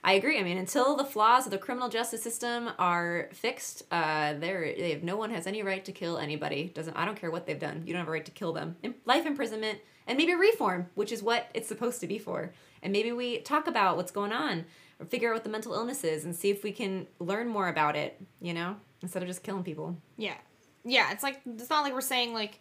I 0.04 0.12
agree. 0.12 0.38
I 0.38 0.42
mean, 0.44 0.58
until 0.58 0.96
the 0.96 1.04
flaws 1.04 1.44
of 1.44 1.50
the 1.50 1.58
criminal 1.58 1.88
justice 1.88 2.22
system 2.22 2.70
are 2.78 3.28
fixed, 3.32 3.82
uh, 3.90 4.34
there 4.34 4.60
they 4.78 4.92
have 4.92 5.02
no 5.02 5.16
one 5.16 5.30
has 5.30 5.46
any 5.46 5.62
right 5.62 5.84
to 5.84 5.92
kill 5.92 6.18
anybody. 6.18 6.70
Doesn't 6.74 6.96
I 6.96 7.04
don't 7.04 7.18
care 7.20 7.30
what 7.30 7.46
they've 7.46 7.58
done. 7.58 7.82
You 7.84 7.92
don't 7.92 8.00
have 8.00 8.08
a 8.08 8.12
right 8.12 8.24
to 8.24 8.30
kill 8.30 8.52
them. 8.52 8.76
In, 8.82 8.94
life 9.04 9.26
imprisonment 9.26 9.80
and 10.06 10.16
maybe 10.16 10.34
reform, 10.34 10.86
which 10.94 11.12
is 11.12 11.22
what 11.22 11.50
it's 11.52 11.68
supposed 11.68 12.00
to 12.00 12.06
be 12.06 12.18
for. 12.18 12.52
And 12.82 12.92
maybe 12.92 13.10
we 13.12 13.40
talk 13.40 13.66
about 13.66 13.96
what's 13.96 14.12
going 14.12 14.32
on 14.32 14.64
or 15.00 15.04
figure 15.06 15.30
out 15.30 15.34
what 15.34 15.44
the 15.44 15.50
mental 15.50 15.74
illness 15.74 16.04
is 16.04 16.24
and 16.24 16.34
see 16.34 16.48
if 16.48 16.62
we 16.62 16.72
can 16.72 17.06
learn 17.18 17.48
more 17.48 17.68
about 17.68 17.96
it. 17.96 18.20
You 18.40 18.54
know, 18.54 18.76
instead 19.02 19.22
of 19.22 19.28
just 19.28 19.42
killing 19.42 19.64
people. 19.64 19.96
Yeah. 20.16 20.36
Yeah, 20.84 21.10
it's 21.10 21.24
like 21.24 21.40
it's 21.44 21.68
not 21.70 21.82
like 21.82 21.92
we're 21.92 22.00
saying 22.00 22.32
like 22.32 22.60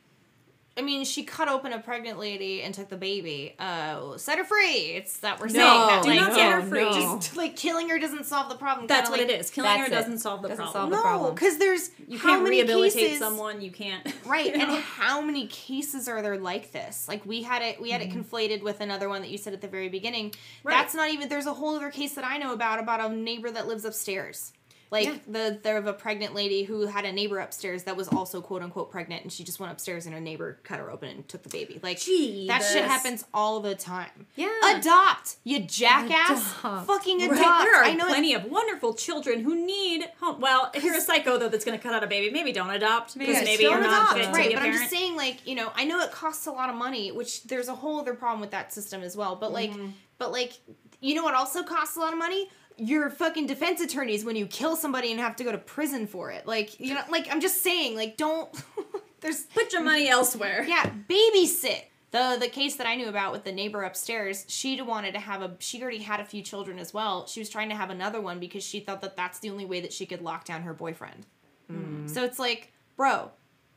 I 0.78 0.82
mean, 0.82 1.06
she 1.06 1.24
cut 1.24 1.50
open 1.50 1.74
a 1.74 1.80
pregnant 1.80 2.20
lady 2.20 2.62
and 2.62 2.74
took 2.74 2.88
the 2.90 2.98
baby. 2.98 3.56
Uh, 3.58 4.18
set 4.18 4.38
her 4.38 4.44
free. 4.44 4.94
It's 4.96 5.18
that 5.20 5.40
we're 5.40 5.50
saying 5.50 5.64
that 5.64 6.04
do 6.04 6.10
like 6.10 6.20
not 6.20 6.34
set 6.34 6.52
her 6.52 6.62
free. 6.62 6.84
just 6.84 7.36
like 7.36 7.56
killing 7.56 7.90
her 7.90 7.98
doesn't 7.98 8.26
solve 8.26 8.50
the 8.50 8.56
problem. 8.56 8.88
That's 8.88 9.10
Kinda 9.10 9.24
what 9.24 9.28
like, 9.30 9.38
it 9.38 9.42
is. 9.42 9.50
Killing 9.50 9.80
her 9.80 9.86
it. 9.86 9.90
doesn't 9.90 10.20
solve 10.20 10.42
the 10.44 10.50
Doesn't 10.50 10.64
problem. 10.66 10.82
solve 10.82 10.90
the 10.92 10.96
No, 10.98 11.02
problem. 11.02 11.34
because 11.34 11.58
there's 11.58 11.90
you 12.08 12.18
how 12.20 12.30
can't 12.30 12.44
many 12.44 12.58
rehabilitate 12.58 12.94
cases, 12.94 13.20
someone. 13.20 13.62
You 13.62 13.72
can't. 13.72 14.06
right? 14.26 14.46
you 14.56 14.62
And 14.62 14.72
how 14.84 15.22
many 15.22 15.48
cases 15.48 16.08
are 16.08 16.22
there 16.22 16.38
like 16.38 16.72
this? 16.72 17.08
Like 17.08 17.26
we 17.26 17.42
had 17.42 17.62
it, 17.62 17.82
we 17.82 17.90
had 17.92 18.02
it 18.02 18.10
conflated 18.12 18.62
with 18.62 18.80
another 18.80 19.10
one 19.10 19.22
that 19.22 19.30
you 19.30 19.38
said 19.38 19.54
at 19.54 19.62
the 19.62 19.68
very 19.68 19.90
beginning. 19.90 20.34
Right. 20.64 20.76
That's 20.76 20.94
not 20.94 21.10
even. 21.12 21.28
There's 21.30 21.48
a 21.48 21.54
whole 21.54 21.76
other 21.76 21.90
case 21.92 22.14
that 22.16 22.24
I 22.24 22.38
know 22.38 22.54
about 22.54 22.80
about 22.80 23.00
a 23.12 23.16
neighbor 23.16 23.50
that 23.52 23.68
lives 23.68 23.84
upstairs. 23.86 24.54
Like 24.90 25.06
Yeah. 25.06 25.16
the 25.28 25.60
there 25.64 25.78
of 25.78 25.86
a 25.86 25.94
pregnant 25.94 26.34
lady 26.34 26.64
who 26.64 26.86
had 26.86 27.04
a 27.04 27.12
neighbor 27.12 27.40
upstairs 27.40 27.84
that 27.84 27.98
was 27.98 28.08
also 28.08 28.40
quote 28.42 28.62
unquote 28.62 28.90
pregnant, 28.90 29.24
and 29.24 29.32
she 29.32 29.44
just 29.44 29.60
went 29.60 29.72
upstairs 29.72 30.06
and 30.06 30.16
her 30.16 30.22
neighbor 30.22 30.60
cut 30.64 30.80
her 30.80 30.90
open 30.90 31.10
and 31.10 31.28
took 31.28 31.44
the 31.44 31.50
baby. 31.50 31.80
Like 31.84 31.98
that 32.00 32.64
shit 32.64 32.86
happens 32.86 33.26
all 33.34 33.60
the 33.60 33.76
time. 33.76 34.28
Yeah. 34.36 34.48
adopt 34.78 35.36
you 35.44 35.60
jackass. 35.60 36.56
Adopt. 36.60 36.88
Fucking 36.88 37.22
adopt. 37.22 37.40
Right, 37.42 37.62
there 37.64 37.76
are 37.82 37.84
I 37.84 37.94
know 37.94 38.06
it- 38.08 38.12
plenty 38.12 38.34
of 38.34 38.46
wonderful 38.46 38.94
children 38.94 39.42
who 39.42 39.56
need 39.56 40.10
home. 40.22 40.40
Well, 40.40 40.72
if 40.74 40.84
you're 40.84 40.96
a 40.96 41.02
psycho 41.02 41.38
though 41.38 41.50
that's 41.50 41.66
going 41.66 41.78
to 41.78 41.84
cut 41.84 41.94
out 41.94 42.04
a 42.04 42.08
baby, 42.08 42.32
maybe 42.34 42.52
don't 42.54 42.70
adopt 42.70 43.18
because 43.18 43.36
Yeah, 43.36 43.44
maybe 43.44 43.64
don't 43.64 43.80
adopt, 43.84 44.14
fit 44.14 44.24
to 44.26 44.32
right? 44.32 44.48
be 44.48 44.54
a 44.54 44.58
But 44.58 44.64
I'm 44.64 44.72
parent. 44.72 44.80
just 44.80 44.90
saying, 44.92 45.16
like, 45.16 45.46
you 45.46 45.56
know, 45.56 45.72
I 45.76 45.84
know 45.86 46.00
it 46.02 46.12
costs 46.12 46.48
a 46.48 46.52
lot 46.52 46.70
of 46.70 46.76
money, 46.76 47.12
which 47.12 47.44
there's 47.44 47.68
a 47.68 47.76
whole 47.76 48.00
other 48.00 48.14
problem 48.14 48.40
with 48.40 48.52
that 48.52 48.72
system 48.74 49.02
as 49.02 49.18
well. 49.18 49.36
But 49.36 49.52
like, 49.52 49.72
Mm-hmm. 49.72 49.88
but 50.18 50.32
like, 50.32 50.54
you 51.02 51.14
know 51.14 51.24
what 51.24 51.34
also 51.36 51.62
costs 51.64 51.98
a 51.98 52.00
lot 52.00 52.14
of 52.14 52.20
money? 52.20 52.50
Your 52.78 53.10
fucking 53.10 53.48
defense 53.48 53.82
attorneys 53.82 54.24
when 54.24 54.36
you 54.36 54.46
kill 54.46 54.76
somebody 54.76 55.12
and 55.12 55.20
have 55.20 55.36
to 55.38 55.44
go 55.44 55.52
to 55.52 55.58
prison 55.58 56.08
for 56.08 56.32
it. 56.32 56.46
Like, 56.46 56.80
you 56.80 56.94
know, 56.94 57.02
like 57.10 57.28
I'm 57.32 57.42
just 57.42 57.64
saying, 57.64 57.96
like, 57.96 58.18
don't. 58.18 58.50
there's 59.22 59.44
Put 59.44 59.74
your 59.74 59.82
money 59.82 60.10
elsewhere. 60.10 60.66
yeah, 60.68 60.92
babysit. 61.10 61.84
The 62.12 62.38
the 62.40 62.48
case 62.48 62.78
that 62.78 62.88
I 62.88 62.96
knew 62.96 63.10
about 63.10 63.34
with 63.34 63.44
the 63.44 63.52
neighbor 63.52 63.84
upstairs, 63.84 64.46
she 64.48 64.82
wanted 64.82 65.14
to 65.14 65.20
have 65.20 65.42
a. 65.42 65.56
She 65.60 65.82
already 65.82 66.00
had 66.00 66.20
a 66.20 66.26
few 66.26 66.42
children 66.42 66.80
as 66.80 66.94
well. 66.94 67.28
She 67.28 67.40
was 67.40 67.50
trying 67.50 67.70
to 67.70 67.76
have 67.76 67.90
another 67.90 68.22
one 68.22 68.40
because 68.40 68.64
she 68.64 68.80
thought 68.80 69.02
that 69.02 69.18
that's 69.18 69.40
the 69.40 69.50
only 69.50 69.66
way 69.66 69.82
that 69.82 69.92
she 69.92 70.06
could 70.06 70.22
lock 70.22 70.46
down 70.46 70.62
her 70.62 70.74
boyfriend. 70.74 71.26
Hmm. 71.70 72.08
So 72.08 72.24
it's 72.24 72.40
like, 72.40 72.72
bro, 72.96 73.32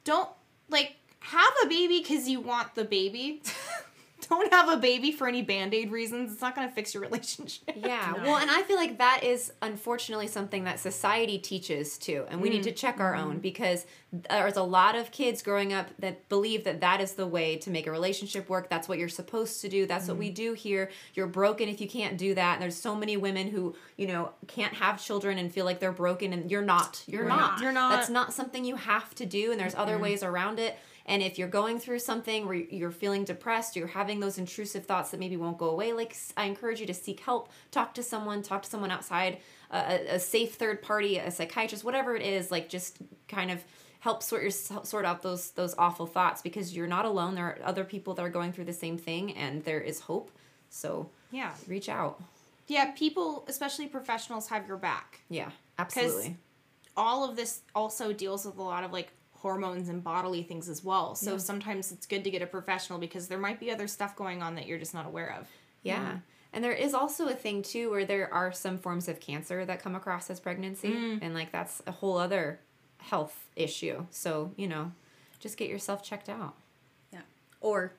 don't 0.05 0.31
like 0.69 0.97
have 1.21 1.53
a 1.65 1.67
baby 1.67 1.99
because 2.01 2.29
you 2.29 2.41
want 2.41 2.75
the 2.75 2.85
baby. 2.85 3.43
don't 4.37 4.53
have 4.53 4.69
a 4.69 4.77
baby 4.77 5.13
for 5.13 5.27
any 5.27 5.43
band 5.43 5.75
aid 5.75 5.91
reasons. 5.91 6.33
It's 6.33 6.41
not 6.41 6.55
gonna 6.55 6.71
fix 6.71 6.95
your 6.95 7.03
relationship. 7.03 7.63
Yeah, 7.77 8.15
No. 8.17 8.23
well, 8.25 8.37
and 8.37 8.51
I 8.51 8.63
feel 8.63 8.77
like 8.77 8.99
that 8.99 9.23
is 9.25 9.53
unfortunately 9.63 10.29
something 10.29 10.65
that 10.65 10.81
society 10.81 11.39
teaches 11.39 11.99
too, 11.99 12.25
and 12.29 12.41
we 12.41 12.49
need 12.49 12.63
to 12.65 12.73
mm. 12.73 12.77
check 12.77 13.01
our 13.01 13.15
own 13.15 13.33
mm-hmm. 13.33 13.41
because 13.41 13.87
there's 14.13 14.57
a 14.57 14.63
lot 14.63 14.97
of 14.97 15.11
kids 15.13 15.43
growing 15.43 15.73
up 15.73 15.89
that 15.99 16.29
believe 16.29 16.65
that 16.65 16.81
that 16.81 17.01
is 17.01 17.13
the 17.13 17.27
way 17.27 17.57
to 17.57 17.71
make 17.71 17.87
a 17.87 17.91
relationship 17.91 18.49
work. 18.49 18.69
That's 18.69 18.89
what 18.89 18.99
you're 18.99 19.09
supposed 19.09 19.61
to 19.61 19.69
do. 19.69 19.87
That's 19.87 20.09
what 20.09 20.17
we 20.17 20.31
mm. 20.31 20.35
do 20.35 20.53
here. 20.55 20.91
You're 21.15 21.27
broken 21.27 21.69
if 21.69 21.81
you 21.81 21.89
can't 21.89 22.19
do 22.19 22.35
that. 22.35 22.55
And 22.55 22.63
there's 22.63 22.77
so 22.77 22.97
many 22.97 23.17
women 23.17 23.49
who 23.49 23.75
you 23.97 24.07
know 24.07 24.33
can't 24.47 24.75
have 24.75 25.03
children 25.03 25.39
and 25.39 25.53
feel 25.53 25.65
like 25.65 25.81
they're 25.81 25.93
broken, 25.93 26.33
and 26.33 26.51
you're 26.51 26.63
not. 26.63 27.03
You're, 27.07 27.25
not. 27.25 27.41
not. 27.41 27.61
You're 27.61 27.73
not. 27.73 27.91
That's 27.91 28.11
not 28.11 28.33
something 28.33 28.65
you 28.65 28.77
have 28.77 29.15
to 29.17 29.27
do, 29.27 29.53
and 29.53 29.61
there's 29.61 29.75
other 29.75 29.99
ways 29.99 30.23
around 30.23 30.59
it. 30.59 30.77
And 31.11 31.23
if 31.23 31.39
you're 31.39 31.49
going 31.49 31.81
through 31.81 31.99
something 31.99 32.47
where 32.47 32.55
you're 32.55 32.93
feeling 32.93 33.25
depressed, 33.25 33.75
you're 33.75 33.89
having 33.89 34.21
those 34.21 34.39
intrusive 34.39 34.87
thoughts 34.87 35.11
that 35.11 35.19
maybe 35.19 35.37
won't 35.37 35.59
go 35.59 35.69
away, 35.71 35.93
like 35.93 36.17
I 36.37 36.45
encourage 36.45 36.79
you 36.81 36.87
to 36.87 36.95
seek 36.95 37.19
help, 37.21 37.51
talk 37.73 37.95
to 37.95 38.03
someone, 38.03 38.43
talk 38.43 38.63
to 38.63 38.71
someone 38.71 38.93
outside, 38.93 39.39
a, 39.73 40.15
a 40.15 40.19
safe 40.21 40.55
third 40.55 40.83
party, 40.83 41.19
a 41.19 41.31
psychiatrist, 41.33 41.83
whatever 41.85 42.15
it 42.15 42.23
is, 42.23 42.53
like 42.53 42.69
just 42.69 42.99
kind 43.27 43.51
of 43.51 43.63
help 43.99 44.23
sort 44.23 44.43
your 44.43 44.53
sort 44.53 45.05
out 45.05 45.21
those 45.23 45.51
those 45.51 45.75
awful 45.77 46.07
thoughts 46.07 46.43
because 46.43 46.75
you're 46.77 46.87
not 46.87 47.05
alone. 47.05 47.35
There 47.35 47.45
are 47.47 47.59
other 47.65 47.85
people 47.85 48.15
that 48.15 48.23
are 48.25 48.31
going 48.31 48.53
through 48.53 48.67
the 48.67 48.73
same 48.73 48.97
thing, 48.97 49.37
and 49.37 49.65
there 49.65 49.81
is 49.81 50.01
hope. 50.01 50.31
So 50.71 51.11
Yeah. 51.33 51.53
reach 51.67 51.89
out. 51.89 52.23
Yeah. 52.69 52.93
People, 52.93 53.45
especially 53.49 53.89
professionals, 53.89 54.47
have 54.49 54.69
your 54.69 54.77
back. 54.77 55.21
Yeah, 55.29 55.51
absolutely. 55.77 56.37
all 56.97 57.29
of 57.29 57.35
this 57.37 57.63
also 57.75 58.13
deals 58.13 58.45
with 58.45 58.59
a 58.59 58.63
lot 58.63 58.85
of 58.85 58.93
like 58.93 59.11
hormones 59.41 59.89
and 59.89 60.03
bodily 60.05 60.43
things 60.43 60.69
as 60.69 60.85
well. 60.85 61.15
So 61.15 61.33
Yeah. 61.33 61.37
sometimes 61.39 61.93
it's 61.93 62.07
good 62.07 62.25
to 62.25 62.31
get 62.31 62.43
a 62.43 62.47
professional 62.47 62.99
because 62.99 63.29
there 63.29 63.39
might 63.39 63.59
be 63.61 63.71
other 63.71 63.89
stuff 63.89 64.15
going 64.17 64.43
on 64.43 64.55
that 64.55 64.67
you're 64.67 64.79
just 64.79 64.95
not 64.95 65.07
aware 65.07 65.35
of. 65.39 65.49
Yeah. 65.83 66.19
And 66.53 66.63
there 66.65 66.73
is 66.73 66.95
also 66.95 67.29
a 67.29 67.35
thing 67.35 67.63
too 67.63 67.91
where 67.91 68.05
there 68.05 68.33
are 68.33 68.53
some 68.53 68.77
forms 68.79 69.09
of 69.09 69.21
cancer 69.21 69.65
that 69.65 69.83
come 69.83 69.95
across 69.95 70.29
as 70.31 70.41
pregnancy 70.41 71.19
and 71.23 71.33
like 71.35 71.53
that's 71.53 71.81
a 71.87 71.93
whole 71.93 72.19
other 72.19 72.61
health 72.99 73.49
issue. 73.57 74.05
So, 74.11 74.53
you 74.57 74.67
know, 74.69 74.93
just 75.39 75.57
get 75.57 75.69
yourself 75.71 76.03
checked 76.03 76.29
out. 76.29 76.55
Yeah. 77.13 77.21
Or 77.61 77.93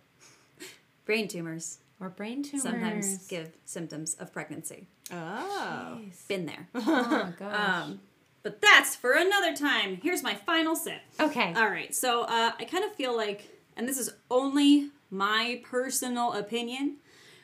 brain 1.05 1.27
tumors 1.27 1.79
Or 1.99 2.09
brain 2.09 2.43
tumors. 2.43 2.63
sometimes 2.63 3.27
give 3.27 3.51
symptoms 3.65 4.13
of 4.15 4.31
pregnancy. 4.33 4.87
Oh. 5.11 5.99
Been 6.27 6.45
there. 6.45 6.67
Oh 6.75 6.81
my 7.09 7.33
gosh. 7.39 7.83
Um, 7.85 7.99
but 8.43 8.61
that's 8.61 8.95
for 8.95 9.13
another 9.13 9.55
time. 9.55 9.99
Here's 10.01 10.23
my 10.23 10.35
final 10.35 10.75
sip. 10.75 11.01
okay. 11.19 11.53
All 11.55 11.69
right, 11.69 11.93
so 11.93 12.23
uh, 12.23 12.51
I 12.57 12.65
kind 12.65 12.83
of 12.83 12.93
feel 12.93 13.15
like, 13.15 13.49
and 13.75 13.87
this 13.87 13.97
is 13.97 14.11
only 14.29 14.89
my 15.09 15.61
personal 15.63 16.33
opinion, 16.33 16.97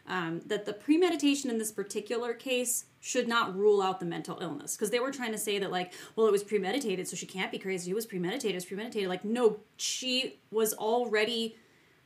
um, 0.08 0.42
that 0.46 0.66
the 0.66 0.74
premeditation 0.74 1.50
in 1.50 1.58
this 1.58 1.72
particular 1.72 2.34
case 2.34 2.86
should 3.00 3.28
not 3.28 3.56
rule 3.56 3.82
out 3.82 4.00
the 4.00 4.06
mental 4.06 4.40
illness 4.42 4.76
because 4.76 4.90
they 4.90 5.00
were 5.00 5.12
trying 5.12 5.32
to 5.34 5.38
say 5.38 5.60
that 5.60 5.72
like, 5.72 5.94
well, 6.16 6.28
it 6.28 6.32
was 6.32 6.44
premeditated, 6.44 7.08
so 7.08 7.16
she 7.16 7.26
can't 7.26 7.52
be 7.52 7.60
crazy. 7.60 7.92
It 7.92 7.94
was 7.94 8.06
premeditated. 8.06 8.52
It 8.52 8.56
was 8.56 8.66
premeditated. 8.66 9.10
Like, 9.10 9.26
no, 9.26 9.60
she 9.76 10.40
was 10.50 10.74
already 10.74 11.58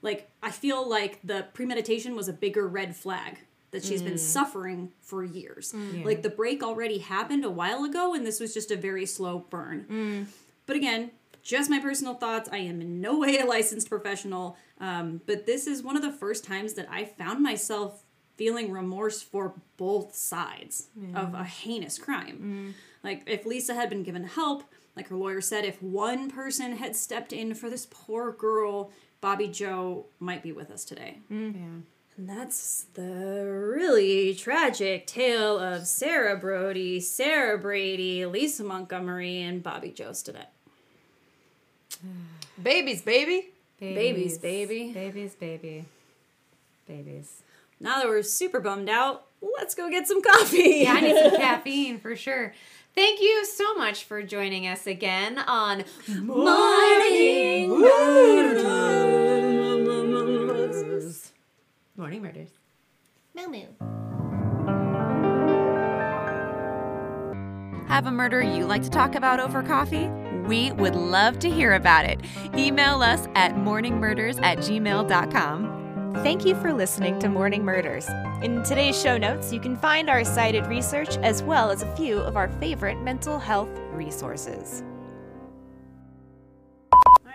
like. 0.02 0.30
I 0.42 0.52
feel 0.52 0.88
like 0.88 1.20
the 1.24 1.46
premeditation 1.54 2.16
was 2.16 2.28
a 2.28 2.34
bigger 2.34 2.68
red 2.68 2.96
flag 2.96 3.38
that 3.72 3.84
she's 3.84 4.02
been 4.02 4.14
mm. 4.14 4.20
suffering 4.20 4.92
for 5.02 5.24
years. 5.24 5.74
Mm. 5.74 6.06
Like 6.06 6.22
the 6.22 6.30
break 6.30 6.62
already 6.62 7.00
happened 7.00 7.46
a 7.46 7.50
while 7.50 7.84
ago, 7.84 8.14
and 8.14 8.26
this 8.26 8.40
was 8.40 8.54
just 8.54 8.72
a 8.72 8.76
very 8.76 9.06
slow 9.06 9.46
burn. 9.50 9.86
Mm. 9.90 10.26
But 10.66 10.76
again, 10.76 11.12
just 11.42 11.70
my 11.70 11.80
personal 11.80 12.14
thoughts. 12.14 12.50
I 12.52 12.58
am 12.58 12.82
in 12.82 13.02
no 13.02 13.18
way 13.20 13.40
a 13.40 13.46
licensed 13.46 13.90
professional. 13.90 14.58
Um, 14.80 15.22
but 15.26 15.46
this 15.46 15.68
is 15.68 15.84
one 15.84 15.96
of 15.96 16.02
the 16.02 16.12
first 16.12 16.44
times 16.44 16.74
that 16.74 16.88
I 16.90 17.06
found 17.06 17.42
myself 17.42 18.04
feeling 18.38 18.72
remorse 18.72 19.22
for 19.22 19.54
both 19.78 20.16
sides 20.16 20.88
of 21.14 21.36
a 21.36 21.44
heinous 21.44 22.00
crime. 22.00 22.74
Like, 23.04 23.22
if 23.28 23.46
Lisa 23.46 23.76
had 23.76 23.88
been 23.90 24.02
given 24.02 24.24
help, 24.24 24.64
like 24.96 25.10
her 25.10 25.16
lawyer 25.16 25.42
said, 25.42 25.64
if 25.64 25.82
one 25.82 26.32
person 26.32 26.78
had 26.78 26.96
stepped 26.96 27.34
in 27.34 27.54
for 27.54 27.70
this 27.70 27.88
poor 27.90 28.32
girl, 28.32 28.92
Bobbie 29.22 29.48
Jo 29.48 30.08
might 30.20 30.42
be 30.42 30.52
with 30.52 30.72
us 30.72 30.84
today. 30.84 31.20
Yeah. 31.30 31.82
And 32.18 32.30
that's 32.30 32.86
the 32.94 33.46
really 33.46 34.36
tragic 34.36 35.08
tale 35.08 35.58
of 35.58 35.88
Sarah 35.88 36.38
Brody, 36.38 37.00
Sarah 37.00 37.58
Brady, 37.58 38.26
Lisa 38.26 38.64
Montgomery, 38.64 39.42
and 39.42 39.64
Bobbie 39.64 39.92
Jo 39.92 40.10
Stinnett. 40.12 40.48
Babies, 42.62 43.02
baby. 43.02 43.50
Babies, 43.80 44.38
baby. 44.38 44.92
Babies, 44.94 45.34
baby. 45.36 45.86
Babies. 46.88 47.42
Now 47.80 47.98
that 48.00 48.08
we're 48.08 48.22
super 48.22 48.60
bummed 48.60 48.90
out, 48.90 49.26
let's 49.58 49.74
go 49.74 49.90
get 49.90 50.08
some 50.08 50.22
coffee. 50.22 50.58
Yeah, 50.84 50.94
I 50.94 51.02
need 51.02 51.18
some 51.18 51.36
caffeine 51.38 52.00
for 52.00 52.16
sure. 52.16 52.54
Thank 52.94 53.22
you 53.22 53.46
so 53.46 53.74
much 53.76 54.04
for 54.04 54.22
joining 54.22 54.68
us 54.68 54.86
again 54.86 55.40
on 55.40 55.86
Morning 56.08 57.70
Murders. 57.70 59.01
Morning 62.02 62.24
Murders. 62.24 62.50
Moo 63.36 63.48
moo. 63.48 63.68
Have 67.90 68.08
a 68.08 68.12
murder 68.12 68.42
you 68.42 68.66
like 68.66 68.82
to 68.82 68.90
talk 68.90 69.14
about 69.14 69.40
over 69.40 69.62
coffee? 69.62 70.08
We 70.48 70.72
would 70.72 70.96
love 70.96 71.38
to 71.38 71.50
hear 71.52 71.76
about 71.76 72.06
it. 72.06 72.20
Email 72.56 73.04
us 73.04 73.28
at 73.36 73.54
morningmurders 73.54 74.42
at 74.42 74.58
gmail.com. 74.58 76.14
Thank 76.24 76.44
you 76.44 76.56
for 76.56 76.74
listening 76.74 77.20
to 77.20 77.30
Morning 77.30 77.64
Murders. 77.64 78.10
In 78.42 78.64
today's 78.64 79.00
show 79.00 79.20
notes, 79.20 79.54
you 79.54 79.60
can 79.60 79.78
find 79.78 80.10
our 80.10 80.24
cited 80.24 80.66
research 80.66 81.18
as 81.18 81.44
well 81.44 81.70
as 81.70 81.84
a 81.84 81.96
few 81.96 82.18
of 82.18 82.36
our 82.36 82.50
favorite 82.60 83.00
mental 83.04 83.38
health 83.38 83.70
resources. 83.92 84.82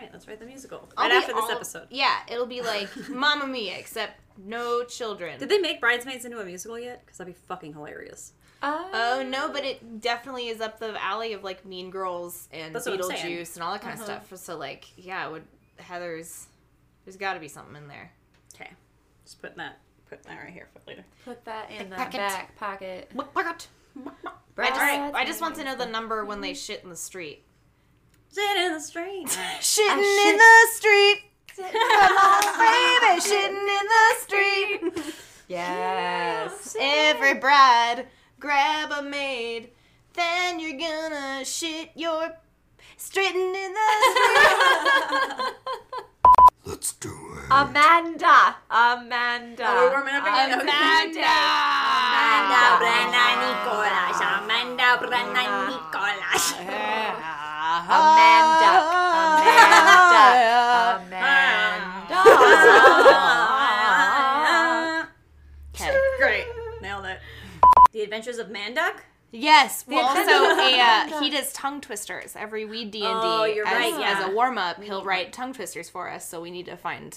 All 0.07 0.12
right, 0.12 0.12
Let's 0.12 0.28
write 0.28 0.40
the 0.40 0.46
musical 0.46 0.88
I'll 0.96 1.09
right 1.09 1.16
after 1.16 1.32
this 1.34 1.42
all- 1.44 1.50
episode. 1.50 1.86
Yeah, 1.90 2.16
it'll 2.30 2.46
be 2.46 2.62
like 2.62 2.88
Mamma 3.09 3.46
Mia, 3.46 3.76
except 3.78 4.20
no 4.38 4.84
children. 4.84 5.38
Did 5.38 5.48
they 5.48 5.59
make 5.59 5.80
Bridesmaids 5.80 6.24
into 6.24 6.38
a 6.38 6.44
musical 6.44 6.78
yet? 6.78 7.02
Because 7.04 7.18
that'd 7.18 7.32
be 7.34 7.38
fucking 7.48 7.72
hilarious. 7.72 8.32
Oh 8.62 9.24
no, 9.28 9.48
but 9.52 9.64
it 9.64 10.00
definitely 10.00 10.48
is 10.48 10.61
up 10.61 10.78
the 10.80 11.00
alley 11.02 11.32
of 11.34 11.44
like 11.44 11.64
Mean 11.64 11.90
Girls 11.90 12.48
and 12.52 12.74
That's 12.74 12.86
what 12.86 12.94
I'm 12.94 13.02
saying. 13.02 13.12
Uh-huh. 13.20 13.28
Beetlejuice 13.28 13.54
and 13.54 13.62
all 13.62 13.72
that 13.72 13.82
kind 13.82 13.98
of 13.98 14.04
stuff. 14.04 14.32
So 14.36 14.57
like, 14.57 14.86
yeah, 14.96 15.26
it 15.26 15.32
would 15.32 15.44
Heather's? 15.78 16.46
There's 17.04 17.16
got 17.16 17.34
to 17.34 17.40
be 17.40 17.48
something 17.48 17.76
in 17.76 17.86
there. 17.86 18.11
Okay, 18.54 18.70
just 19.24 19.40
putting 19.40 19.59
that 19.59 19.78
putting 20.09 20.24
that 20.28 20.42
right 20.42 20.52
here 20.52 20.68
for 20.72 20.80
later. 20.88 21.04
Put 21.24 21.44
that 21.44 21.70
in 21.70 21.90
the 21.90 21.96
Packet. 21.96 22.18
back 22.18 22.57
pocket. 22.57 23.11
I 24.59 24.70
just, 24.70 25.14
I 25.14 25.24
just 25.24 25.40
want 25.40 25.54
to 25.57 25.64
know 25.64 25.76
the 25.76 25.86
number 25.86 26.24
when 26.24 26.40
they 26.40 26.54
shit 26.54 26.82
in 26.82 26.90
the 26.90 26.96
street. 26.96 27.44
Sit 28.79 28.97
in 29.07 29.24
the 29.24 29.29
street. 29.29 29.29
Shitting 29.61 30.29
in 30.29 30.37
the 30.37 30.66
street. 30.74 31.22
Come 31.57 32.16
on, 32.18 32.43
baby, 32.59 33.20
shitting 33.20 33.68
in 33.81 33.87
the 33.89 34.14
street. 34.20 35.14
Yes. 35.49 36.77
Every 36.81 37.35
bride, 37.35 38.09
grab 38.41 38.91
a 38.91 39.01
maid. 39.01 39.70
Then 40.14 40.59
you're 40.59 40.77
gonna 40.77 41.45
shit 41.45 41.91
your 41.95 42.33
straighten 42.97 43.55
in 43.55 43.72
the 43.72 43.89
street. 44.11 45.55
Let's 46.64 46.93
do 46.95 47.11
it. 47.11 47.45
Amanda. 47.49 48.57
Amanda. 48.68 49.64
Oh, 49.68 49.87
we're 49.87 49.91
warming 49.93 50.14
up 50.16 50.24
again. 50.27 50.59
Okay. 50.59 50.66
Amanda. 50.66 51.31
Amanda 52.03 52.62
Brenna 52.83 53.24
Nicolas. 53.47 54.18
Amanda 54.18 54.89
Brenna 55.07 55.43
Nicolas. 55.68 55.86
Amanda. 57.87 58.97
Amanda. 59.37 61.05
Amanda. 61.07 62.18
Okay. 65.74 65.95
Great. 66.18 66.47
Nailed 66.82 67.05
it. 67.07 67.18
The 67.93 68.03
Adventures 68.03 68.39
of 68.39 68.49
Manduck? 68.49 69.01
Yes. 69.32 69.84
Well, 69.87 70.07
also 70.07 70.20
a, 70.20 70.80
uh, 70.80 71.20
he 71.20 71.30
does 71.30 71.53
tongue 71.53 71.80
twisters 71.80 72.34
every 72.37 72.64
weed 72.64 72.91
D 72.91 73.05
and 73.05 73.20
D. 73.20 73.26
Oh, 73.26 73.45
you're 73.45 73.66
as, 73.66 73.72
right, 73.72 73.93
As 73.95 74.01
yeah. 74.01 74.30
a 74.30 74.34
warm 74.34 74.59
up, 74.59 74.82
he'll 74.82 75.05
write 75.05 75.32
tongue 75.32 75.53
twisters 75.53 75.89
for 75.91 76.11
us. 76.11 76.28
So 76.28 76.41
we 76.41 76.51
need 76.51 76.66
to 76.66 76.76
find, 76.76 77.16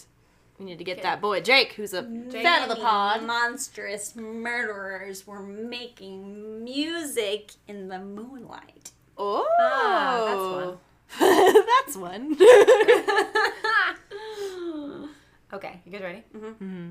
we 0.59 0.65
need 0.65 0.78
to 0.78 0.84
get 0.84 1.01
that 1.01 1.22
boy 1.22 1.41
Jake, 1.41 1.74
who's 1.74 1.93
a 1.93 2.03
fan 2.03 2.63
of 2.63 2.70
the 2.70 2.76
pod. 2.76 3.24
Monstrous 3.24 4.15
murderers 4.15 5.26
were 5.26 5.41
making 5.41 6.63
music 6.63 7.53
in 7.67 7.88
the 7.88 7.99
moonlight. 7.99 8.91
Oh, 9.22 9.45
Ah, 9.59 10.24
that's 10.26 10.45
one. 10.55 10.80
That's 11.67 11.97
one. 11.97 12.38
okay, 15.53 15.82
you 15.86 15.91
guys 15.91 16.01
ready? 16.01 16.24
Mm-hmm. 16.36 16.89